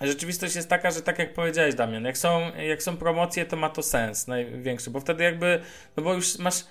Rzeczywistość 0.00 0.56
jest 0.56 0.68
taka, 0.68 0.90
że 0.90 1.02
tak 1.02 1.18
jak 1.18 1.34
powiedziałeś, 1.34 1.74
Damian, 1.74 2.04
jak 2.04 2.18
są, 2.18 2.52
jak 2.56 2.82
są 2.82 2.96
promocje, 2.96 3.46
to 3.46 3.56
ma 3.56 3.68
to 3.70 3.82
sens 3.82 4.26
największy, 4.26 4.90
bo 4.90 5.00
wtedy 5.00 5.24
jakby, 5.24 5.60
no 5.96 6.02
bo 6.02 6.14
już 6.14 6.38
masz 6.38 6.64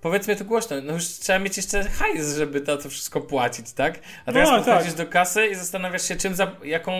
powiedzmy 0.00 0.36
to 0.36 0.44
głośno, 0.44 0.76
no 0.82 0.92
już 0.92 1.04
trzeba 1.04 1.38
mieć 1.38 1.56
jeszcze 1.56 1.84
hajs, 1.84 2.36
żeby 2.36 2.60
to, 2.60 2.76
to 2.76 2.88
wszystko 2.90 3.20
płacić, 3.20 3.72
tak? 3.72 3.98
A 4.26 4.32
teraz 4.32 4.50
No, 4.50 4.56
podchodzisz 4.56 4.94
tak. 4.94 5.06
do 5.06 5.12
kasy 5.12 5.46
i 5.46 5.54
zastanawiasz 5.54 6.08
się, 6.08 6.16
czym, 6.16 6.34
za, 6.34 6.50
jaką, 6.64 6.92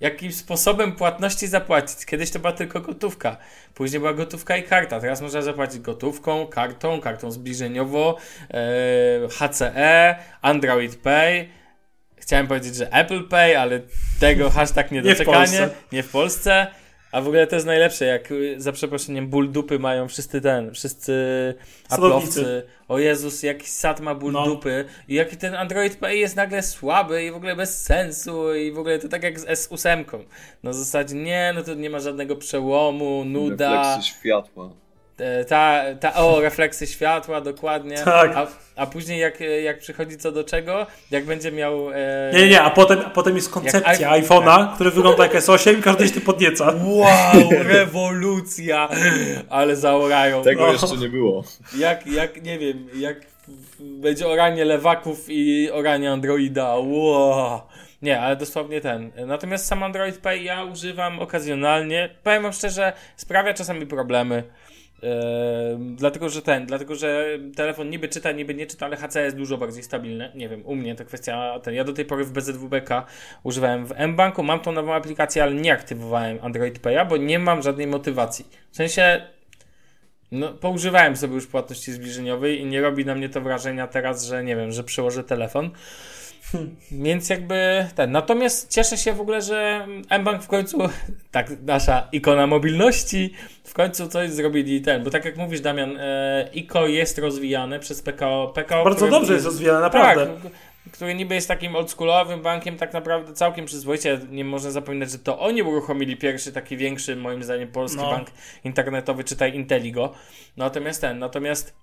jakim 0.00 0.32
sposobem 0.32 0.92
płatności 0.92 1.46
zapłacić. 1.46 2.06
Kiedyś 2.06 2.30
to 2.30 2.38
była 2.38 2.52
tylko 2.52 2.80
gotówka, 2.80 3.36
później 3.74 4.00
była 4.00 4.12
gotówka 4.12 4.56
i 4.56 4.62
karta, 4.62 5.00
teraz 5.00 5.20
można 5.20 5.42
zapłacić 5.42 5.80
gotówką, 5.80 6.46
kartą, 6.46 7.00
kartą 7.00 7.30
zbliżeniowo, 7.30 8.16
e, 8.50 9.28
HCE, 9.30 10.16
Android 10.42 10.96
Pay, 10.96 11.48
chciałem 12.20 12.46
powiedzieć, 12.46 12.74
że 12.74 12.92
Apple 12.92 13.28
Pay, 13.28 13.58
ale 13.58 13.80
tego 14.20 14.50
hashtag 14.56 14.90
Nie 14.92 15.02
w 15.02 15.04
niedoczekanie, 15.04 15.36
Polsce. 15.36 15.70
nie 15.92 16.02
w 16.02 16.10
Polsce. 16.10 16.66
A 17.12 17.20
w 17.20 17.26
ogóle 17.26 17.46
to 17.46 17.54
jest 17.56 17.66
najlepsze, 17.66 18.04
jak 18.04 18.30
y, 18.30 18.54
za 18.60 18.72
przeproszeniem 18.72 19.28
ból 19.28 19.50
dupy 19.52 19.78
mają 19.78 20.08
wszyscy 20.08 20.40
ten, 20.40 20.74
wszyscy. 20.74 21.14
Apple'owcy. 21.90 22.44
O 22.88 22.98
Jezus, 22.98 23.42
jaki 23.42 23.66
sat 23.66 24.00
ma 24.00 24.14
ból 24.14 24.32
No. 24.32 24.44
dupy 24.44 24.84
i 25.08 25.14
jaki 25.14 25.36
ten 25.36 25.54
Android 25.54 25.96
Pay 25.96 26.18
jest 26.18 26.36
nagle 26.36 26.62
słaby 26.62 27.24
i 27.24 27.30
w 27.30 27.36
ogóle 27.36 27.56
bez 27.56 27.82
sensu 27.84 28.54
i 28.54 28.72
w 28.72 28.78
ogóle 28.78 28.98
to 28.98 29.08
tak 29.08 29.22
jak 29.22 29.40
z 29.40 29.46
S8. 29.46 30.04
No 30.62 30.70
w 30.70 30.74
zasadzie 30.74 31.14
nie, 31.14 31.52
no 31.54 31.62
to 31.62 31.74
nie 31.74 31.90
ma 31.90 32.00
żadnego 32.00 32.36
przełomu, 32.36 33.24
nuda. 33.24 33.70
Refleksy 33.86 34.08
światła. 34.18 34.70
Ta, 35.48 35.82
ta, 36.00 36.14
o, 36.14 36.40
refleksy 36.40 36.86
światła, 36.86 37.40
dokładnie. 37.40 37.96
Tak. 37.96 38.36
A, 38.36 38.46
a 38.76 38.86
później 38.86 39.20
jak, 39.20 39.38
jak 39.64 39.78
przychodzi 39.78 40.16
co 40.16 40.32
do 40.32 40.44
czego, 40.44 40.86
jak 41.10 41.24
będzie 41.24 41.52
miał... 41.52 41.90
E... 41.92 42.30
Nie, 42.34 42.48
nie, 42.48 42.62
a 42.62 42.70
potem, 42.70 42.98
a 43.06 43.10
potem 43.10 43.36
jest 43.36 43.50
koncepcja 43.50 44.10
iPhone- 44.10 44.22
iPhone'a, 44.44 44.74
który 44.74 44.90
wygląda 44.90 45.22
jak 45.22 45.34
S8 45.34 45.78
i 45.78 45.82
każdy 45.82 46.06
się 46.06 46.12
tym 46.14 46.22
podnieca. 46.22 46.74
Wow, 46.84 47.50
rewolucja! 47.74 48.88
Ale 49.50 49.76
zaorają. 49.76 50.42
Tego 50.42 50.66
No. 50.66 50.72
jeszcze 50.72 50.96
nie 50.96 51.08
było. 51.08 51.44
Jak, 51.78 52.06
jak, 52.06 52.42
nie 52.42 52.58
wiem, 52.58 52.88
jak 52.94 53.16
będzie 53.80 54.28
oranie 54.28 54.64
lewaków 54.64 55.24
i 55.28 55.70
oranie 55.70 56.10
Androida. 56.10 56.74
Wow. 56.76 57.60
Nie, 58.02 58.20
ale 58.20 58.36
dosłownie 58.36 58.80
ten. 58.80 59.10
Natomiast 59.26 59.66
sam 59.66 59.82
Android 59.82 60.18
Pay 60.18 60.42
ja 60.42 60.64
używam 60.64 61.20
okazjonalnie. 61.20 62.10
Powiem 62.22 62.42
wam 62.42 62.52
szczerze, 62.52 62.92
sprawia 63.16 63.54
czasami 63.54 63.86
problemy. 63.86 64.42
Dlatego, 65.78 66.28
że 66.28 66.42
ten, 66.42 66.66
dlatego, 66.66 66.94
że 66.94 67.26
telefon 67.56 67.90
niby 67.90 68.08
czyta, 68.08 68.32
niby 68.32 68.54
nie 68.54 68.66
czyta, 68.66 68.86
ale 68.86 68.96
HC 68.96 69.14
jest 69.14 69.36
dużo 69.36 69.58
bardziej 69.58 69.82
stabilne. 69.82 70.32
Nie 70.34 70.48
wiem, 70.48 70.66
u 70.66 70.74
mnie 70.74 70.94
to 70.94 71.04
kwestia 71.04 71.60
ten. 71.62 71.74
Ja 71.74 71.84
do 71.84 71.92
tej 71.92 72.04
pory 72.04 72.24
w 72.24 72.32
BZWBK 72.32 73.06
używałem 73.42 73.86
w 73.86 73.94
mBanku, 74.08 74.42
mam 74.42 74.60
tą 74.60 74.72
nową 74.72 74.94
aplikację, 74.94 75.42
ale 75.42 75.54
nie 75.54 75.72
aktywowałem 75.72 76.38
Android 76.42 76.80
Pay'a, 76.80 77.08
bo 77.08 77.16
nie 77.16 77.38
mam 77.38 77.62
żadnej 77.62 77.86
motywacji. 77.86 78.46
W 78.70 78.76
sensie 78.76 79.22
no, 80.32 80.52
poużywałem 80.52 81.16
sobie 81.16 81.34
już 81.34 81.46
płatności 81.46 81.92
zbliżeniowej 81.92 82.60
i 82.60 82.66
nie 82.66 82.80
robi 82.80 83.04
na 83.04 83.14
mnie 83.14 83.28
to 83.28 83.40
wrażenia 83.40 83.86
teraz, 83.86 84.24
że 84.24 84.44
nie 84.44 84.56
wiem, 84.56 84.72
że 84.72 84.84
przyłożę 84.84 85.24
telefon. 85.24 85.70
Więc 86.92 87.30
jakby 87.30 87.86
ten. 87.94 88.12
Natomiast 88.12 88.70
cieszę 88.70 88.96
się 88.96 89.12
w 89.12 89.20
ogóle, 89.20 89.42
że 89.42 89.86
mBank 90.20 90.42
w 90.42 90.46
końcu, 90.46 90.78
tak, 91.30 91.50
nasza 91.62 92.08
ikona 92.12 92.46
mobilności, 92.46 93.34
w 93.64 93.74
końcu 93.74 94.08
coś 94.08 94.30
zrobili 94.30 94.80
ten. 94.80 95.04
Bo 95.04 95.10
tak 95.10 95.24
jak 95.24 95.36
mówisz, 95.36 95.60
Damian, 95.60 95.96
e, 96.00 96.48
ICO 96.54 96.86
jest 96.86 97.18
rozwijane 97.18 97.80
przez 97.80 98.02
PKO. 98.02 98.52
PKO 98.54 98.84
Bardzo 98.84 98.96
które- 98.96 99.10
dobrze 99.10 99.32
jest 99.32 99.46
rozwijane, 99.46 99.80
naprawdę. 99.80 100.26
Tak, 100.26 100.52
który 100.92 101.14
niby 101.14 101.34
jest 101.34 101.48
takim 101.48 101.76
oldschoolowym 101.76 102.42
bankiem, 102.42 102.76
tak 102.76 102.92
naprawdę 102.92 103.32
całkiem 103.32 103.66
przyzwoicie. 103.66 104.20
Nie 104.30 104.44
można 104.44 104.70
zapominać, 104.70 105.10
że 105.10 105.18
to 105.18 105.38
oni 105.38 105.62
uruchomili 105.62 106.16
pierwszy 106.16 106.52
taki 106.52 106.76
większy, 106.76 107.16
moim 107.16 107.42
zdaniem, 107.42 107.68
polski 107.68 107.98
No. 108.00 108.10
bank 108.10 108.28
internetowy, 108.64 109.24
czytaj 109.24 109.54
Inteligo. 109.54 110.12
Natomiast 110.56 111.00
ten, 111.00 111.18
natomiast 111.18 111.74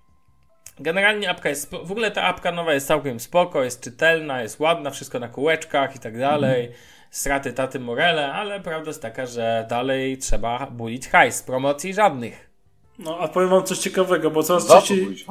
generalnie 0.80 1.30
apka 1.30 1.48
jest, 1.48 1.70
w 1.70 1.90
ogóle 1.92 2.10
ta 2.10 2.22
apka 2.22 2.52
nowa 2.52 2.74
jest 2.74 2.86
całkiem 2.86 3.20
spoko, 3.20 3.64
jest 3.64 3.80
czytelna, 3.80 4.42
jest 4.42 4.60
ładna, 4.60 4.90
wszystko 4.90 5.18
na 5.18 5.28
kółeczkach 5.28 5.96
i 5.96 5.98
tak 5.98 6.18
dalej. 6.18 6.70
Straty 7.10 7.52
taty 7.52 7.80
morele, 7.80 8.32
ale 8.32 8.60
prawda 8.60 8.90
jest 8.90 9.02
taka, 9.02 9.26
że 9.26 9.66
dalej 9.70 10.18
trzeba 10.18 10.66
bulić 10.66 11.08
hajs, 11.08 11.42
promocji 11.42 11.94
żadnych. 11.94 12.50
No, 12.98 13.18
a 13.18 13.28
powiem 13.28 13.48
wam 13.48 13.64
coś 13.64 13.78
ciekawego, 13.78 14.30
bo 14.30 14.42
coraz 14.42 14.66
częściej... 14.66 15.24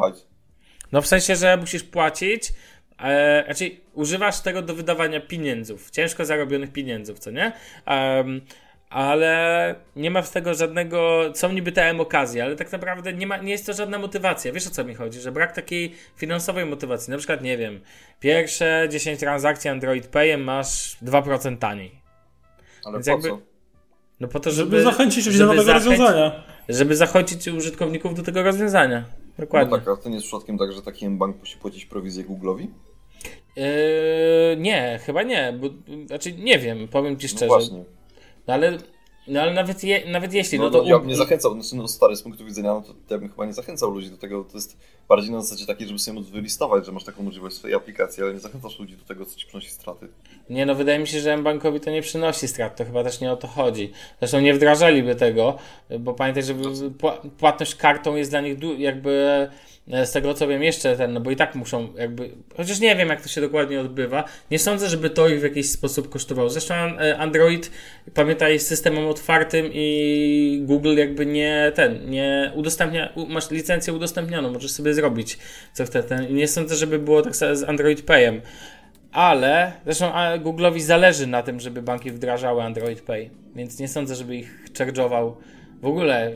No 0.92 1.02
w 1.02 1.08
sensie, 1.08 1.36
że 1.36 1.58
musisz 1.58 1.84
płacić, 1.84 2.54
e, 3.00 3.44
raczej 3.48 3.82
używasz 3.94 4.40
tego 4.40 4.62
do 4.62 4.76
wydawania 4.76 5.22
pieniędzów, 5.22 5.92
ciężko 5.92 6.26
zarobionych 6.26 6.72
pieniędzów, 6.72 7.20
co 7.20 7.32
nie? 7.32 7.52
Em, 7.86 8.42
ale 8.96 9.76
nie 9.96 10.12
ma 10.12 10.24
z 10.24 10.32
tego 10.32 10.54
żadnego, 10.54 11.22
są 11.34 11.52
niby 11.52 11.72
TM 11.72 12.00
okazje, 12.02 12.44
ale 12.44 12.56
tak 12.56 12.72
naprawdę 12.72 13.14
nie, 13.14 13.28
ma, 13.28 13.38
nie 13.38 13.52
jest 13.52 13.66
to 13.66 13.74
żadna 13.74 14.00
motywacja. 14.00 14.52
Wiesz 14.52 14.68
o 14.68 14.70
co 14.70 14.84
mi 14.84 14.96
chodzi? 14.96 15.20
Że 15.20 15.32
brak 15.32 15.52
takiej 15.56 15.96
finansowej 16.16 16.66
motywacji. 16.66 17.12
Na 17.12 17.18
przykład, 17.18 17.42
nie 17.42 17.58
wiem, 17.58 17.80
pierwsze 18.20 18.88
10 18.92 19.20
transakcji 19.20 19.70
Android 19.70 20.08
Payem 20.08 20.44
masz 20.44 20.98
2% 21.04 21.58
taniej. 21.58 21.92
Ale 22.86 22.94
Więc 22.94 23.06
po 23.06 23.12
jakby- 23.12 23.30
co? 23.30 23.40
No 24.20 24.28
po 24.28 24.40
to, 24.40 24.52
Żeby, 24.52 24.72
żeby, 24.72 24.84
zachęcić 24.84 25.26
ludzi 25.26 25.38
do 25.40 25.46
nowego 25.46 25.64
zachęcić- 25.64 25.76
rozwiązania. 26.00 26.44
Żeby 26.70 26.96
zachęcić 26.96 27.48
użytkowników 27.48 28.16
do 28.16 28.24
tego 28.24 28.44
rozwiązania. 28.44 29.06
Dokładnie. 29.40 29.72
No 29.72 29.78
tak, 29.78 29.88
a 30.00 30.02
to 30.04 30.10
nie 30.10 30.16
jest 30.16 30.28
przypadkiem 30.28 30.58
tak, 30.58 30.72
że 30.72 30.82
taki 30.82 31.10
bank 31.10 31.40
musi 31.40 31.58
płacić 31.58 31.86
prowizję 31.86 32.24
Google'owi? 32.26 32.68
Yy, 33.56 33.64
nie, 34.58 35.00
chyba 35.06 35.24
nie, 35.24 35.54
bo, 35.60 35.68
znaczy 36.06 36.34
nie 36.34 36.60
wiem, 36.60 36.88
powiem 36.88 37.18
ci 37.18 37.26
No 37.28 37.30
szczerze. 37.30 37.48
właśnie. 37.48 37.84
No 38.48 38.54
ale, 38.54 38.78
no 39.28 39.42
ale 39.42 39.54
nawet, 39.54 39.84
je, 39.84 40.12
nawet 40.12 40.34
jeśli, 40.34 40.58
No, 40.60 40.64
no, 40.66 40.72
to 40.72 40.84
ja 40.84 41.00
bym 41.00 41.08
nie 41.08 41.16
zachęcał, 41.16 41.54
znaczy 41.54 41.76
no 41.76 41.88
stary, 41.88 42.16
z 42.16 42.22
punktu 42.22 42.46
widzenia, 42.46 42.74
no 42.74 42.82
to 42.82 42.94
ja 43.10 43.18
bym 43.18 43.30
chyba 43.30 43.46
nie 43.46 43.54
zachęcał 43.54 43.92
ludzi 43.92 44.10
do 44.10 44.18
tego, 44.18 44.44
to 44.44 44.58
jest 44.58 44.78
bardziej 45.10 45.32
na 45.32 45.42
zasadzie 45.42 45.66
takiej, 45.66 45.88
żeby 45.88 46.00
sobie 46.00 46.20
móc 46.20 46.30
wylistować, 46.30 46.86
że 46.86 46.92
masz 46.92 47.04
taką 47.04 47.24
możliwość 47.24 47.56
w 47.56 47.60
swojej 47.60 47.76
aplikacji, 47.76 48.24
ale 48.24 48.34
nie 48.34 48.40
zachęcasz 48.40 48.80
ludzi 48.80 48.98
do 48.98 49.06
tego, 49.06 49.26
co 49.26 49.36
ci 49.36 49.48
przynosi 49.48 49.70
straty. 49.70 50.08
nie 50.50 50.66
no, 50.66 50.76
wydaje 50.76 51.00
mi 51.00 51.08
się, 51.08 51.20
że 51.20 51.38
bankowi 51.38 51.80
to 51.80 51.92
nie 51.92 52.02
przynosi 52.02 52.48
strat, 52.48 52.76
to 52.76 52.86
chyba 52.86 53.04
też 53.04 53.22
nie 53.22 53.32
o 53.32 53.38
to 53.38 53.48
chodzi. 53.48 53.92
Zresztą 54.20 54.40
nie 54.40 54.54
wdrażaliby 54.54 55.16
tego, 55.16 55.58
bo 56.00 56.14
pamiętaj, 56.14 56.44
że 56.44 56.56
pła- 56.56 57.30
płatność 57.38 57.76
kartą 57.76 58.16
jest 58.16 58.32
dla 58.32 58.42
nich 58.42 58.58
jakby 58.78 59.48
z 59.88 60.12
tego 60.12 60.34
co 60.34 60.48
wiem 60.48 60.64
jeszcze 60.64 60.96
ten, 60.96 61.14
no 61.14 61.22
bo 61.22 61.32
i 61.32 61.36
tak 61.36 61.56
muszą 61.56 61.94
jakby, 61.98 62.30
chociaż 62.58 62.80
nie 62.80 62.96
wiem 62.96 63.10
jak 63.10 63.22
to 63.22 63.28
się 63.28 63.42
dokładnie 63.42 63.80
odbywa, 63.80 64.24
nie 64.52 64.60
sądzę, 64.60 64.90
żeby 64.90 65.10
to 65.10 65.30
ich 65.30 65.40
w 65.40 65.44
jakiś 65.44 65.70
sposób 65.70 66.10
kosztowało. 66.10 66.50
Zresztą 66.50 66.74
e, 66.74 67.18
Android, 67.18 67.72
pamiętaj, 68.14 68.54
jest 68.54 68.68
systemem 68.68 69.08
otwartym 69.08 69.70
i 69.74 70.62
Google 70.66 70.98
jakby 70.98 71.26
nie 71.26 71.72
ten, 71.76 72.10
nie 72.10 72.52
udostępnia, 72.56 73.14
masz 73.28 73.52
licencję 73.52 73.94
udostępnioną, 73.94 74.52
możesz 74.52 74.72
sobie 74.72 74.94
zrobić 74.94 75.38
co 75.74 75.86
chce 75.86 76.04
ten 76.04 76.30
i 76.30 76.34
nie 76.34 76.48
sądzę, 76.48 76.76
żeby 76.76 77.00
było 77.00 77.22
tak 77.22 77.36
z 77.36 77.70
Android 77.70 78.02
Payem. 78.02 78.42
Ale 79.12 79.72
zresztą 79.86 80.12
Google'owi 80.44 80.80
zależy 80.80 81.28
na 81.28 81.44
tym, 81.44 81.60
żeby 81.60 81.82
banki 81.82 82.12
wdrażały 82.12 82.64
Android 82.64 83.02
Pay, 83.02 83.30
więc 83.56 83.80
nie 83.80 83.88
sądzę, 83.88 84.16
żeby 84.16 84.36
ich 84.36 84.66
charge'ował 84.74 85.34
w 85.82 85.86
ogóle. 85.86 86.32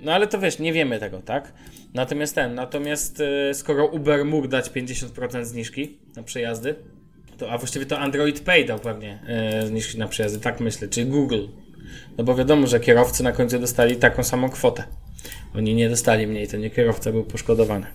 No 0.00 0.12
ale 0.12 0.26
to 0.26 0.38
wiesz, 0.38 0.58
nie 0.58 0.72
wiemy 0.72 0.98
tego, 0.98 1.20
tak? 1.20 1.52
Natomiast 1.94 2.34
ten, 2.34 2.54
natomiast 2.54 3.20
y, 3.20 3.54
skoro 3.54 3.86
Uber 3.86 4.24
mógł 4.24 4.48
dać 4.48 4.70
50% 4.70 5.44
zniżki 5.44 5.98
na 6.16 6.22
przejazdy, 6.22 6.74
to, 7.38 7.50
a 7.50 7.58
właściwie 7.58 7.86
to 7.86 7.98
Android 7.98 8.40
Pay 8.40 8.64
dał 8.64 8.78
pewnie 8.78 9.18
y, 9.62 9.66
zniżki 9.66 9.98
na 9.98 10.08
przejazdy, 10.08 10.40
tak 10.40 10.60
myślę, 10.60 10.88
czyli 10.88 11.06
Google. 11.06 11.46
No 12.18 12.24
bo 12.24 12.34
wiadomo, 12.34 12.66
że 12.66 12.80
kierowcy 12.80 13.22
na 13.22 13.32
końcu 13.32 13.58
dostali 13.58 13.96
taką 13.96 14.22
samą 14.22 14.50
kwotę. 14.50 14.84
Oni 15.54 15.74
nie 15.74 15.88
dostali 15.88 16.26
mniej, 16.26 16.48
to 16.48 16.56
nie 16.56 16.70
kierowca 16.70 17.12
był 17.12 17.24
poszkodowany. 17.24 17.86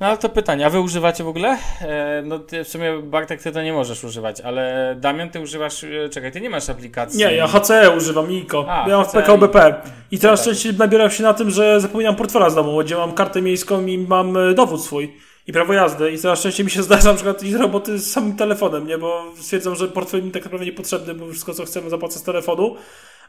No 0.00 0.06
ale 0.06 0.18
to 0.18 0.28
pytanie, 0.28 0.66
a 0.66 0.70
wy 0.70 0.80
używacie 0.80 1.24
w 1.24 1.28
ogóle? 1.28 1.58
E, 1.80 2.22
no 2.24 2.38
ty, 2.38 2.64
w 2.64 2.68
sumie 2.68 3.02
Bartek, 3.02 3.42
ty 3.42 3.52
to 3.52 3.62
nie 3.62 3.72
możesz 3.72 4.04
używać, 4.04 4.40
ale 4.40 4.94
Damian, 5.00 5.30
ty 5.30 5.40
używasz, 5.40 5.84
e, 5.84 6.08
czekaj, 6.08 6.32
ty 6.32 6.40
nie 6.40 6.50
masz 6.50 6.70
aplikacji. 6.70 7.18
Nie, 7.18 7.34
ja 7.34 7.46
HCE 7.46 7.90
używam, 7.96 8.30
ICO. 8.32 8.66
A, 8.68 8.88
ja 8.88 8.96
mam 8.96 9.04
w 9.04 9.08
HCE. 9.08 9.22
PKO 9.22 9.38
BP. 9.38 9.74
I 10.10 10.18
teraz 10.18 10.40
tak. 10.40 10.48
częściej 10.48 10.74
nabieram 10.74 11.10
się 11.10 11.22
na 11.22 11.34
tym, 11.34 11.50
że 11.50 11.80
zapomniałem 11.80 12.16
portfela 12.16 12.50
z 12.50 12.54
domu, 12.54 12.78
gdzie 12.78 12.96
mam 12.96 13.12
kartę 13.12 13.42
miejską 13.42 13.86
i 13.86 13.98
mam 13.98 14.36
e, 14.36 14.54
dowód 14.54 14.84
swój 14.84 15.14
i 15.46 15.52
prawo 15.52 15.72
jazdy. 15.72 16.12
I 16.12 16.18
coraz 16.18 16.42
częściej 16.42 16.64
mi 16.64 16.70
się 16.70 16.82
zdarza 16.82 17.08
na 17.08 17.14
przykład 17.14 17.42
iść 17.42 17.52
z 17.52 17.56
roboty 17.56 17.98
z 17.98 18.12
samym 18.12 18.36
telefonem, 18.36 18.86
nie? 18.86 18.98
Bo 18.98 19.24
stwierdzam, 19.40 19.74
że 19.74 19.88
portfel 19.88 20.22
mi 20.22 20.30
tak 20.30 20.44
naprawdę 20.44 20.66
niepotrzebny, 20.66 21.14
bo 21.14 21.26
wszystko 21.28 21.54
co 21.54 21.64
chcemy 21.64 21.90
zapłacę 21.90 22.18
z 22.18 22.22
telefonu. 22.22 22.76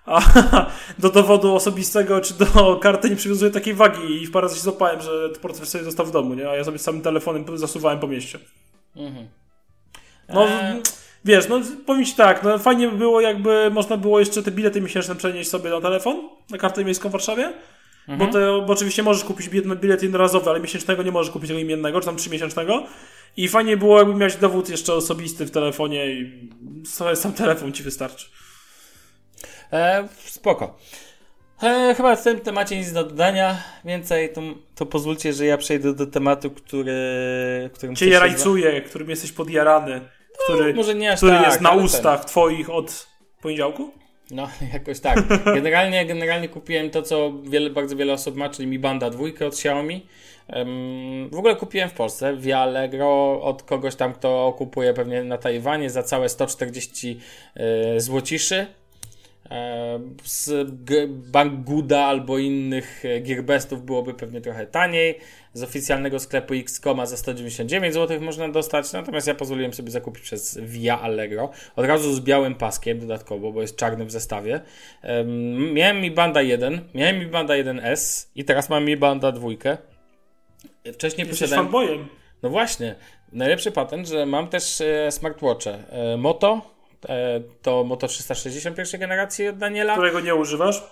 A 0.09 0.21
do 0.99 1.09
dowodu 1.09 1.55
osobistego 1.55 2.21
czy 2.21 2.33
do 2.33 2.75
karty 2.81 3.09
nie 3.09 3.15
przywiązuję 3.15 3.51
takiej 3.51 3.73
wagi 3.73 4.21
i 4.21 4.27
w 4.27 4.31
parę 4.31 4.47
razy 4.47 4.55
się 4.55 4.61
złapałem, 4.61 5.01
że 5.01 5.29
portfel 5.41 5.67
sobie 5.67 5.83
został 5.83 6.05
w 6.05 6.11
domu, 6.11 6.33
nie? 6.33 6.49
A 6.49 6.55
ja 6.55 6.63
sobie 6.63 6.79
samym 6.79 7.01
telefonem 7.01 7.57
zasuwałem 7.57 7.99
po 7.99 8.07
mieście. 8.07 8.39
Mhm. 8.95 9.27
No, 10.29 10.47
E, 10.47 10.81
wiesz, 11.25 11.47
no 11.47 11.61
powiem 11.85 12.05
ci 12.05 12.13
tak, 12.13 12.43
no 12.43 12.57
fajnie 12.57 12.89
by 12.89 12.97
było 12.97 13.21
jakby 13.21 13.71
można 13.71 13.97
było 13.97 14.19
jeszcze 14.19 14.43
te 14.43 14.51
bilety 14.51 14.81
miesięczne 14.81 15.15
przenieść 15.15 15.49
sobie 15.49 15.69
na 15.69 15.81
telefon, 15.81 16.29
na 16.49 16.57
kartę 16.57 16.85
miejską 16.85 17.09
w 17.09 17.11
Warszawie, 17.11 17.53
bo, 18.17 18.27
to, 18.27 18.61
bo 18.61 18.73
oczywiście 18.73 19.03
możesz 19.03 19.23
kupić 19.23 19.49
bilet, 19.49 19.79
bilet 19.79 20.03
jednorazowy, 20.03 20.49
ale 20.49 20.59
miesięcznego 20.59 21.03
nie 21.03 21.11
możesz 21.11 21.31
kupić 21.33 21.47
tego 21.47 21.59
imiennego, 21.59 21.99
czy 21.99 22.05
tam 22.05 22.15
trzymiesięcznego 22.15 22.83
i 23.37 23.47
fajnie 23.47 23.77
było 23.77 23.97
jakby 23.97 24.15
mieć 24.15 24.35
dowód 24.35 24.69
jeszcze 24.69 24.93
osobisty 24.93 25.45
w 25.45 25.51
telefonie 25.51 26.11
i 26.11 26.49
sam 27.15 27.33
telefon 27.33 27.73
ci 27.73 27.83
wystarczy. 27.83 28.25
E, 29.73 30.07
spoko. 30.25 30.75
E, 31.63 31.93
chyba 31.97 32.15
w 32.15 32.23
tym 32.23 32.39
temacie 32.39 32.77
nic 32.77 32.91
do 32.91 33.03
dodania. 33.03 33.63
Więcej 33.85 34.33
to, 34.33 34.41
to 34.75 34.85
pozwólcie, 34.85 35.33
że 35.33 35.45
ja 35.45 35.57
przejdę 35.57 35.93
do 35.93 36.07
tematu, 36.07 36.51
który. 36.51 36.93
Którym 37.73 37.95
Cię 37.95 38.19
rajcuje, 38.19 38.81
którym 38.81 39.09
jesteś 39.09 39.31
podjarany, 39.31 40.01
który, 40.43 40.73
może 40.73 40.95
nie 40.95 41.11
aż 41.11 41.17
który 41.17 41.31
tak, 41.31 41.45
jest 41.45 41.61
na 41.61 41.69
ale 41.69 41.77
ten- 41.77 41.85
ustach 41.85 42.25
twoich 42.25 42.69
od 42.69 43.07
poniedziałku? 43.41 43.91
No, 44.31 44.49
jakoś 44.73 44.99
tak. 44.99 45.23
Generalnie, 45.45 46.05
generalnie 46.05 46.49
kupiłem 46.49 46.89
to, 46.89 47.01
co 47.01 47.33
wiele, 47.43 47.69
bardzo 47.69 47.95
wiele 47.95 48.13
osób 48.13 48.35
ma, 48.35 48.49
czyli 48.49 48.67
Mi 48.67 48.79
Banda 48.79 49.09
2 49.09 49.23
od 49.47 49.53
Xiaomi. 49.53 50.07
Em, 50.47 51.29
w 51.29 51.37
ogóle 51.37 51.55
kupiłem 51.55 51.89
w 51.89 51.93
Polsce 51.93 52.37
via 52.37 52.59
Allegro 52.59 53.41
od 53.41 53.63
kogoś 53.63 53.95
tam, 53.95 54.13
kto 54.13 54.55
kupuje 54.57 54.93
pewnie 54.93 55.23
na 55.23 55.37
Tajwanie 55.37 55.89
za 55.89 56.03
całe 56.03 56.29
140 56.29 57.19
e, 57.55 57.99
złociszy. 57.99 58.67
E, 59.51 59.99
z 60.23 60.71
Banggood 61.09 61.91
albo 61.91 62.37
innych 62.37 63.05
e, 63.05 63.21
Gearbestów 63.21 63.85
byłoby 63.85 64.13
pewnie 64.13 64.41
trochę 64.41 64.65
taniej. 64.65 65.19
Z 65.53 65.63
oficjalnego 65.63 66.19
sklepu 66.19 66.53
Xcoma 66.53 67.05
za 67.05 67.17
199 67.17 67.93
zł 67.93 68.21
można 68.21 68.49
dostać, 68.49 68.93
natomiast 68.93 69.27
ja 69.27 69.35
pozwoliłem 69.35 69.73
sobie 69.73 69.91
zakupić 69.91 70.23
przez 70.23 70.59
Via 70.63 71.01
Allegro. 71.01 71.51
Od 71.75 71.85
razu 71.85 72.13
z 72.13 72.19
białym 72.19 72.55
paskiem 72.55 72.99
dodatkowo, 72.99 73.51
bo 73.51 73.61
jest 73.61 73.75
czarny 73.75 74.05
w 74.05 74.11
zestawie. 74.11 74.61
Em, 75.01 75.73
miałem 75.73 76.01
Mi 76.01 76.11
Banda 76.11 76.41
1, 76.41 76.81
miałem 76.93 77.19
Mi 77.19 77.25
Banda 77.25 77.53
1S 77.53 78.27
i 78.35 78.45
teraz 78.45 78.69
mam 78.69 78.85
Mi 78.85 78.97
Banda 78.97 79.31
2. 79.31 79.49
Wcześniej 80.93 81.27
Jesteś 81.27 81.39
posiadałem... 81.39 81.65
fanboyem. 81.65 82.07
No 82.43 82.49
właśnie, 82.49 82.95
najlepszy 83.31 83.71
patent, 83.71 84.07
że 84.07 84.25
mam 84.25 84.47
też 84.47 84.81
e, 84.81 85.11
smartwatche. 85.11 85.83
Moto, 86.17 86.78
to 87.61 87.83
Moto 87.83 88.07
360 88.07 88.75
pierwszej 88.77 88.99
generacji 88.99 89.47
od 89.47 89.57
Daniela, 89.57 89.93
Którego 89.93 90.19
nie 90.19 90.35
używasz? 90.35 90.83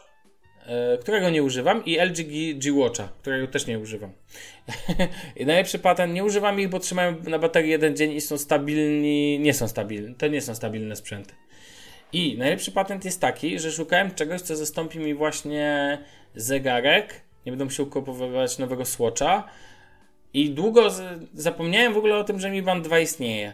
e, 0.65 0.97
którego 0.97 1.29
nie 1.29 1.43
używam 1.43 1.85
i 1.85 1.97
LG 1.99 2.17
G-Watcha, 2.59 3.09
którego 3.21 3.47
też 3.47 3.67
nie 3.67 3.79
używam. 3.79 4.11
I 5.35 5.45
najlepszy 5.45 5.79
patent, 5.79 6.13
nie 6.13 6.23
używam 6.23 6.59
ich, 6.59 6.69
bo 6.69 6.79
trzymają 6.79 7.15
na 7.27 7.39
baterii 7.39 7.71
jeden 7.71 7.95
dzień 7.95 8.11
i 8.11 8.21
są 8.21 8.37
stabilni, 8.37 9.39
nie 9.39 9.53
są 9.53 9.67
stabilni, 9.67 10.15
to 10.15 10.27
nie 10.27 10.41
są 10.41 10.55
stabilne 10.55 10.95
sprzęty. 10.95 11.33
I 12.13 12.37
najlepszy 12.37 12.71
patent 12.71 13.05
jest 13.05 13.21
taki, 13.21 13.59
że 13.59 13.71
szukałem 13.71 14.15
czegoś, 14.15 14.41
co 14.41 14.55
zastąpi 14.55 14.99
mi 14.99 15.13
właśnie 15.13 15.97
zegarek, 16.35 17.21
nie 17.45 17.51
będę 17.51 17.65
musiał 17.65 17.85
kupować 17.85 18.57
nowego 18.57 18.85
Swatcha, 18.85 19.43
i 20.33 20.49
długo 20.49 20.89
zapomniałem 21.33 21.93
w 21.93 21.97
ogóle 21.97 22.17
o 22.17 22.23
tym, 22.23 22.39
że 22.39 22.51
Mi 22.51 22.61
Band 22.61 22.85
2 22.85 22.99
istnieje. 22.99 23.53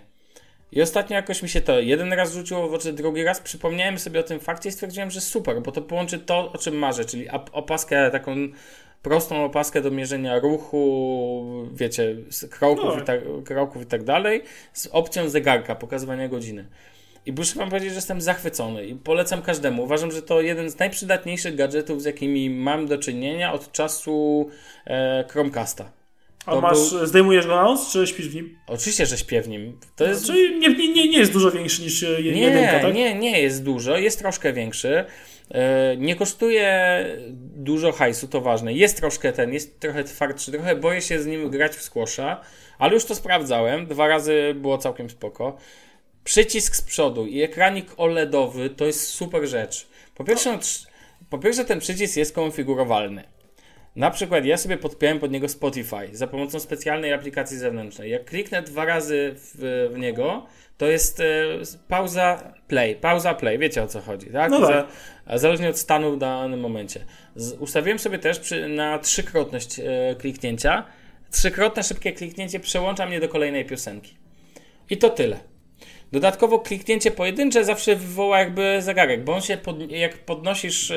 I 0.75 0.81
ostatnio 0.81 1.15
jakoś 1.15 1.43
mi 1.43 1.49
się 1.49 1.61
to 1.61 1.79
jeden 1.79 2.13
raz 2.13 2.33
rzuciło 2.33 2.67
w 2.67 2.73
oczy, 2.73 2.93
drugi 2.93 3.23
raz 3.23 3.39
przypomniałem 3.39 3.99
sobie 3.99 4.19
o 4.19 4.23
tym 4.23 4.39
fakcie 4.39 4.69
i 4.69 4.71
stwierdziłem, 4.71 5.11
że 5.11 5.21
super, 5.21 5.61
bo 5.61 5.71
to 5.71 5.81
połączy 5.81 6.19
to, 6.19 6.51
o 6.51 6.57
czym 6.57 6.75
marzę, 6.75 7.05
czyli 7.05 7.29
opaskę, 7.29 8.11
taką 8.11 8.35
prostą 9.01 9.45
opaskę 9.45 9.81
do 9.81 9.91
mierzenia 9.91 10.39
ruchu, 10.39 11.67
wiecie, 11.73 12.15
kroków, 12.49 12.95
No. 12.95 13.01
i 13.01 13.05
tak, 13.05 13.19
kroków 13.45 13.81
i 13.83 13.85
tak 13.85 14.03
dalej, 14.03 14.43
z 14.73 14.87
opcją 14.87 15.29
zegarka, 15.29 15.75
pokazywania 15.75 16.27
godziny. 16.27 16.65
I 17.25 17.31
muszę 17.33 17.59
wam 17.59 17.69
powiedzieć, 17.69 17.89
że 17.89 17.95
jestem 17.95 18.21
zachwycony 18.21 18.85
i 18.85 18.95
polecam 18.95 19.41
każdemu. 19.41 19.83
Uważam, 19.83 20.11
że 20.11 20.21
to 20.21 20.41
jeden 20.41 20.69
z 20.69 20.79
najprzydatniejszych 20.79 21.55
gadżetów, 21.55 22.01
z 22.01 22.05
jakimi 22.05 22.49
mam 22.49 22.87
do 22.87 22.97
czynienia 22.97 23.53
od 23.53 23.71
czasu 23.71 24.49
e, 24.85 25.25
Chromecasta. 25.29 25.91
A 26.45 26.55
masz, 26.55 26.89
był- 26.91 27.05
zdejmujesz 27.05 27.47
go 27.47 27.55
na 27.55 27.63
noc, 27.63 27.91
czy 27.91 28.07
śpisz 28.07 28.29
w 28.29 28.35
nim? 28.35 28.57
Oczywiście, 28.67 29.05
że 29.05 29.17
śpię 29.17 29.41
w 29.41 29.47
nim. 29.49 29.79
To 29.95 30.05
jest. 30.05 30.25
Czyli 30.25 30.59
nie, 30.59 30.67
nie, 30.69 30.93
nie, 30.93 31.07
nie 31.09 31.17
jest 31.19 31.33
dużo 31.33 31.51
większy 31.51 31.81
niż 31.81 32.03
e, 32.03 32.21
jedynka, 32.21 32.79
tak? 32.79 32.93
nie, 32.95 33.15
nie 33.15 33.41
jest 33.41 33.63
dużo, 33.63 33.97
jest 33.97 34.19
troszkę 34.19 34.53
większy. 34.53 35.05
E, 35.51 35.97
Nie 35.97 36.15
kosztuje 36.15 37.05
dużo 37.55 37.91
hajsu, 37.91 38.27
to 38.27 38.41
ważne. 38.41 38.73
Jest 38.73 38.97
troszkę 38.97 39.33
ten, 39.33 39.53
jest 39.53 39.79
trochę 39.79 40.03
twardszy, 40.03 40.51
trochę 40.51 40.75
boję 40.75 41.01
się 41.01 41.21
z 41.21 41.25
nim 41.25 41.49
grać 41.49 41.71
w 41.75 41.81
squasha, 41.81 42.41
ale 42.79 42.93
już 42.93 43.05
to 43.05 43.15
sprawdzałem. 43.15 43.87
Dwa 43.87 44.07
razy 44.07 44.53
było 44.55 44.77
całkiem 44.77 45.09
spoko. 45.09 45.57
Przycisk 46.23 46.75
z 46.75 46.81
przodu 46.81 47.25
i 47.27 47.41
ekranik 47.41 47.85
OLEDowy 47.97 48.69
to 48.69 48.85
jest 48.85 49.07
super 49.07 49.47
rzecz. 49.47 49.87
Po 50.15 50.23
pierwsze, 50.23 50.49
trz- 50.57 50.85
po 51.29 51.37
pierwsze 51.39 51.65
ten 51.65 51.79
przycisk 51.79 52.17
jest 52.17 52.35
konfigurowalny. 52.35 53.23
Na 53.95 54.11
przykład 54.11 54.45
ja 54.45 54.57
sobie 54.57 54.77
podpiąłem 54.77 55.19
pod 55.19 55.31
niego 55.31 55.49
Spotify 55.49 56.09
za 56.11 56.27
pomocą 56.27 56.59
specjalnej 56.59 57.13
aplikacji 57.13 57.57
zewnętrznej. 57.57 58.11
Jak 58.11 58.25
kliknę 58.25 58.61
dwa 58.61 58.85
razy 58.85 59.35
w, 59.35 59.89
w 59.93 59.97
niego, 59.99 60.45
to 60.77 60.85
jest 60.85 61.19
e, 61.19 61.23
pauza 61.87 62.53
play, 62.67 62.95
pauza 62.95 63.33
play, 63.33 63.57
wiecie 63.57 63.83
o 63.83 63.87
co 63.87 64.01
chodzi, 64.01 64.27
tak? 64.27 64.51
No 64.51 64.67
tak. 64.67 64.85
Za, 65.27 65.37
zależnie 65.37 65.69
od 65.69 65.77
stanu 65.77 66.11
w 66.11 66.17
danym 66.17 66.59
momencie. 66.59 67.05
Z, 67.35 67.53
ustawiłem 67.53 67.99
sobie 67.99 68.19
też 68.19 68.39
przy, 68.39 68.67
na 68.67 68.99
trzykrotność 68.99 69.79
e, 69.79 70.15
kliknięcia. 70.19 70.85
Trzykrotne 71.31 71.83
szybkie 71.83 72.13
kliknięcie 72.13 72.59
przełącza 72.59 73.05
mnie 73.05 73.19
do 73.19 73.29
kolejnej 73.29 73.65
piosenki. 73.65 74.17
I 74.89 74.97
to 74.97 75.09
tyle. 75.09 75.52
Dodatkowo 76.13 76.59
kliknięcie 76.59 77.11
pojedyncze 77.11 77.65
zawsze 77.65 77.95
wywoła 77.95 78.39
jakby 78.39 78.81
zegarek, 78.81 79.23
bo 79.23 79.33
on 79.33 79.41
się 79.41 79.57
pod, 79.57 79.91
jak 79.91 80.17
podnosisz 80.17 80.91
e, 80.91 80.95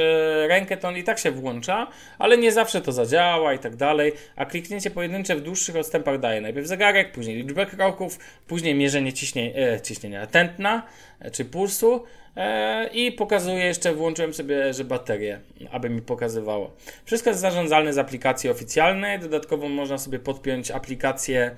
rękę, 0.48 0.76
to 0.76 0.88
on 0.88 0.96
i 0.96 1.04
tak 1.04 1.18
się 1.18 1.30
włącza, 1.30 1.86
ale 2.18 2.38
nie 2.38 2.52
zawsze 2.52 2.80
to 2.80 2.92
zadziała 2.92 3.54
i 3.54 3.58
tak 3.58 3.76
dalej. 3.76 4.12
A 4.36 4.44
kliknięcie 4.44 4.90
pojedyncze 4.90 5.36
w 5.36 5.40
dłuższych 5.40 5.76
odstępach 5.76 6.20
daje 6.20 6.40
najpierw 6.40 6.66
zegarek, 6.66 7.12
później 7.12 7.36
liczbę 7.36 7.66
kroków, 7.66 8.18
później 8.46 8.74
mierzenie 8.74 9.12
ciśnie, 9.12 9.52
e, 9.56 9.80
ciśnienia 9.80 10.26
tętna 10.26 10.82
e, 11.20 11.30
czy 11.30 11.44
pulsu 11.44 12.04
e, 12.36 12.88
i 12.92 13.12
pokazuje 13.12 13.64
jeszcze, 13.64 13.94
włączyłem 13.94 14.34
sobie, 14.34 14.74
że 14.74 14.84
baterię, 14.84 15.40
aby 15.70 15.90
mi 15.90 16.02
pokazywało. 16.02 16.72
Wszystko 17.04 17.30
jest 17.30 17.40
zarządzalne 17.40 17.92
z 17.92 17.98
aplikacji 17.98 18.50
oficjalnej, 18.50 19.18
dodatkowo 19.18 19.68
można 19.68 19.98
sobie 19.98 20.18
podpiąć 20.18 20.70
aplikację 20.70 21.56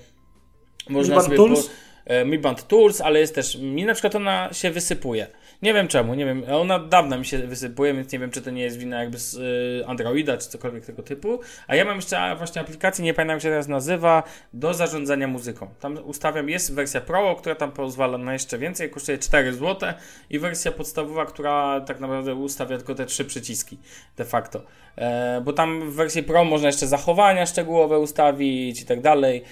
można 0.88 1.20
sobie 1.20 1.36
Tools? 1.36 1.66
Po, 1.66 1.87
Mi 2.24 2.38
Band 2.38 2.68
Tools, 2.68 3.00
ale 3.00 3.20
jest 3.20 3.34
też, 3.34 3.56
mi 3.56 3.84
na 3.84 3.92
przykład 3.92 4.14
ona 4.14 4.48
się 4.52 4.70
wysypuje. 4.70 5.26
Nie 5.62 5.74
wiem 5.74 5.88
czemu, 5.88 6.14
nie 6.14 6.24
wiem, 6.24 6.44
ona 6.52 6.74
od 6.74 6.88
dawna 6.88 7.18
mi 7.18 7.26
się 7.26 7.38
wysypuje, 7.38 7.94
więc 7.94 8.12
nie 8.12 8.18
wiem, 8.18 8.30
czy 8.30 8.42
to 8.42 8.50
nie 8.50 8.62
jest 8.62 8.78
wina 8.78 9.00
jakby 9.00 9.18
z 9.18 9.34
y, 9.34 9.86
Androida, 9.86 10.36
czy 10.36 10.48
cokolwiek 10.48 10.86
tego 10.86 11.02
typu. 11.02 11.40
A 11.66 11.76
ja 11.76 11.84
mam 11.84 11.96
jeszcze 11.96 12.36
właśnie 12.36 12.60
aplikację, 12.60 13.04
nie 13.04 13.14
pamiętam 13.14 13.34
jak 13.34 13.42
się 13.42 13.48
teraz 13.48 13.68
nazywa, 13.68 14.22
do 14.52 14.74
zarządzania 14.74 15.28
muzyką. 15.28 15.68
Tam 15.80 15.98
ustawiam, 16.04 16.48
jest 16.48 16.74
wersja 16.74 17.00
Pro, 17.00 17.36
która 17.36 17.54
tam 17.54 17.72
pozwala 17.72 18.18
na 18.18 18.32
jeszcze 18.32 18.58
więcej, 18.58 18.90
kosztuje 18.90 19.18
4 19.18 19.52
zł 19.52 19.92
i 20.30 20.38
wersja 20.38 20.72
podstawowa, 20.72 21.26
która 21.26 21.80
tak 21.80 22.00
naprawdę 22.00 22.34
ustawia 22.34 22.76
tylko 22.76 22.94
te 22.94 23.06
trzy 23.06 23.24
przyciski 23.24 23.78
de 24.16 24.24
facto. 24.24 24.62
E, 24.96 25.40
bo 25.44 25.52
tam 25.52 25.90
w 25.90 25.94
wersji 25.94 26.22
Pro 26.22 26.44
można 26.44 26.66
jeszcze 26.66 26.86
zachowania 26.86 27.46
szczegółowe 27.46 27.98
ustawić 27.98 28.80
i 28.80 28.86
tak 28.86 29.00
dalej 29.00 29.44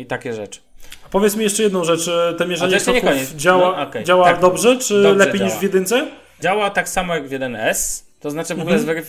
i 0.00 0.06
takie 0.06 0.32
rzeczy. 0.32 0.60
A 1.06 1.08
powiedz 1.08 1.36
mi 1.36 1.44
jeszcze 1.44 1.62
jedną 1.62 1.84
rzecz, 1.84 2.08
e, 2.08 2.34
te 2.38 2.46
mierzenie 2.46 2.80
kroków 2.80 3.32
działa, 3.36 3.76
No, 3.76 3.82
okej. 3.88 4.04
działa 4.04 4.24
Tak. 4.24 4.40
dobrze, 4.40 4.78
czy 4.78 5.02
Dobrze 5.02 5.24
lepiej 5.26 5.38
działa. 5.40 5.50
niż 5.50 5.58
w 5.58 5.62
jedynce? 5.62 6.06
Działa 6.40 6.70
tak 6.70 6.88
samo 6.88 7.14
jak 7.14 7.28
w 7.28 7.30
1S, 7.30 8.04
to 8.20 8.30
znaczy 8.30 8.54
w 8.54 8.60
ogóle 8.60 8.76
Mhm. 8.76 8.98
e, 8.98 9.04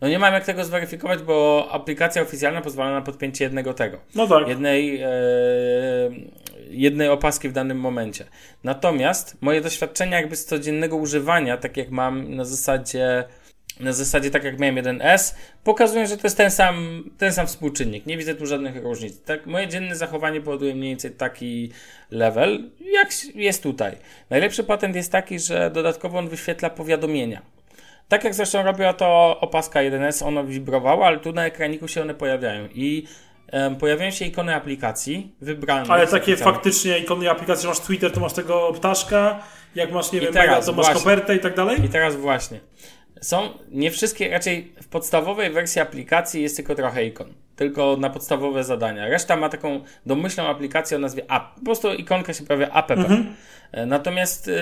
no 0.00 0.08
nie 0.08 0.18
mam 0.18 0.34
jak 0.34 0.44
tego 0.44 0.64
zweryfikować, 0.64 1.22
bo 1.22 1.68
aplikacja 1.72 2.22
oficjalna 2.22 2.60
pozwala 2.60 2.90
na 2.92 3.00
podpięcie 3.02 3.44
jednego 3.44 3.74
tego. 3.74 3.98
No 4.14 4.26
tak. 4.26 4.48
jednej, 4.48 5.00
e, 5.02 5.08
jednej 6.70 7.08
opaski 7.08 7.48
w 7.48 7.52
danym 7.52 7.80
momencie. 7.80 8.24
Natomiast 8.64 9.36
moje 9.40 9.60
doświadczenia 9.60 10.20
jakby 10.20 10.36
z 10.36 10.44
codziennego 10.44 10.96
używania, 10.96 11.56
tak 11.56 11.76
jak 11.76 11.90
mam 11.90 12.34
na 12.34 12.44
zasadzie 12.44 13.24
na 13.80 13.92
zasadzie 13.92 14.30
tak 14.30 14.44
jak 14.44 14.58
miałem 14.58 14.76
1S, 14.76 15.34
pokazują, 15.64 16.06
że 16.06 16.16
to 16.16 16.26
jest 16.26 16.36
ten 16.36 16.50
sam, 16.50 17.04
ten 17.18 17.32
sam 17.32 17.46
współczynnik. 17.46 18.06
Nie 18.06 18.16
widzę 18.16 18.34
tu 18.34 18.46
żadnych 18.46 18.82
różnic. 18.82 19.22
Tak, 19.22 19.46
moje 19.46 19.68
dzienne 19.68 19.96
zachowanie 19.96 20.40
powoduje 20.40 20.74
mniej 20.74 20.90
więcej 20.90 21.10
taki 21.10 21.70
level, 22.10 22.70
jak 22.92 23.08
jest 23.34 23.62
tutaj. 23.62 23.96
Najlepszy 24.30 24.64
patent 24.64 24.96
jest 24.96 25.12
taki, 25.12 25.38
że 25.38 25.70
dodatkowo 25.70 26.18
on 26.18 26.28
wyświetla 26.28 26.70
powiadomienia. 26.70 27.42
Tak 28.08 28.24
jak 28.24 28.34
zresztą 28.34 28.62
robiła 28.62 28.92
to 28.92 29.36
opaska 29.40 29.80
1S, 29.80 30.26
ono 30.26 30.44
wibrowało, 30.44 31.06
ale 31.06 31.18
tu 31.18 31.32
na 31.32 31.46
ekraniku 31.46 31.88
się 31.88 32.02
one 32.02 32.14
pojawiają 32.14 32.68
i 32.74 33.06
em, 33.52 33.76
pojawiają 33.76 34.10
się 34.10 34.24
ikony 34.24 34.54
aplikacji 34.54 35.34
wybrane. 35.40 35.90
Ale 35.90 36.06
takie 36.06 36.16
aplikacjami. 36.16 36.52
faktycznie 36.54 36.98
ikony 36.98 37.30
aplikacji, 37.30 37.62
że 37.62 37.68
masz 37.68 37.80
Twitter, 37.80 38.12
to 38.12 38.20
masz 38.20 38.32
tego 38.32 38.72
ptaszka, 38.72 39.42
jak 39.74 39.92
masz, 39.92 40.12
nie 40.12 40.18
I 40.18 40.22
wiem, 40.22 40.32
teraz 40.32 40.48
mega, 40.48 40.66
to 40.66 40.72
masz 40.72 40.86
właśnie. 40.86 40.94
kopertę 41.00 41.36
i 41.36 41.40
tak 41.40 41.54
dalej? 41.56 41.84
I 41.84 41.88
teraz 41.88 42.16
właśnie. 42.16 42.60
Są 43.20 43.48
nie 43.70 43.90
wszystkie, 43.90 44.30
raczej 44.30 44.72
w 44.82 44.88
podstawowej 44.88 45.50
wersji 45.50 45.80
aplikacji 45.80 46.42
jest 46.42 46.56
tylko 46.56 46.74
trochę 46.74 47.04
ikon. 47.04 47.34
Tylko 47.56 47.96
na 47.96 48.10
podstawowe 48.10 48.64
zadania. 48.64 49.08
Reszta 49.08 49.36
ma 49.36 49.48
taką 49.48 49.80
domyślną 50.06 50.46
aplikację 50.46 50.96
o 50.96 51.00
nazwie 51.00 51.22
app. 51.22 51.54
Po 51.54 51.64
prostu 51.64 51.94
ikonka 51.94 52.32
się 52.32 52.44
pojawia 52.44 52.70
app. 52.74 52.90
E, 53.72 53.86
Natomiast, 53.86 54.48
e, 54.48 54.52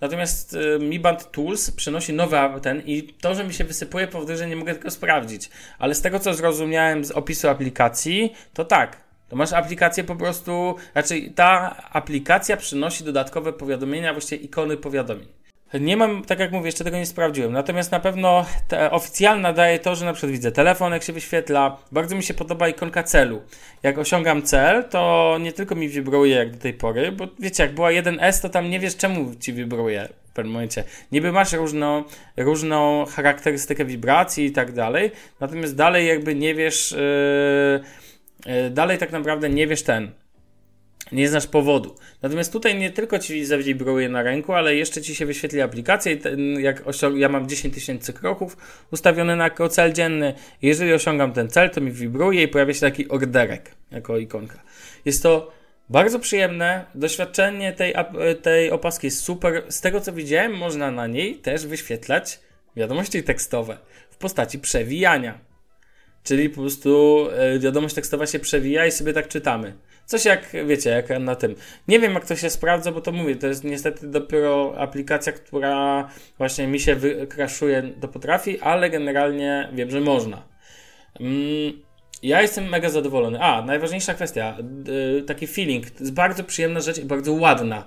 natomiast 0.00 0.56
e, 0.76 0.78
Mi 0.78 1.00
Band 1.00 1.30
Tools 1.30 1.70
przynosi 1.70 2.12
nowy 2.12 2.38
app 2.38 2.60
ten 2.60 2.82
i 2.86 3.02
to, 3.02 3.34
że 3.34 3.44
mi 3.44 3.54
się 3.54 3.64
wysypuje 3.64 4.08
powoduje, 4.08 4.38
że 4.38 4.46
nie 4.46 4.56
mogę 4.56 4.74
tego 4.74 4.90
sprawdzić. 4.90 5.50
Ale 5.78 5.94
z 5.94 6.00
tego, 6.02 6.18
co 6.18 6.34
zrozumiałem 6.34 7.04
z 7.04 7.10
opisu 7.10 7.48
aplikacji, 7.48 8.32
to 8.54 8.64
tak. 8.64 9.06
To 9.28 9.36
masz 9.36 9.52
aplikację 9.52 10.04
po 10.04 10.16
prostu, 10.16 10.76
raczej 10.94 11.30
ta 11.30 11.76
aplikacja 11.92 12.56
przynosi 12.56 13.04
dodatkowe 13.04 13.52
powiadomienia, 13.52 14.12
właściwie 14.12 14.44
ikony 14.44 14.76
powiadomień. 14.76 15.35
Nie 15.74 15.96
mam, 15.96 16.24
tak 16.24 16.38
jak 16.38 16.52
mówię, 16.52 16.66
jeszcze 16.66 16.84
tego 16.84 16.96
nie 16.96 17.06
sprawdziłem. 17.06 17.52
Natomiast 17.52 17.92
na 17.92 18.00
pewno 18.00 18.46
oficjalna 18.90 19.52
daje 19.52 19.78
to, 19.78 19.94
że 19.94 20.04
na 20.04 20.12
przykład 20.12 20.32
widzę 20.32 20.52
telefon, 20.52 20.92
jak 20.92 21.02
się 21.02 21.12
wyświetla. 21.12 21.76
Bardzo 21.92 22.16
mi 22.16 22.22
się 22.22 22.34
podoba 22.34 22.68
ikonka 22.68 23.02
celu. 23.02 23.42
Jak 23.82 23.98
osiągam 23.98 24.42
cel, 24.42 24.84
to 24.84 25.36
nie 25.40 25.52
tylko 25.52 25.74
mi 25.74 25.88
wibruje 25.88 26.36
jak 26.36 26.50
do 26.50 26.58
tej 26.58 26.74
pory, 26.74 27.12
bo 27.12 27.28
wiecie, 27.38 27.62
jak 27.62 27.74
była 27.74 27.90
1S, 27.90 28.42
to 28.42 28.48
tam 28.48 28.70
nie 28.70 28.80
wiesz 28.80 28.96
czemu 28.96 29.34
ci 29.34 29.52
wibruje 29.52 30.08
w 30.30 30.32
pewnym 30.32 30.52
momencie. 30.52 30.84
Niby 31.12 31.32
masz 31.32 31.52
różną, 31.52 32.04
różną 32.36 33.06
charakterystykę 33.06 33.84
wibracji 33.84 34.44
i 34.44 34.52
tak 34.52 34.72
dalej, 34.72 35.10
natomiast 35.40 35.76
dalej 35.76 36.06
jakby 36.06 36.34
nie 36.34 36.54
wiesz, 36.54 36.92
yy, 38.46 38.52
yy, 38.52 38.70
dalej 38.70 38.98
tak 38.98 39.12
naprawdę 39.12 39.50
nie 39.50 39.66
wiesz 39.66 39.82
ten 39.82 40.12
nie 41.12 41.28
znasz 41.28 41.46
powodu. 41.46 41.94
Natomiast 42.22 42.52
tutaj 42.52 42.78
nie 42.78 42.90
tylko 42.90 43.18
ci 43.18 43.44
zawibruje 43.44 44.08
na 44.08 44.22
ręku, 44.22 44.52
ale 44.52 44.74
jeszcze 44.74 45.02
ci 45.02 45.14
się 45.14 45.26
wyświetli 45.26 45.60
aplikacja 45.60 46.12
i 46.12 46.18
ten, 46.18 46.58
ja 47.16 47.28
mam 47.28 47.48
10 47.48 47.74
tysięcy 47.74 48.12
kroków 48.12 48.56
ustawione 48.92 49.36
na 49.36 49.50
cel 49.70 49.92
dzienny. 49.92 50.34
Jeżeli 50.62 50.92
osiągam 50.92 51.32
ten 51.32 51.50
cel, 51.50 51.70
to 51.70 51.80
mi 51.80 51.92
wibruje 51.92 52.42
i 52.42 52.48
pojawia 52.48 52.74
się 52.74 52.80
taki 52.80 53.08
orderek 53.08 53.74
jako 53.90 54.18
ikonka. 54.18 54.62
Jest 55.04 55.22
to 55.22 55.52
bardzo 55.88 56.18
przyjemne. 56.18 56.84
Doświadczenie 56.94 57.72
tej, 57.72 57.94
tej 58.42 58.70
opaski 58.70 59.06
jest 59.06 59.22
super. 59.22 59.62
Z 59.68 59.80
tego 59.80 60.00
co 60.00 60.12
widziałem, 60.12 60.56
można 60.56 60.90
na 60.90 61.06
niej 61.06 61.34
też 61.34 61.66
wyświetlać 61.66 62.40
wiadomości 62.76 63.22
tekstowe 63.22 63.78
w 64.10 64.16
postaci 64.16 64.58
przewijania. 64.58 65.38
Czyli 66.24 66.50
po 66.50 66.60
prostu 66.60 67.20
e, 67.32 67.58
wiadomość 67.58 67.94
tekstowa 67.94 68.26
się 68.26 68.38
przewija 68.38 68.86
i 68.86 68.90
sobie 68.90 69.12
tak 69.12 69.28
czytamy. 69.28 69.76
Coś 70.06 70.24
jak, 70.24 70.48
wiecie, 70.66 70.90
jak 70.90 71.20
na 71.20 71.36
tym. 71.36 71.54
Nie 71.88 72.00
wiem, 72.00 72.14
jak 72.14 72.26
to 72.26 72.36
się 72.36 72.50
sprawdza, 72.50 72.92
bo 72.92 73.00
to 73.00 73.12
mówię, 73.12 73.36
to 73.36 73.46
jest 73.46 73.64
niestety 73.64 74.06
dopiero 74.06 74.74
aplikacja, 74.78 75.32
która 75.32 76.08
właśnie 76.38 76.66
mi 76.66 76.80
się 76.80 76.94
wykraszuje, 76.94 77.82
to 78.00 78.08
potrafi, 78.08 78.60
ale 78.60 78.90
generalnie 78.90 79.68
wiem, 79.72 79.90
że 79.90 80.00
można. 80.00 80.42
Mm, 81.20 81.82
ja 82.22 82.42
jestem 82.42 82.68
mega 82.68 82.90
zadowolony. 82.90 83.40
A, 83.40 83.62
najważniejsza 83.62 84.14
kwestia, 84.14 84.56
taki 85.26 85.46
feeling, 85.46 85.90
to 85.90 86.00
jest 86.00 86.14
bardzo 86.14 86.44
przyjemna 86.44 86.80
rzecz 86.80 86.98
i 86.98 87.04
bardzo 87.04 87.32
ładna. 87.32 87.84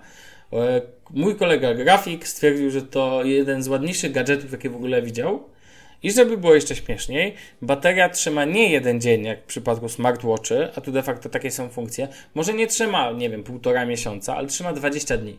E, 0.53 0.81
mój 1.09 1.35
kolega 1.35 1.73
grafik 1.73 2.27
stwierdził, 2.27 2.71
że 2.71 2.81
to 2.81 3.23
jeden 3.23 3.63
z 3.63 3.67
ładniejszych 3.67 4.11
gadżetów, 4.11 4.51
jakie 4.51 4.69
w 4.69 4.75
ogóle 4.75 5.01
widział. 5.01 5.49
I 6.03 6.11
żeby 6.11 6.37
było 6.37 6.55
jeszcze 6.55 6.75
śmieszniej, 6.75 7.35
bateria 7.61 8.09
trzyma 8.09 8.45
nie 8.45 8.71
jeden 8.71 9.01
dzień, 9.01 9.25
jak 9.25 9.43
w 9.43 9.45
przypadku 9.45 9.89
smartwatchy, 9.89 10.67
a 10.75 10.81
tu 10.81 10.91
de 10.91 11.03
facto 11.03 11.29
takie 11.29 11.51
są 11.51 11.69
funkcje. 11.69 12.07
Może 12.35 12.53
nie 12.53 12.67
trzyma, 12.67 13.11
nie 13.11 13.29
wiem, 13.29 13.43
półtora 13.43 13.85
miesiąca, 13.85 14.35
ale 14.35 14.47
trzyma 14.47 14.73
20 14.73 15.17
dni. 15.17 15.37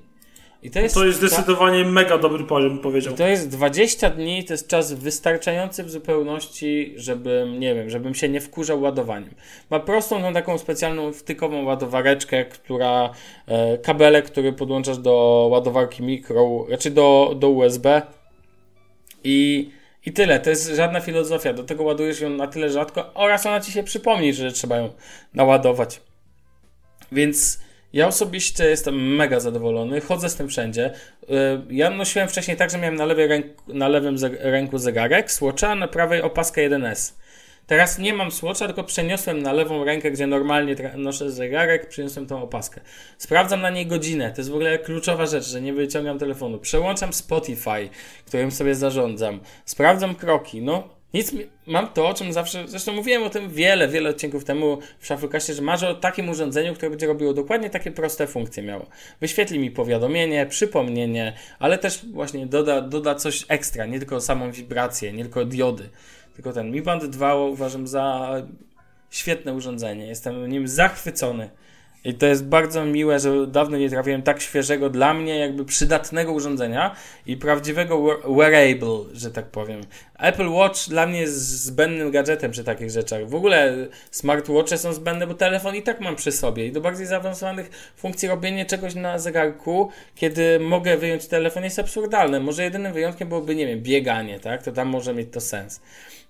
I 0.63 0.71
to 0.71 0.81
jest, 0.81 0.95
to 0.95 1.05
jest 1.05 1.19
zdecydowanie 1.19 1.85
ta... 1.85 1.91
mega 1.91 2.19
dobry 2.19 2.45
poziom, 2.45 2.79
powiedział. 2.79 3.15
I 3.15 3.17
to 3.17 3.27
jest 3.27 3.49
20 3.49 4.11
dni, 4.11 4.45
to 4.45 4.53
jest 4.55 4.69
czas 4.69 4.93
wystarczający 4.93 5.85
w 5.85 5.91
zupełności, 5.91 6.95
żebym, 6.97 7.61
nie 7.61 7.75
wiem, 7.75 7.91
żebym 7.91 8.15
się 8.15 8.29
nie 8.29 8.41
wkurzał 8.41 8.81
ładowaniem. 8.81 9.35
Ma 9.71 9.81
prostą, 9.81 10.23
tą 10.23 10.33
taką 10.33 10.59
specjalną 10.59 11.13
wtykową 11.13 11.65
ładowareczkę, 11.65 12.45
która, 12.45 13.11
e, 13.47 13.79
kabelek, 13.79 14.25
który 14.25 14.53
podłączasz 14.53 14.99
do 14.99 15.47
ładowarki 15.51 16.03
mikro, 16.03 16.65
znaczy 16.69 16.91
do, 16.91 17.37
do 17.39 17.49
USB 17.49 18.03
i 19.25 19.71
i 20.07 20.13
tyle, 20.13 20.41
to 20.41 20.51
jest 20.51 20.69
żadna 20.69 21.01
filozofia. 21.01 21.53
Do 21.53 21.65
tego 21.65 21.85
ładujesz 21.85 22.21
ją 22.21 22.31
na 22.31 22.47
tyle 22.47 22.71
rzadko 22.71 23.15
oraz 23.15 23.47
ona 23.47 23.61
ci 23.61 23.73
się 23.73 23.83
przypomni, 23.83 24.35
że 24.35 24.53
trzeba 24.53 24.77
ją 24.77 24.91
naładować. 25.35 26.01
Więc 27.13 27.61
ja 27.93 28.07
osobiście 28.07 28.65
jestem 28.65 29.17
mega 29.17 29.41
zadowolony, 29.41 30.01
chodzę 30.01 30.29
z 30.29 30.37
tym 30.37 30.49
wszędzie. 30.49 30.91
Y, 31.23 31.27
ja 31.71 31.91
nosiłem 31.91 32.29
wcześniej 32.29 32.57
tak, 32.57 32.71
że 32.71 32.79
miałem 32.79 32.97
na, 32.97 33.05
lewej 33.05 33.27
ręku, 33.27 33.75
na 33.75 33.89
lewym 33.89 34.17
ręku 34.41 34.79
zegarek, 34.79 35.33
Swatcha, 35.33 35.69
a 35.69 35.75
na 35.75 35.89
prawej 35.89 36.23
opaskę 36.23 36.71
1S. 36.71 37.13
Teraz 37.67 37.99
nie 37.99 38.15
mam 38.15 38.31
Swatcha, 38.31 38.67
tylko 38.67 38.85
przeniosłem 38.85 39.43
na 39.43 39.53
lewą 39.53 39.85
rękę, 39.85 40.11
gdzie 40.11 40.27
normalnie 40.27 40.77
noszę 40.97 41.31
zegarek, 41.31 41.89
przeniosłem 41.89 42.27
tą 42.27 42.43
opaskę. 42.43 42.81
Sprawdzam 43.19 43.61
na 43.61 43.71
niej 43.71 43.87
godzinę, 43.87 44.31
to 44.31 44.41
jest 44.41 44.51
w 44.51 44.55
ogóle 44.55 44.79
kluczowa 44.79 45.27
rzecz, 45.27 45.45
że 45.45 45.61
nie 45.61 45.73
wyciągam 45.73 46.19
telefonu. 46.19 46.59
Przełączam 46.59 47.13
Spotify, 47.13 47.89
którym 48.27 48.51
sobie 48.51 48.75
zarządzam. 48.75 49.41
Sprawdzam 49.65 50.15
kroki, 50.15 50.63
no 50.63 51.01
nic, 51.15 51.33
mam 51.67 51.89
to, 51.89 52.09
o 52.09 52.15
czym 52.15 52.33
zawsze, 52.33 52.69
zresztą 52.69 52.93
mówiłem 52.93 53.23
o 53.23 53.31
tym 53.31 53.51
wiele, 53.51 53.89
wiele 53.89 54.11
odcinków 54.11 54.45
temu 54.45 54.79
w 54.99 55.07
Szafrukaście, 55.07 55.55
że 55.55 55.63
marzę 55.63 55.89
o 55.89 55.95
takim 55.95 56.29
urządzeniu, 56.29 56.75
które 56.75 56.91
będzie 56.91 57.07
robiło 57.07 57.35
dokładnie 57.35 57.71
takie 57.71 57.91
proste 57.91 58.27
funkcje 58.27 58.63
miało. 58.63 58.87
Wyświetli 59.21 59.59
mi 59.59 59.71
powiadomienie, 59.71 60.47
przypomnienie, 60.47 61.33
ale 61.59 61.79
też 61.79 62.07
właśnie 62.13 62.47
doda, 62.47 62.81
doda 62.81 63.15
coś 63.15 63.45
ekstra, 63.49 63.87
nie 63.87 63.99
tylko 63.99 64.21
samą 64.21 64.53
wibrację, 64.53 65.13
nie 65.13 65.23
tylko 65.23 65.45
diody. 65.45 65.89
Tylko 66.35 66.53
ten 66.53 66.71
Mi 66.71 66.83
Band 66.83 67.05
2 67.05 67.35
uważam 67.35 67.87
za 67.87 68.33
świetne 69.11 69.55
urządzenie. 69.55 70.07
Jestem 70.07 70.49
nim 70.49 70.69
zachwycony. 70.69 71.51
I 72.05 72.15
to 72.15 72.27
jest 72.27 72.45
bardzo 72.45 72.85
miłe, 72.85 73.21
że 73.21 73.47
dawno 73.47 73.77
nie 73.79 73.91
trafiłem 73.91 74.23
tak 74.23 74.41
świeżego 74.41 74.91
dla 74.91 75.15
mnie, 75.15 75.39
jakby 75.39 75.65
przydatnego 75.65 76.33
urządzenia 76.33 76.97
i 77.27 77.37
prawdziwego 77.37 78.21
wearable, 78.25 79.05
że 79.13 79.31
tak 79.31 79.47
powiem. 79.47 79.81
Apple 80.19 80.49
Watch 80.49 80.89
dla 80.89 81.07
mnie 81.07 81.21
jest 81.21 81.63
zbędnym 81.65 82.11
gadżetem 82.11 82.51
przy 82.51 82.65
takich 82.65 82.91
rzeczach. 82.91 83.29
W 83.29 83.35
ogóle 83.35 83.77
smartwatche 84.11 84.79
są 84.79 84.93
zbędne, 84.93 85.27
bo 85.27 85.35
telefon 85.35 85.77
i 85.77 85.83
tak 85.83 86.01
mam 86.01 86.17
przy 86.17 86.33
sobie. 86.33 86.67
I 86.67 86.73
do 86.73 86.81
bardziej 86.81 87.07
zaawansowanych 87.07 87.93
funkcji 87.97 88.29
robienie 88.29 88.67
czegoś 88.67 88.95
na 88.95 89.19
zegarku, 89.19 89.91
kiedy 90.15 90.61
mogę 90.61 90.97
wyjąć 90.97 91.27
telefon 91.27 91.65
jest 91.65 91.79
absurdalne. 91.79 92.41
Może 92.41 92.65
jedynym 92.65 92.93
wyjątkiem 92.93 93.29
byłoby, 93.29 93.55
nie 93.55 93.67
wiem, 93.67 93.81
bieganie, 93.81 94.41
tak? 94.41 94.63
To 94.63 94.73
tam 94.73 94.89
może 94.89 95.15
mieć 95.15 95.29
to 95.33 95.41
sens. 95.41 95.81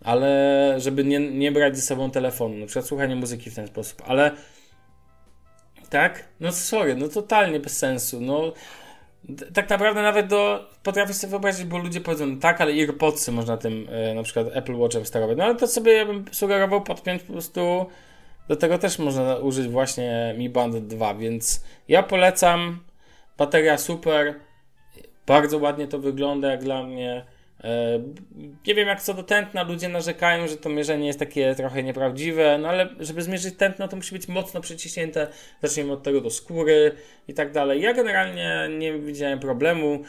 Ale 0.05 0.75
żeby 0.79 1.05
nie, 1.05 1.19
nie 1.19 1.53
brać 1.53 1.77
ze 1.77 1.83
sobą 1.83 2.11
telefonu, 2.11 2.57
na 2.57 2.67
przykład 2.67 2.87
słuchanie 2.87 3.17
muzyki 3.17 3.51
w 3.51 3.55
ten 3.55 3.67
sposób. 3.67 4.03
Ale 4.07 4.31
tak? 5.91 6.25
No 6.41 6.53
sorry, 6.53 6.95
no 6.95 7.09
totalnie 7.09 7.61
bez 7.61 7.79
sensu. 7.79 8.21
No 8.21 8.53
tak 9.55 9.71
naprawdę 9.71 10.03
nawet 10.03 10.27
do, 10.27 10.67
potrafię 10.83 11.15
sobie 11.15 11.31
wyobrazić, 11.31 11.65
bo 11.65 11.79
ludzie 11.79 12.01
powiedzą, 12.01 12.27
no 12.27 12.41
tak, 12.41 12.61
ale 12.61 12.73
AirPodsy 12.73 13.33
można 13.33 13.57
tym 13.57 13.89
e, 13.91 14.15
na 14.15 14.23
przykład 14.23 14.47
Apple 14.53 14.75
Watchem 14.75 15.07
sterować. 15.07 15.39
No 15.39 15.45
ale 15.45 15.55
to 15.55 15.67
sobie 15.67 15.93
ja 15.93 16.07
bym 16.07 16.25
sugerował 16.33 16.83
podpiąć 16.83 17.23
po 17.23 17.33
prostu 17.33 17.87
do 18.49 18.57
tego 18.57 18.79
też 18.79 18.99
można 18.99 19.37
użyć 19.37 19.69
właśnie 19.69 20.35
Mi 20.39 20.49
Band 20.49 20.77
2, 20.77 21.15
więc 21.15 21.65
ja 21.89 22.03
polecam. 22.03 22.81
Bateria 23.39 23.79
super, 23.79 24.35
bardzo 25.27 25.59
ładnie 25.59 25.89
to 25.89 25.99
wygląda 25.99 26.51
jak 26.51 26.65
dla 26.65 26.83
mnie. 26.83 27.25
E, 27.65 28.01
nie 28.67 28.75
wiem 28.75 28.89
jak 28.89 29.03
co 29.03 29.15
do 29.15 29.23
tętna, 29.23 29.63
ludzie 29.63 29.89
narzekają, 29.89 30.49
że 30.49 30.57
to 30.57 30.69
mierzenie 30.69 31.07
jest 31.07 31.19
takie 31.19 31.55
trochę 31.55 31.83
nieprawdziwe, 31.83 32.59
no 32.59 32.69
ale 32.69 32.89
żeby 33.01 33.23
zmierzyć 33.23 33.57
tętno, 33.57 33.89
to 33.89 33.97
musi 33.97 34.15
być 34.15 34.29
mocno 34.29 34.61
przyciśnięte, 34.61 35.27
zacznijmy 35.63 35.93
od 35.93 36.03
tego 36.03 36.21
do 36.21 36.31
skóry 36.31 36.93
i 37.29 37.35
tak 37.35 37.53
dalej. 37.53 37.83
Ja 37.83 37.95
generalnie 37.95 38.69
nie 38.79 38.99
widziałem 38.99 39.39
problemu. 39.39 40.03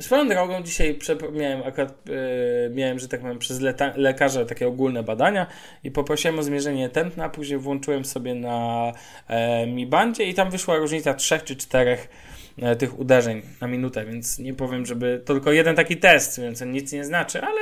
Swoją 0.00 0.28
drogą 0.28 0.62
dzisiaj 0.62 0.98
miałem 1.32 1.62
akurat, 1.62 2.08
yy, 2.08 2.70
miałem, 2.74 2.98
że 2.98 3.08
tak 3.08 3.20
powiem, 3.20 3.38
przez 3.38 3.60
lekarza 3.96 4.44
takie 4.44 4.68
ogólne 4.68 5.02
badania 5.02 5.46
i 5.84 5.90
poprosiłem 5.90 6.38
o 6.38 6.42
zmierzenie 6.42 6.88
tętna, 6.88 7.28
później 7.28 7.58
włączyłem 7.58 8.04
sobie 8.04 8.34
na 8.34 8.92
e, 9.28 9.66
Mi 9.66 9.86
Bandzie 9.86 10.24
i 10.24 10.34
tam 10.34 10.50
wyszła 10.50 10.76
różnica 10.76 11.14
3 11.14 11.40
czy 11.44 11.56
4 11.56 11.98
E, 11.98 12.41
tych 12.78 12.98
uderzeń 12.98 13.42
na 13.60 13.68
minutę, 13.68 14.04
więc 14.04 14.38
nie 14.38 14.54
powiem, 14.54 14.86
żeby 14.86 15.22
to 15.24 15.34
tylko 15.34 15.52
jeden 15.52 15.76
taki 15.76 15.96
test, 15.96 16.40
więc 16.40 16.62
on 16.62 16.72
nic 16.72 16.92
nie 16.92 17.04
znaczy, 17.04 17.42
ale 17.42 17.60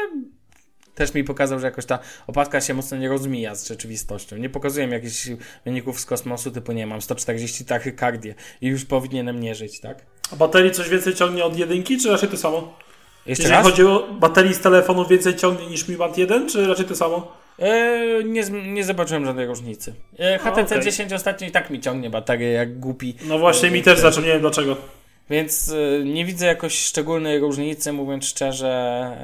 też 0.94 1.14
mi 1.14 1.24
pokazał, 1.24 1.60
że 1.60 1.66
jakoś 1.66 1.86
ta 1.86 1.98
opadka 2.26 2.60
się 2.60 2.74
mocno 2.74 2.96
nie 2.96 3.08
rozmija 3.08 3.54
z 3.54 3.68
rzeczywistością. 3.68 4.36
Nie 4.36 4.50
pokazuje 4.50 4.86
mi 4.86 4.92
jakichś 4.92 5.28
wyników 5.64 6.00
z 6.00 6.06
kosmosu, 6.06 6.50
typu 6.50 6.72
nie 6.72 6.86
mam 6.86 7.02
140 7.02 7.64
tachykardie 7.64 8.34
i 8.60 8.66
już 8.66 8.84
powinienem 8.84 9.40
nie 9.40 9.54
żyć, 9.54 9.80
tak? 9.80 10.06
A 10.32 10.36
baterii 10.36 10.70
coś 10.70 10.88
więcej 10.88 11.14
ciągnie 11.14 11.44
od 11.44 11.58
jedynki, 11.58 11.98
czy 11.98 12.10
raczej 12.10 12.28
to 12.28 12.36
samo? 12.36 12.78
Jeszcze 13.26 13.42
Jeżeli 13.42 13.62
raz? 13.62 13.66
chodzi 13.66 13.84
o 13.84 14.08
baterii 14.20 14.54
z 14.54 14.60
telefonu 14.60 15.06
więcej 15.06 15.36
ciągnie 15.36 15.66
niż 15.66 15.88
Mi 15.88 15.96
Band 15.96 16.18
1, 16.18 16.48
czy 16.48 16.66
raczej 16.66 16.86
to 16.86 16.96
samo? 16.96 17.39
E, 17.60 18.24
nie, 18.24 18.42
nie 18.50 18.84
zobaczyłem 18.84 19.24
żadnej 19.24 19.46
różnicy. 19.46 19.94
E, 20.18 20.38
HTC 20.38 20.62
okay. 20.62 20.80
10 20.80 21.12
ostatnio 21.12 21.48
i 21.48 21.50
tak 21.50 21.70
mi 21.70 21.80
ciągnie 21.80 22.10
baterię 22.10 22.52
jak 22.52 22.78
głupi. 22.78 23.14
No 23.28 23.38
właśnie, 23.38 23.68
e, 23.68 23.72
mi 23.72 23.82
też 23.82 23.98
zaczął, 23.98 24.22
nie 24.22 24.28
wiem 24.28 24.40
dlaczego. 24.40 24.76
Więc 25.30 25.72
e, 25.72 26.04
nie 26.04 26.24
widzę 26.24 26.46
jakoś 26.46 26.78
szczególnej 26.78 27.38
różnicy, 27.38 27.92
mówiąc 27.92 28.24
szczerze. 28.26 29.16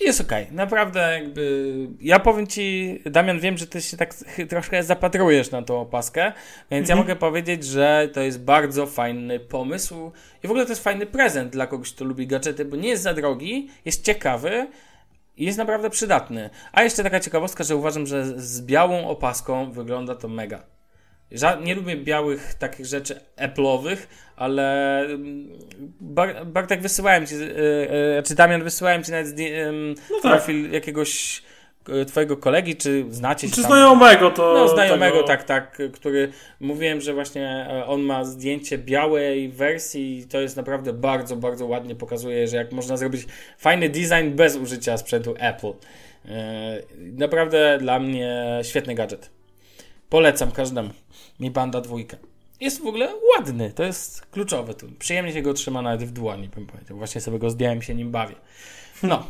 jest 0.00 0.20
okej, 0.20 0.44
okay. 0.44 0.56
naprawdę 0.56 1.12
jakby. 1.12 1.74
Ja 2.00 2.18
powiem 2.18 2.46
ci, 2.46 2.98
Damian, 3.04 3.40
wiem, 3.40 3.58
że 3.58 3.66
ty 3.66 3.82
się 3.82 3.96
tak 3.96 4.14
troszkę 4.48 4.82
zapatrujesz 4.82 5.50
na 5.50 5.62
tą 5.62 5.80
opaskę, 5.80 6.32
więc 6.70 6.84
mhm. 6.84 6.98
ja 6.98 7.04
mogę 7.04 7.16
powiedzieć, 7.16 7.64
że 7.64 8.08
to 8.12 8.20
jest 8.20 8.40
bardzo 8.40 8.86
fajny 8.86 9.40
pomysł 9.40 10.12
i 10.44 10.46
w 10.46 10.50
ogóle 10.50 10.64
to 10.64 10.72
jest 10.72 10.84
fajny 10.84 11.06
prezent 11.06 11.52
dla 11.52 11.66
kogoś, 11.66 11.92
kto 11.92 12.04
lubi 12.04 12.26
gadżety, 12.26 12.64
bo 12.64 12.76
nie 12.76 12.88
jest 12.88 13.02
za 13.02 13.14
drogi, 13.14 13.68
jest 13.84 14.04
ciekawy, 14.04 14.66
i 15.36 15.44
jest 15.44 15.58
naprawdę 15.58 15.90
przydatny. 15.90 16.50
A 16.72 16.82
jeszcze 16.82 17.02
taka 17.02 17.20
ciekawostka, 17.20 17.64
że 17.64 17.76
uważam, 17.76 18.06
że 18.06 18.24
z 18.40 18.62
białą 18.62 19.08
opaską 19.08 19.72
wygląda 19.72 20.14
to 20.14 20.28
mega. 20.28 20.62
Ża- 21.32 21.62
nie 21.62 21.74
lubię 21.74 21.96
białych 21.96 22.54
takich 22.54 22.86
rzeczy 22.86 23.20
Apple'owych, 23.36 23.96
ale 24.36 24.98
mm, 25.04 25.48
Bar- 26.00 26.46
Bartek 26.46 26.80
wysyłałem 26.82 27.26
ci, 27.26 27.34
yy, 27.34 27.40
yy, 28.16 28.22
czy 28.22 28.34
Damian 28.34 28.62
wysyłałem 28.62 29.04
ci 29.04 29.10
nawet 29.10 29.38
ym, 29.40 29.94
No 30.10 30.20
tak. 30.22 30.32
profil 30.32 30.72
jakiegoś 30.72 31.38
yy, 31.42 31.45
twojego 32.08 32.36
kolegi, 32.36 32.76
czy 32.76 33.04
znacie 33.10 33.48
się 33.48 33.54
Czy 33.54 33.62
tam? 33.62 33.70
znajomego 33.70 34.30
to... 34.30 34.54
No, 34.54 34.68
znajomego, 34.68 35.16
tego- 35.16 35.26
tak, 35.26 35.44
tak, 35.44 35.78
który 35.92 36.32
mówiłem, 36.60 37.00
że 37.00 37.14
właśnie 37.14 37.66
e, 37.70 37.86
on 37.86 38.00
ma 38.02 38.24
zdjęcie 38.24 38.78
białej 38.78 39.48
wersji 39.48 40.18
i 40.18 40.26
to 40.26 40.40
jest 40.40 40.56
naprawdę 40.56 40.92
bardzo, 40.92 41.36
bardzo 41.36 41.66
ładnie 41.66 41.94
pokazuje, 41.94 42.48
że 42.48 42.56
jak 42.56 42.72
można 42.72 42.96
zrobić 42.96 43.26
fajny 43.58 43.88
design 43.88 44.30
bez 44.36 44.56
użycia 44.56 44.98
sprzętu 44.98 45.34
Apple. 45.38 45.72
E, 46.28 46.82
Naprawdę 46.98 47.78
dla 47.80 47.98
mnie 48.00 48.44
świetny 48.62 48.94
gadżet. 48.94 49.30
Polecam 50.08 50.52
każdemu. 50.52 50.90
Mi 51.40 51.50
Banda 51.50 51.80
dwójka. 51.80 52.16
Jest 52.60 52.82
w 52.82 52.86
ogóle 52.86 53.08
ładny, 53.36 53.72
to 53.72 53.82
jest 53.84 54.26
kluczowe 54.26 54.74
tu. 54.74 54.86
Przyjemnie 54.98 55.32
się 55.32 55.42
go 55.42 55.54
trzyma 55.54 55.82
nawet 55.82 56.02
w 56.04 56.10
dłoni, 56.12 56.48
bym 56.48 56.66
powiedział. 56.66 56.96
Właśnie 56.96 57.20
sobie 57.20 57.38
go 57.38 57.50
zdjąłem, 57.50 57.82
się 57.82 57.94
nim 57.94 58.10
bawię. 58.10 58.34
No. 59.02 59.26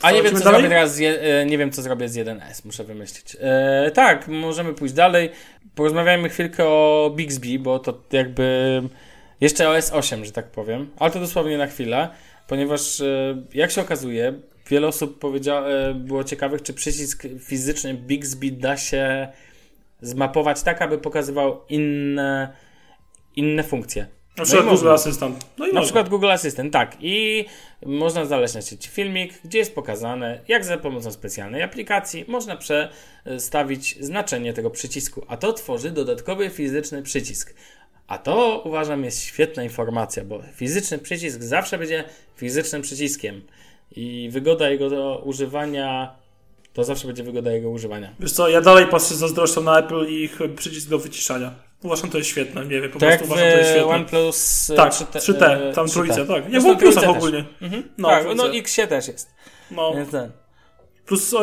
A 0.00 0.10
nie 0.10 0.22
wiem, 0.22 0.36
co 0.36 0.44
dalej? 0.44 0.60
zrobię 0.60 0.68
teraz 0.68 0.94
z 0.94 0.98
je, 0.98 1.20
e, 1.20 1.46
nie 1.46 1.58
wiem, 1.58 1.72
co 1.72 1.82
zrobię 1.82 2.08
z 2.08 2.16
1S, 2.16 2.64
muszę 2.64 2.84
wymyślić. 2.84 3.36
E, 3.40 3.90
tak, 3.94 4.28
możemy 4.28 4.74
pójść 4.74 4.94
dalej. 4.94 5.30
Porozmawiajmy 5.74 6.28
chwilkę 6.28 6.64
o 6.64 7.12
Bixby, 7.16 7.58
bo 7.58 7.78
to 7.78 8.02
jakby 8.12 8.82
jeszcze 9.40 9.68
o 9.68 9.72
S8, 9.72 10.24
że 10.24 10.32
tak 10.32 10.50
powiem, 10.50 10.90
ale 10.98 11.10
to 11.10 11.20
dosłownie 11.20 11.58
na 11.58 11.66
chwilę, 11.66 12.08
ponieważ 12.48 13.00
e, 13.00 13.42
jak 13.54 13.70
się 13.70 13.80
okazuje, 13.80 14.34
wiele 14.70 14.86
osób 14.86 15.18
powiedzia, 15.18 15.64
e, 15.66 15.94
było 15.94 16.24
ciekawych, 16.24 16.62
czy 16.62 16.74
przycisk 16.74 17.22
fizyczny 17.40 17.94
Bixby 17.94 18.50
da 18.50 18.76
się 18.76 19.28
zmapować 20.00 20.62
tak, 20.62 20.82
aby 20.82 20.98
pokazywał 20.98 21.60
inne, 21.68 22.52
inne 23.36 23.62
funkcje. 23.62 24.06
Na 24.36 24.44
przykład 24.44 24.66
i 24.66 24.70
Google. 24.70 24.90
Assistant. 24.90 25.46
No 25.58 25.66
i 25.66 25.68
Na 25.68 25.74
można. 25.74 25.82
przykład 25.82 26.08
Google 26.08 26.30
Assistant, 26.30 26.72
tak. 26.72 26.96
I 27.00 27.44
można 27.86 28.24
znaleźć 28.24 28.54
na 28.54 28.62
sieci 28.62 28.88
filmik, 28.88 29.40
gdzie 29.44 29.58
jest 29.58 29.74
pokazane, 29.74 30.40
jak 30.48 30.64
za 30.64 30.78
pomocą 30.78 31.12
specjalnej 31.12 31.62
aplikacji 31.62 32.24
można 32.28 32.56
przestawić 32.56 33.96
znaczenie 34.00 34.52
tego 34.52 34.70
przycisku. 34.70 35.24
A 35.28 35.36
to 35.36 35.52
tworzy 35.52 35.90
dodatkowy 35.90 36.50
fizyczny 36.50 37.02
przycisk. 37.02 37.54
A 38.06 38.18
to 38.18 38.62
uważam 38.64 39.04
jest 39.04 39.22
świetna 39.22 39.62
informacja, 39.62 40.24
bo 40.24 40.42
fizyczny 40.54 40.98
przycisk 40.98 41.42
zawsze 41.42 41.78
będzie 41.78 42.04
fizycznym 42.36 42.82
przyciskiem. 42.82 43.42
I 43.96 44.28
wygoda 44.32 44.70
jego 44.70 44.90
do 44.90 45.22
używania 45.24 46.16
to 46.72 46.84
zawsze 46.84 47.06
będzie 47.06 47.22
wygoda 47.22 47.52
jego 47.52 47.70
używania. 47.70 48.14
Wiesz 48.20 48.32
co, 48.32 48.48
ja 48.48 48.60
dalej 48.60 48.86
patrzę 48.86 49.14
zazdrością 49.14 49.62
na 49.62 49.78
Apple 49.78 50.06
i 50.08 50.14
ich 50.14 50.38
przycisk 50.56 50.88
do 50.88 50.98
wyciszania. 50.98 51.54
Uważam, 51.82 52.10
to 52.10 52.18
jest 52.18 52.30
świetne, 52.30 52.64
nie 52.66 52.80
wiem, 52.80 52.90
po 52.90 52.98
Tak 52.98 53.08
prostu 53.08 53.24
uważam, 53.26 53.50
to 53.52 53.56
jest 53.58 53.70
świetne. 53.70 53.86
OnePlus 53.94 54.70
e, 54.70 54.74
Tak, 54.76 54.92
3T, 54.92 55.18
3T, 55.18 55.44
e, 55.44 55.72
tam 55.72 55.86
3T. 55.86 55.92
trójce, 55.92 56.26
tak. 56.26 56.52
Jak 56.52 56.62
w 56.62 56.66
OnePlusach 56.66 57.08
ogólnie. 57.08 57.44
Mhm. 57.62 57.88
No, 57.98 58.08
tak, 58.08 58.22
trójce. 58.22 58.42
no 58.44 58.54
X 58.54 58.76
też 58.88 59.08
jest. 59.08 59.30
No, 59.70 59.94
Więc 59.94 60.10
ten. 60.10 60.30
plus 61.06 61.32
y, 61.32 61.36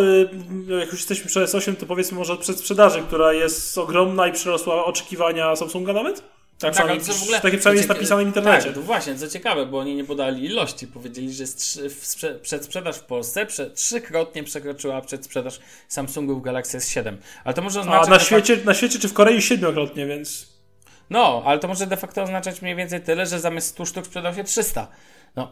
jak 0.80 0.92
już 0.92 1.00
jesteśmy 1.00 1.26
przy 1.28 1.40
S8, 1.40 1.76
to 1.76 1.86
powiedzmy 1.86 2.18
może 2.18 2.34
od 2.34 2.40
przedsprzedaży, 2.40 3.02
która 3.02 3.34
jest 3.34 3.78
ogromna 3.78 4.28
i 4.28 4.32
przerosła 4.32 4.86
oczekiwania 4.86 5.56
Samsunga 5.56 5.94
nawet? 5.94 6.24
Tak, 6.60 6.76
Tak, 6.76 7.02
co 7.02 7.14
w 7.14 7.24
ogóle. 7.24 7.40
takie 7.42 7.58
przynajmniej 7.58 7.80
jest 7.80 7.90
napisane 7.90 8.24
w 8.24 8.28
internecie. 8.28 8.66
Tak, 8.66 8.74
to 8.74 8.82
właśnie, 8.82 9.16
co 9.16 9.28
ciekawe, 9.28 9.66
bo 9.66 9.80
oni 9.80 9.96
nie 9.96 10.04
podali 10.04 10.46
ilości. 10.46 10.88
Powiedzieli, 10.88 11.34
że 11.34 11.44
jest 11.44 11.58
trzy, 11.60 11.90
w 11.90 12.06
sprze- 12.06 12.40
przedsprzedaż 12.40 12.98
w 12.98 13.04
Polsce 13.04 13.46
prze, 13.46 13.70
trzykrotnie 13.72 14.44
przekroczyła 14.44 15.02
przedsprzedaż 15.02 15.60
Samsungów 15.88 16.44
Galaxy 16.44 16.78
S7. 16.78 17.16
Ale 17.44 17.54
to 17.54 17.62
może 17.62 17.80
A 17.80 17.82
oznaczać. 17.82 18.10
na 18.10 18.18
de 18.18 18.24
świecie, 18.24 18.58
na 18.66 18.74
świecie 18.74 19.00
czy 19.00 19.08
w 19.10 19.14
Korei 19.14 19.42
siedmiokrotnie, 19.42 20.06
więc... 20.08 20.48
No, 21.10 21.44
ale 21.46 21.60
to 21.60 21.68
może 21.68 21.88
de 21.88 21.98
facto 21.98 22.24
oznaczać 22.24 22.62
mniej 22.62 22.76
więcej 22.76 23.02
tyle, 23.02 23.26
że 23.26 23.40
zamiast 23.40 23.68
100 23.68 23.86
sztuk 23.86 24.06
sprzedał 24.06 24.34
się 24.36 24.44
300. 24.44 24.88
No, 25.36 25.52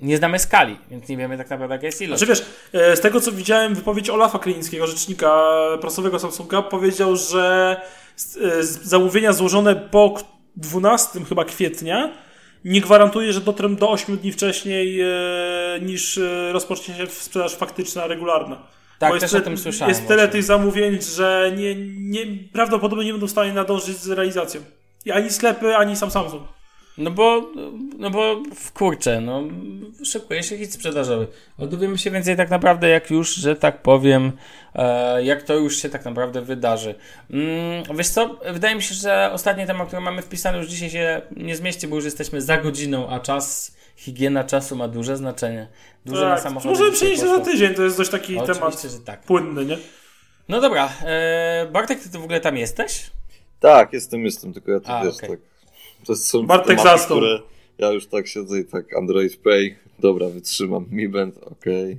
nie 0.00 0.16
znamy 0.16 0.38
skali, 0.38 0.78
więc 0.90 1.08
nie 1.08 1.16
wiemy 1.16 1.38
tak 1.38 1.50
naprawdę, 1.50 1.74
jaka 1.74 1.86
jest 1.86 2.02
ilość. 2.02 2.24
Znaczy 2.24 2.40
wiesz, 2.40 2.46
e, 2.82 2.96
z 2.96 3.00
tego 3.00 3.20
co 3.20 3.32
widziałem 3.32 3.74
wypowiedź 3.74 4.10
Olafa 4.10 4.38
Kryńskiego, 4.38 4.86
rzecznika 4.86 5.42
prasowego 5.80 6.18
Samsunga, 6.18 6.62
powiedział, 6.62 7.16
że 7.16 7.76
e, 8.42 8.62
zamówienia 8.62 9.32
złożone 9.32 9.76
po 9.76 10.14
12 10.58 11.24
chyba 11.24 11.44
kwietnia 11.44 12.12
nie 12.64 12.80
gwarantuje, 12.80 13.32
że 13.32 13.40
dotrą 13.40 13.76
do 13.76 13.90
8 13.90 14.16
dni 14.16 14.32
wcześniej 14.32 15.00
e, 15.00 15.06
niż 15.82 16.18
e, 16.18 16.52
rozpocznie 16.52 16.94
się 16.94 17.06
sprzedaż 17.06 17.56
faktyczna, 17.56 18.06
regularna. 18.06 18.62
Tak, 18.98 19.12
Bo 19.12 19.18
też 19.18 19.30
tyle- 19.30 19.42
o 19.42 19.44
tym 19.44 19.58
słyszałem. 19.58 19.88
Jest 19.88 20.02
tyle 20.02 20.16
właśnie. 20.16 20.32
tych 20.32 20.42
zamówień, 20.42 20.98
że 21.16 21.52
nie, 21.56 21.74
nie, 21.98 22.26
prawdopodobnie 22.52 23.04
nie 23.04 23.12
będą 23.12 23.26
w 23.26 23.30
stanie 23.30 23.52
nadążyć 23.52 23.96
z 23.98 24.08
realizacją. 24.08 24.60
I 25.04 25.12
ani 25.12 25.30
sklepy, 25.30 25.76
ani 25.76 25.96
sam 25.96 26.10
Samsung. 26.10 26.42
No 26.98 27.10
bo, 27.10 27.46
no 27.98 28.10
bo 28.10 28.42
w 28.54 28.72
kurczę, 28.72 29.20
no 29.20 29.42
szykuje 30.04 30.42
się 30.42 30.58
hit 30.58 30.72
sprzedażowy. 30.72 31.26
Dowiemy 31.58 31.98
się 31.98 32.10
więcej 32.10 32.36
tak 32.36 32.50
naprawdę, 32.50 32.88
jak 32.88 33.10
już, 33.10 33.34
że 33.34 33.56
tak 33.56 33.82
powiem, 33.82 34.32
e, 34.74 35.24
jak 35.24 35.42
to 35.42 35.54
już 35.54 35.82
się 35.82 35.88
tak 35.88 36.04
naprawdę 36.04 36.42
wydarzy. 36.42 36.94
Mm, 37.30 37.84
wiesz 37.96 38.08
co, 38.08 38.38
wydaje 38.52 38.74
mi 38.74 38.82
się, 38.82 38.94
że 38.94 39.30
ostatni 39.32 39.66
temat, 39.66 39.86
który 39.88 40.02
mamy 40.02 40.22
wpisany 40.22 40.58
już 40.58 40.66
dzisiaj 40.66 40.90
się 40.90 41.22
nie 41.36 41.56
zmieści, 41.56 41.88
bo 41.88 41.96
już 41.96 42.04
jesteśmy 42.04 42.40
za 42.42 42.56
godziną, 42.56 43.08
a 43.08 43.20
czas, 43.20 43.76
higiena 43.96 44.44
czasu 44.44 44.76
ma 44.76 44.88
duże 44.88 45.16
znaczenie. 45.16 45.68
Duże 46.06 46.24
na 46.28 46.34
Tak, 46.34 46.42
samochody. 46.42 46.68
możemy 46.68 46.90
dzisiaj 46.92 47.08
przenieść 47.08 47.22
to 47.22 47.38
za 47.38 47.44
tydzień, 47.44 47.74
to 47.74 47.82
jest 47.82 47.96
dość 47.96 48.10
taki 48.10 48.38
Oczywiście, 48.38 48.60
temat 48.60 48.82
że 48.82 49.00
tak. 49.00 49.20
płynny, 49.22 49.64
nie? 49.64 49.78
No 50.48 50.60
dobra, 50.60 50.88
e, 51.04 51.66
Bartek, 51.72 52.00
ty, 52.00 52.10
ty 52.10 52.18
w 52.18 52.22
ogóle 52.24 52.40
tam 52.40 52.56
jesteś? 52.56 53.10
Tak, 53.60 53.92
jestem, 53.92 54.24
jestem, 54.24 54.52
tylko 54.52 54.70
ja 54.70 54.80
to 54.80 54.88
A, 54.88 55.04
wiesz, 55.04 55.14
okej. 55.16 55.28
tak. 55.30 55.38
To 56.06 56.16
są 56.16 56.46
Bartek 56.46 56.66
tematy, 56.66 56.88
zastąp. 56.88 57.20
które 57.20 57.40
ja 57.78 57.90
już 57.92 58.06
tak 58.06 58.26
siedzę 58.28 58.60
i 58.60 58.64
tak 58.64 58.96
Android 58.96 59.36
Pay, 59.36 59.76
dobra, 59.98 60.28
wytrzymam, 60.28 60.86
Mi 60.90 61.08
Band, 61.08 61.38
okej. 61.38 61.98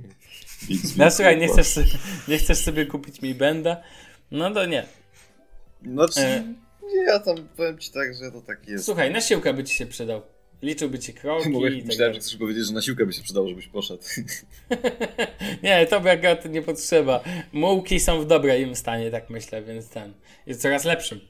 Bixby, 0.68 1.04
No 1.04 1.10
słuchaj, 1.10 1.38
nie 1.38 1.48
chcesz, 1.48 1.66
sobie- 1.66 1.86
nie 2.28 2.38
chcesz 2.38 2.58
sobie 2.58 2.86
kupić 2.86 3.22
Mi 3.22 3.34
Benda? 3.34 3.76
No 4.30 4.50
to 4.50 4.66
nie. 4.66 4.86
Znaczy, 5.86 6.20
E. 6.20 6.54
nie, 6.94 7.02
ja 7.02 7.18
tam 7.18 7.36
powiem 7.56 7.78
ci 7.78 7.90
tak, 7.90 8.14
że 8.14 8.32
to 8.32 8.40
tak 8.40 8.68
jest. 8.68 8.84
Słuchaj, 8.84 9.12
na 9.12 9.20
siłkę 9.20 9.54
by 9.54 9.64
ci 9.64 9.74
się 9.74 9.86
przydał. 9.86 10.22
Liczyłby 10.62 10.98
ci 10.98 11.14
kroki 11.14 11.48
Mogę, 11.48 11.70
i 11.70 11.78
tak 11.78 11.86
myślałem, 11.86 12.14
że 12.14 12.20
chcesz 12.20 12.36
powiedzieć, 12.36 12.66
że 12.66 12.72
na 12.72 12.82
siłkę 12.82 13.06
by 13.06 13.12
się 13.12 13.22
przydało, 13.22 13.48
żebyś 13.48 13.66
poszedł. 13.66 14.02
Nie, 15.62 15.86
to 15.86 16.00
by 16.00 16.10
akurat 16.10 16.44
nie 16.50 16.62
potrzeba. 16.62 17.20
Mułki 17.52 18.00
są 18.00 18.20
w 18.20 18.26
dobrym 18.26 18.76
stanie, 18.76 19.10
tak 19.10 19.30
myślę, 19.30 19.62
więc 19.62 19.88
ten 19.88 20.14
jest 20.46 20.62
coraz 20.62 20.84
lepszym. 20.84 21.20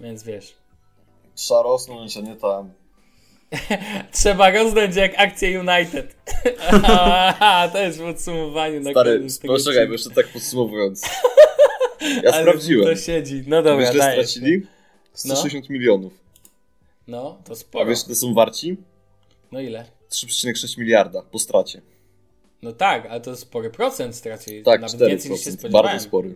Więc 0.00 0.22
wiesz. 0.24 0.54
Trzeba 1.38 1.62
rosnąć, 1.62 2.16
a 2.16 2.20
nie 2.20 2.36
tam. 2.36 2.72
Trzeba 4.12 4.50
rozdać 4.50 4.96
jak 4.96 5.12
akcję 5.18 5.60
United. 5.60 6.16
Aha, 6.72 7.68
to 7.72 7.78
jest 7.78 7.98
podsumowanie 7.98 8.80
na 8.80 8.90
Stary, 8.90 9.26
poczekaj, 9.46 9.86
bo 9.86 9.92
jeszcze 9.92 10.10
tak 10.10 10.28
podsumowując. 10.28 11.02
Ja 12.22 12.32
Ale 12.32 12.42
sprawdziłem. 12.42 12.86
To 12.96 12.96
siedzi. 13.00 13.44
No 13.46 13.62
dobra, 13.62 13.86
Wiesz, 13.86 13.96
dajesz. 13.98 14.30
stracili? 14.30 14.66
160 15.12 15.70
milionów. 15.70 16.12
No, 17.08 17.38
to 17.44 17.52
A 17.52 17.56
sporo. 17.56 17.86
wiesz, 17.86 17.98
ile 18.06 18.14
są 18.14 18.34
warci? 18.34 18.76
No 19.52 19.60
ile? 19.60 19.84
3,6 20.10 20.78
miliarda 20.78 21.22
po 21.22 21.38
stracie. 21.38 21.80
No 22.62 22.72
tak, 22.72 23.06
ale 23.06 23.20
to 23.20 23.36
spory 23.36 23.70
procent 23.70 24.16
stracili. 24.16 24.62
Tak, 24.62 24.80
Nawet 24.80 24.96
4%. 25.00 25.06
więcej 25.08 25.30
niż 25.30 25.44
się 25.44 25.52
spodziewałem. 25.52 25.86
Bardzo 25.86 26.04
spory. 26.04 26.34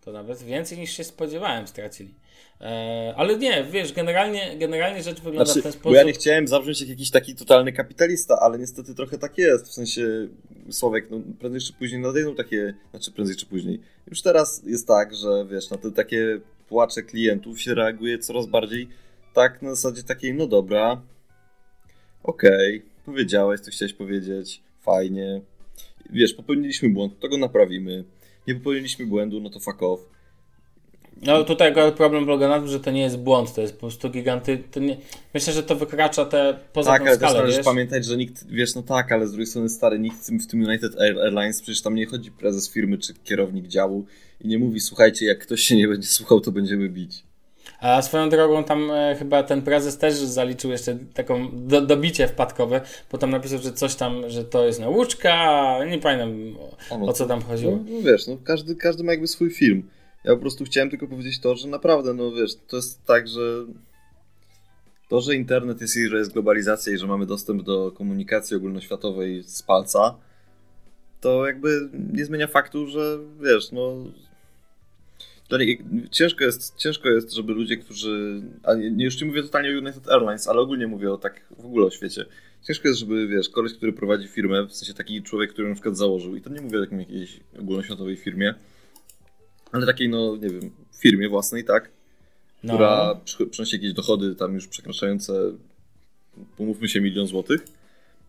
To 0.00 0.12
nawet 0.12 0.42
więcej 0.42 0.78
niż 0.78 0.96
się 0.96 1.04
spodziewałem 1.04 1.66
stracili. 1.66 2.14
E, 2.60 3.14
ale 3.16 3.38
nie, 3.38 3.64
wiesz, 3.64 3.92
generalnie, 3.92 4.56
generalnie 4.58 5.02
rzecz 5.02 5.20
wygląda 5.20 5.44
Znaczy, 5.44 5.60
w 5.60 5.62
ten 5.62 5.72
bo 5.72 5.78
sposób. 5.78 5.96
ja 5.96 6.02
nie 6.02 6.12
chciałem 6.12 6.48
zabrzmieć 6.48 6.80
jak 6.80 6.90
jakiś 6.90 7.10
taki 7.10 7.34
totalny 7.34 7.72
kapitalista, 7.72 8.38
ale 8.40 8.58
niestety 8.58 8.94
trochę 8.94 9.18
tak 9.18 9.38
jest. 9.38 9.68
W 9.68 9.72
sensie, 9.72 10.28
Sławek, 10.70 11.10
no 11.10 11.20
prędzej 11.40 11.60
czy 11.60 11.72
później 11.72 12.00
nadejdą 12.00 12.34
takie, 12.34 12.74
znaczy 12.90 13.12
prędzej 13.12 13.36
czy 13.36 13.46
później. 13.46 13.80
Już 14.10 14.22
teraz 14.22 14.62
jest 14.66 14.86
tak, 14.86 15.14
że 15.14 15.46
wiesz, 15.50 15.70
na 15.70 15.76
te 15.78 15.90
takie 15.92 16.40
płacze 16.68 17.02
klientów 17.02 17.60
się 17.60 17.74
reaguje 17.74 18.18
coraz 18.18 18.46
bardziej 18.46 18.88
tak 19.34 19.62
na 19.62 19.74
zasadzie 19.74 20.02
takiej, 20.02 20.34
no 20.34 20.46
dobra, 20.46 21.02
okej, 22.22 22.82
powiedziałeś, 23.06 23.60
co 23.60 23.70
chciałeś 23.70 23.92
powiedzieć, 23.92 24.62
fajnie. 24.80 25.40
Wiesz, 26.10 26.34
popełniliśmy 26.34 26.88
błąd, 26.88 27.20
to 27.20 27.28
go 27.28 27.38
naprawimy. 27.38 28.04
Nie 28.48 28.54
popełniliśmy 28.54 29.06
błędu, 29.06 29.40
no 29.40 29.50
to 29.50 29.60
fuck 29.60 29.82
off. 29.82 30.00
No 31.22 31.44
tutaj 31.44 31.68
akurat 31.68 31.94
problem 31.94 32.26
polega 32.26 32.48
na 32.48 32.58
tym, 32.58 32.68
że 32.68 32.80
to 32.80 32.90
nie 32.90 33.02
jest 33.02 33.18
błąd, 33.18 33.54
to 33.54 33.60
jest 33.60 33.74
po 33.74 33.80
prostu 33.80 34.10
giganty. 34.10 34.62
Nie, 34.80 34.96
myślę, 35.34 35.52
że 35.52 35.62
to 35.62 35.76
wykracza 35.76 36.24
te 36.24 36.58
poza 36.72 36.90
Tak, 36.90 37.00
tą 37.02 37.06
ale 37.08 37.18
też 37.18 37.28
skalę, 37.28 37.38
należy 37.38 37.56
wiesz? 37.56 37.64
pamiętać, 37.64 38.04
że 38.04 38.16
nikt, 38.16 38.46
wiesz, 38.50 38.74
no 38.74 38.82
tak, 38.82 39.12
ale 39.12 39.26
z 39.26 39.30
drugiej 39.30 39.46
strony 39.46 39.68
stary, 39.68 39.98
nikt 39.98 40.30
w 40.30 40.46
tym, 40.46 40.60
United 40.64 40.94
Air- 40.94 41.20
Airlines, 41.24 41.62
przecież 41.62 41.82
tam 41.82 41.94
nie 41.94 42.06
chodzi 42.06 42.30
prezes 42.32 42.70
firmy 42.72 42.98
czy 42.98 43.14
kierownik 43.14 43.66
działu 43.66 44.06
i 44.40 44.48
nie 44.48 44.58
mówi, 44.58 44.80
słuchajcie, 44.80 45.26
jak 45.26 45.38
ktoś 45.38 45.60
się 45.60 45.76
nie 45.76 45.88
będzie 45.88 46.08
słuchał, 46.08 46.40
to 46.40 46.52
będziemy 46.52 46.88
bić. 46.88 47.22
A 47.80 48.02
swoją 48.02 48.28
drogą 48.28 48.64
tam 48.64 48.90
e, 48.90 49.16
chyba 49.18 49.42
ten 49.42 49.62
prezes 49.62 49.98
też 49.98 50.14
zaliczył 50.14 50.70
jeszcze 50.70 50.98
taką 51.14 51.50
do, 51.52 51.80
dobicie 51.80 52.28
wpadkowe, 52.28 52.80
bo 53.12 53.18
tam 53.18 53.30
napisał, 53.30 53.58
że 53.58 53.72
coś 53.72 53.94
tam, 53.94 54.30
że 54.30 54.44
to 54.44 54.66
jest 54.66 54.80
nauczka, 54.80 55.78
nie 55.90 55.98
pamiętam 55.98 56.56
o, 56.60 56.76
A 56.94 56.98
no 56.98 57.06
o 57.06 57.12
co 57.12 57.26
tam 57.26 57.42
chodziło. 57.42 57.72
No, 57.72 57.84
no 57.88 58.02
wiesz, 58.02 58.26
no 58.26 58.36
każdy, 58.44 58.76
każdy 58.76 59.04
ma 59.04 59.12
jakby 59.12 59.26
swój 59.26 59.50
film. 59.50 59.88
Ja 60.24 60.34
po 60.34 60.40
prostu 60.40 60.64
chciałem 60.64 60.90
tylko 60.90 61.06
powiedzieć 61.06 61.40
to, 61.40 61.56
że 61.56 61.68
naprawdę, 61.68 62.14
no 62.14 62.32
wiesz, 62.32 62.50
to 62.68 62.76
jest 62.76 63.04
tak, 63.04 63.28
że 63.28 63.66
to, 65.08 65.20
że 65.20 65.34
internet 65.34 65.80
jest 65.80 65.96
i 65.96 66.08
że 66.08 66.18
jest 66.18 66.32
globalizacja 66.32 66.94
i 66.94 66.98
że 66.98 67.06
mamy 67.06 67.26
dostęp 67.26 67.62
do 67.62 67.92
komunikacji 67.92 68.56
ogólnoświatowej 68.56 69.42
z 69.42 69.62
palca, 69.62 70.14
to 71.20 71.46
jakby 71.46 71.88
nie 72.12 72.24
zmienia 72.24 72.46
faktu, 72.46 72.86
że 72.86 73.18
wiesz, 73.40 73.72
no 73.72 73.96
ciężko 76.10 76.44
jest, 76.44 76.76
ciężko 76.76 77.08
jest, 77.08 77.32
żeby 77.32 77.52
ludzie, 77.52 77.76
którzy. 77.76 78.42
A 78.62 78.74
nie, 78.74 79.04
już 79.04 79.20
nie 79.20 79.26
mówię 79.26 79.42
totalnie 79.42 79.68
o 79.68 79.78
United 79.78 80.08
Airlines, 80.08 80.48
ale 80.48 80.60
ogólnie 80.60 80.86
mówię 80.86 81.12
o 81.12 81.18
tak 81.18 81.40
w 81.58 81.66
ogóle 81.66 81.86
o 81.86 81.90
świecie. 81.90 82.24
Ciężko 82.66 82.88
jest, 82.88 83.00
żeby 83.00 83.28
wiesz, 83.28 83.48
koleś, 83.48 83.74
który 83.74 83.92
prowadzi 83.92 84.28
firmę, 84.28 84.66
w 84.66 84.72
sensie 84.72 84.94
taki 84.94 85.22
człowiek, 85.22 85.52
który 85.52 85.68
na 85.68 85.74
przykład 85.74 85.96
założył, 85.96 86.36
i 86.36 86.40
to 86.40 86.50
nie 86.50 86.60
mówię 86.60 86.78
o 86.78 86.82
takim 86.82 87.00
jakiejś 87.00 87.40
ogólnoświatowej 87.58 88.16
firmie, 88.16 88.54
ale 89.74 89.86
takiej, 89.86 90.08
no 90.08 90.36
nie 90.36 90.50
wiem, 90.50 90.70
firmie 90.98 91.28
własnej, 91.28 91.64
tak? 91.64 91.90
No. 92.62 92.74
Która 92.74 93.20
przynosi 93.50 93.76
jakieś 93.76 93.92
dochody 93.92 94.34
tam 94.34 94.54
już 94.54 94.66
przekraczające, 94.66 95.52
pomówmy 96.56 96.88
się, 96.88 97.00
milion 97.00 97.26
złotych. 97.26 97.64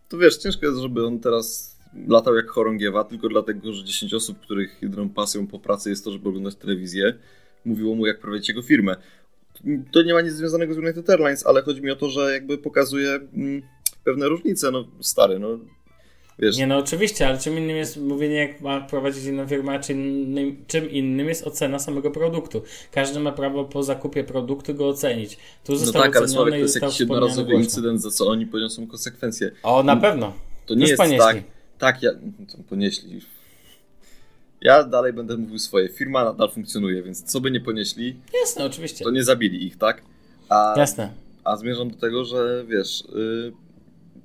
To 0.08 0.18
wiesz, 0.18 0.36
ciężko 0.36 0.66
jest, 0.66 0.78
żeby 0.78 1.06
on 1.06 1.20
teraz 1.20 1.76
latał 2.08 2.34
jak 2.36 2.50
chorągiewa, 2.50 3.04
tylko 3.04 3.28
dlatego, 3.28 3.72
że 3.72 3.84
10 3.84 4.14
osób, 4.14 4.40
których 4.40 4.78
jedyną 4.82 5.08
pasją 5.08 5.46
po 5.46 5.58
pracy 5.58 5.90
jest 5.90 6.04
to, 6.04 6.12
żeby 6.12 6.28
oglądać 6.28 6.54
telewizję, 6.54 7.14
mówiło 7.64 7.94
mu, 7.94 8.06
jak 8.06 8.20
prowadzić 8.20 8.48
jego 8.48 8.62
firmę. 8.62 8.96
To 9.92 10.02
nie 10.02 10.14
ma 10.14 10.20
nic 10.20 10.32
związanego 10.32 10.74
z 10.74 10.78
United 10.78 11.10
Airlines, 11.10 11.46
ale 11.46 11.62
chodzi 11.62 11.82
mi 11.82 11.90
o 11.90 11.96
to, 11.96 12.08
że 12.08 12.32
jakby 12.32 12.58
pokazuje 12.58 13.10
mm, 13.10 13.62
pewne 14.04 14.28
różnice. 14.28 14.70
No, 14.70 14.84
stary, 15.00 15.38
no 15.38 15.58
Wiesz. 16.38 16.56
Nie 16.56 16.66
no 16.66 16.78
oczywiście, 16.78 17.28
ale 17.28 17.38
czym 17.38 17.58
innym 17.58 17.76
jest 17.76 17.96
mówienie 17.96 18.34
jak 18.34 18.60
ma 18.60 18.80
prowadzić 18.80 19.24
inną 19.24 19.46
firmę, 19.46 19.72
a 19.72 19.78
czym 19.78 20.06
innym, 20.06 20.64
czym 20.66 20.90
innym 20.90 21.28
jest 21.28 21.46
ocena 21.46 21.78
samego 21.78 22.10
produktu. 22.10 22.62
Każdy 22.92 23.20
ma 23.20 23.32
prawo 23.32 23.64
po 23.64 23.82
zakupie 23.82 24.24
produktu 24.24 24.74
go 24.74 24.88
ocenić. 24.88 25.38
Tu 25.64 25.76
został 25.76 26.02
no 26.02 26.06
tak, 26.06 26.16
ale 26.16 26.28
Sławek, 26.28 26.54
to 26.54 26.58
jest 26.58 26.82
jakiś 26.82 27.00
jednorazowy 27.00 27.54
incydent, 27.54 28.02
za 28.02 28.10
co 28.10 28.26
oni 28.26 28.46
poniosą 28.46 28.86
konsekwencje. 28.86 29.50
O, 29.62 29.82
na 29.82 29.96
pewno. 29.96 30.32
To 30.66 30.74
nie 30.74 30.80
Już 30.80 30.90
jest 30.90 31.02
ponieśli. 31.02 31.18
tak, 31.18 31.36
tak, 31.78 32.02
ja, 32.02 32.10
to 32.52 32.58
ponieśli. 32.68 33.20
Ja 34.60 34.84
dalej 34.84 35.12
będę 35.12 35.36
mówił 35.36 35.58
swoje. 35.58 35.88
Firma 35.88 36.24
nadal 36.24 36.50
funkcjonuje, 36.50 37.02
więc 37.02 37.22
co 37.22 37.40
by 37.40 37.50
nie 37.50 37.60
ponieśli. 37.60 38.16
Jasne, 38.40 38.64
oczywiście. 38.64 39.04
To 39.04 39.10
nie 39.10 39.24
zabili 39.24 39.66
ich, 39.66 39.78
tak? 39.78 40.02
A, 40.48 40.74
Jasne. 40.76 41.10
A 41.44 41.56
zmierzam 41.56 41.90
do 41.90 41.96
tego, 41.96 42.24
że 42.24 42.64
wiesz. 42.68 43.04
Yy, 43.14 43.52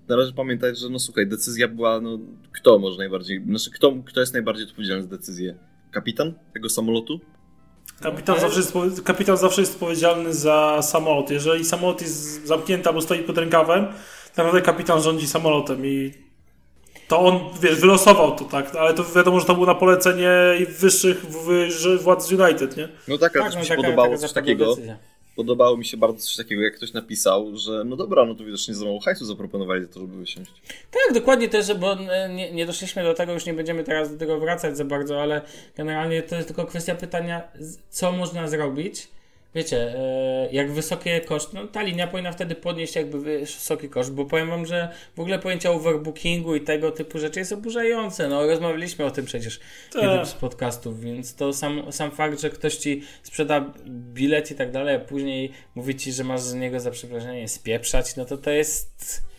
należy 0.08 0.34
pamiętać, 0.34 0.80
że 0.80 0.90
no 0.90 1.00
słuchaj, 1.00 1.28
decyzja 1.28 1.68
była, 1.68 2.02
no 2.02 2.20
kto 2.52 2.80
może 2.80 2.98
najbardziej, 2.98 3.44
znaczy 3.46 3.72
kto, 3.72 3.94
kto 4.06 4.20
jest 4.20 4.34
najbardziej 4.34 4.66
odpowiedzialny 4.66 5.04
za 5.04 5.10
decyzję? 5.10 5.56
Kapitan 5.92 6.34
tego 6.54 6.70
samolotu? 6.70 7.20
Kapitan 8.02 8.40
zawsze, 8.40 8.60
jest, 8.60 9.02
kapitan 9.04 9.38
zawsze 9.38 9.62
jest 9.62 9.74
odpowiedzialny 9.74 10.34
za 10.34 10.80
samolot. 10.82 11.30
Jeżeli 11.30 11.66
samolot 11.66 12.02
jest 12.02 12.48
zamknięty 12.48 12.90
albo 12.90 13.02
stoi 13.02 13.24
pod 13.24 13.38
rękawem, 13.38 13.86
tak 14.28 14.38
naprawdę 14.38 14.62
kapitan 14.62 15.02
rządzi 15.02 15.28
samolotem 15.28 15.86
i 15.86 16.14
to 17.08 17.20
on, 17.20 17.40
wiesz, 17.62 17.80
wylosował 17.80 18.36
to, 18.36 18.46
tak, 18.46 18.76
ale 18.76 18.94
to 18.94 19.04
wiadomo, 19.16 19.40
że 19.40 19.46
to 19.46 19.54
było 19.54 19.66
na 19.66 19.76
polecenie 19.76 20.32
wyższych 20.80 21.26
władz 22.02 22.32
United, 22.32 22.78
nie? 22.78 22.90
No 23.08 23.18
tak, 23.18 23.36
ale 23.36 23.50
tak, 23.50 23.60
mi 23.60 23.66
się 23.66 23.70
taka, 23.70 23.82
podobało 23.82 24.08
taka 24.08 24.22
coś 24.22 24.34
takiego. 24.34 24.70
Decyzja. 24.70 24.98
Podobało 25.42 25.78
mi 25.78 25.86
się 25.86 25.98
bardzo 25.98 26.20
coś 26.20 26.36
takiego, 26.36 26.62
jak 26.62 26.76
ktoś 26.76 26.94
napisał, 26.94 27.58
że 27.58 27.84
no 27.84 27.96
dobra, 27.96 28.26
no 28.26 28.36
to 28.36 28.44
widocznie 28.44 28.74
za 28.74 28.86
mało 28.86 29.00
hajsu 29.00 29.26
zaproponowali 29.26 29.82
za 29.82 29.88
to, 29.88 30.00
żeby 30.00 30.18
wysiąść. 30.18 30.52
Tak, 30.68 31.14
dokładnie 31.14 31.50
też, 31.50 31.74
bo 31.74 31.96
nie, 32.30 32.52
nie 32.52 32.66
doszliśmy 32.66 33.04
do 33.04 33.14
tego, 33.14 33.34
już 33.34 33.46
nie 33.46 33.54
będziemy 33.54 33.84
teraz 33.84 34.12
do 34.12 34.18
tego 34.18 34.40
wracać 34.40 34.78
za 34.78 34.86
bardzo, 34.86 35.22
ale 35.22 35.42
generalnie 35.76 36.24
to 36.24 36.36
jest 36.36 36.48
tylko 36.48 36.66
kwestia 36.66 36.96
pytania, 36.96 37.42
co 37.90 38.12
można 38.12 38.48
zrobić, 38.48 39.08
wiecie, 39.56 39.78
e, 39.78 40.50
jak 40.52 40.72
wysokie 40.72 41.22
koszt, 41.22 41.54
no 41.54 41.68
ta 41.68 41.82
linia 41.82 42.08
powinna 42.08 42.32
wtedy 42.32 42.56
podnieść 42.56 42.96
jakby 42.96 43.20
wysoki 43.20 43.90
koszt, 43.90 44.14
bo 44.14 44.26
powiem 44.26 44.50
wam, 44.50 44.66
że 44.66 44.90
w 45.16 45.20
ogóle 45.20 45.40
pojęcie 45.40 45.72
overbookingu 45.72 46.56
i 46.56 46.62
tego 46.62 46.92
typu 46.92 47.20
rzeczy 47.20 47.40
jest 47.40 47.54
oburzające. 47.54 48.28
No 48.28 48.48
rozmawialiśmy 48.48 49.06
o 49.06 49.12
tym 49.12 49.26
przecież 49.26 49.60
w 49.92 49.96
jednym 49.96 50.18
tak. 50.18 50.28
z 50.28 50.34
podcastów, 50.34 51.02
więc 51.02 51.36
to 51.36 51.54
sam, 51.54 51.92
sam 51.92 52.12
fakt, 52.12 52.42
że 52.42 52.50
ktoś 52.50 52.76
ci 52.76 53.04
sprzeda 53.24 53.74
bilet 53.88 54.52
i 54.52 54.56
tak 54.56 54.72
dalej, 54.72 54.96
a 54.96 55.00
później 55.00 55.52
mówi 55.76 55.96
ci, 55.96 56.12
że 56.12 56.24
masz 56.24 56.42
z 56.42 56.54
niego 56.54 56.80
za 56.80 56.92
przepraszenie 56.92 57.48
spieprzać, 57.48 58.16
no 58.16 58.26
to 58.26 58.38
to 58.38 58.52
jest 58.52 59.31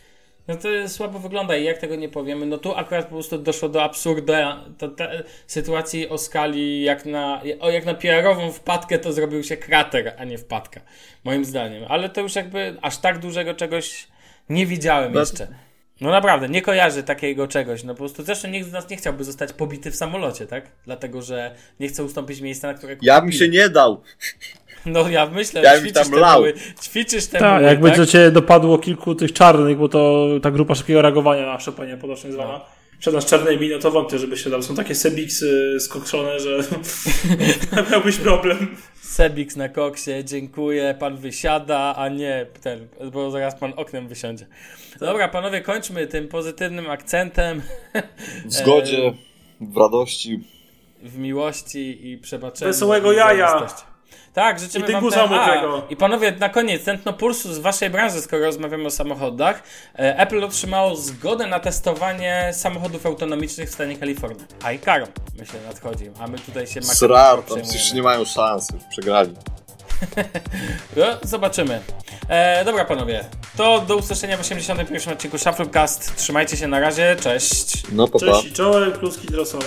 no 0.48 0.56
to 0.56 0.88
słabo 0.88 1.18
wygląda 1.18 1.56
i 1.56 1.64
jak 1.64 1.78
tego 1.78 1.96
nie 1.96 2.08
powiemy, 2.08 2.46
no 2.46 2.58
tu 2.58 2.74
akurat 2.74 3.04
po 3.04 3.10
prostu 3.10 3.38
doszło 3.38 3.68
do 3.68 3.82
absurdu 3.82 4.32
to, 4.78 4.88
sytuacji 5.46 6.08
o 6.08 6.18
skali 6.18 6.82
jak 6.82 7.06
na, 7.06 7.42
o, 7.60 7.70
jak 7.70 7.84
na 7.84 7.94
PR-ową 7.94 8.52
wpadkę 8.52 8.98
to 8.98 9.12
zrobił 9.12 9.42
się 9.42 9.56
krater, 9.56 10.14
a 10.18 10.24
nie 10.24 10.38
wpadka, 10.38 10.80
moim 11.24 11.44
zdaniem. 11.44 11.84
Ale 11.88 12.08
to 12.08 12.20
już 12.20 12.34
jakby 12.34 12.76
aż 12.82 12.98
tak 12.98 13.18
dużego 13.18 13.54
czegoś 13.54 14.06
nie 14.48 14.66
widziałem 14.66 15.14
jeszcze. 15.14 15.48
No 16.00 16.10
naprawdę, 16.10 16.48
nie 16.48 16.62
kojarzy 16.62 17.02
takiego 17.02 17.48
czegoś. 17.48 17.84
No 17.84 17.94
po 17.94 17.98
prostu 17.98 18.22
zresztą 18.22 18.48
nikt 18.48 18.68
z 18.68 18.72
nas 18.72 18.90
nie 18.90 18.96
chciałby 18.96 19.24
zostać 19.24 19.52
pobity 19.52 19.90
w 19.90 19.96
samolocie, 19.96 20.46
tak? 20.46 20.70
Dlatego, 20.84 21.22
że 21.22 21.54
nie 21.80 21.88
chce 21.88 22.04
ustąpić 22.04 22.40
miejsca, 22.40 22.68
na 22.68 22.74
które 22.74 22.96
Ja 23.02 23.20
bym 23.20 23.32
się 23.32 23.48
nie 23.48 23.68
dał. 23.68 24.02
No 24.86 25.08
ja 25.08 25.26
myślę, 25.26 25.62
ja 25.62 25.78
ćwiczysz 25.80 26.08
tam 26.08 26.20
lał. 26.20 26.42
Te 26.42 26.52
ćwiczysz 26.82 27.26
te 27.26 27.38
Tak, 27.38 27.62
jakby 27.62 27.90
tak? 27.90 28.08
cię 28.08 28.30
dopadło 28.30 28.78
kilku 28.78 29.14
tych 29.14 29.32
czarnych, 29.32 29.78
bo 29.78 29.88
to 29.88 30.28
ta 30.42 30.50
grupa 30.50 30.74
szybkiego 30.74 31.02
reagowania 31.02 31.46
na 31.46 31.60
szepanie 31.60 31.96
potocznie 31.96 32.32
zwana. 32.32 32.52
No. 32.52 32.64
Przed 32.98 33.14
nas 33.14 33.26
czarnej 33.26 33.60
miny, 33.60 33.78
to 33.78 33.90
wątpię, 33.90 34.18
żeby 34.18 34.36
się 34.36 34.50
dał. 34.50 34.62
Są 34.62 34.74
takie 34.74 34.94
Sebiksy 34.94 35.76
skokszone, 35.80 36.40
że 36.40 36.58
miałbyś 37.90 38.16
problem. 38.16 38.76
Sebiks 39.00 39.56
na 39.56 39.68
koksie, 39.68 40.10
dziękuję, 40.24 40.94
pan 40.98 41.16
wysiada, 41.16 41.94
a 41.96 42.08
nie 42.08 42.46
ten, 42.62 42.88
bo 43.12 43.30
zaraz 43.30 43.54
pan 43.54 43.72
oknem 43.76 44.08
wysiądzie. 44.08 44.46
Dobra, 45.00 45.28
panowie, 45.28 45.60
kończmy 45.60 46.06
tym 46.06 46.28
pozytywnym 46.28 46.90
akcentem. 46.90 47.62
W 48.44 48.52
zgodzie, 48.52 49.12
w 49.60 49.76
radości. 49.76 50.40
W 51.02 51.18
miłości 51.18 52.10
i 52.10 52.18
przebaczeniu. 52.18 52.72
Wesołego 52.72 53.12
jaja. 53.12 53.66
Tak, 54.32 54.60
życzymy 54.60 54.88
I 54.88 54.92
wam 54.92 55.10
ten... 55.10 55.32
A, 55.32 55.82
I 55.90 55.96
panowie, 55.96 56.32
na 56.40 56.48
koniec, 56.48 56.84
tętno 56.84 57.12
pulsu 57.12 57.54
z 57.54 57.58
waszej 57.58 57.90
branży, 57.90 58.20
skoro 58.20 58.44
rozmawiamy 58.44 58.86
o 58.86 58.90
samochodach. 58.90 59.62
E, 59.98 60.18
Apple 60.18 60.44
otrzymało 60.44 60.96
zgodę 60.96 61.46
na 61.46 61.60
testowanie 61.60 62.50
samochodów 62.52 63.06
autonomicznych 63.06 63.68
w 63.68 63.72
stanie 63.72 63.96
Kalifornii. 63.96 64.44
A 64.62 64.72
i 64.72 64.78
Karo, 64.78 65.06
myślę, 65.38 65.60
nadchodzi. 65.66 66.10
A 66.20 66.26
my 66.26 66.38
tutaj 66.38 66.66
się 66.66 66.82
Srar, 66.82 67.42
tam 67.42 67.58
już 67.58 67.92
nie 67.92 68.02
mają 68.02 68.24
szans, 68.24 68.68
już 68.74 68.82
przegrali. 68.90 69.34
no, 70.96 71.06
zobaczymy. 71.22 71.80
E, 72.28 72.64
dobra, 72.64 72.84
panowie. 72.84 73.24
To 73.56 73.80
do 73.80 73.96
usłyszenia 73.96 74.36
w 74.36 74.40
81. 74.40 75.12
odcinku 75.12 75.38
Shufflecast. 75.38 76.16
Trzymajcie 76.16 76.56
się 76.56 76.66
na 76.66 76.80
razie. 76.80 77.16
Cześć. 77.20 77.82
No, 77.92 78.08
pa, 78.08 78.18
pa. 78.18 78.26
Cześć 78.26 78.46
i 78.46 78.52
czołem, 78.52 78.92
kluski 78.92 79.26
drosowe. 79.26 79.64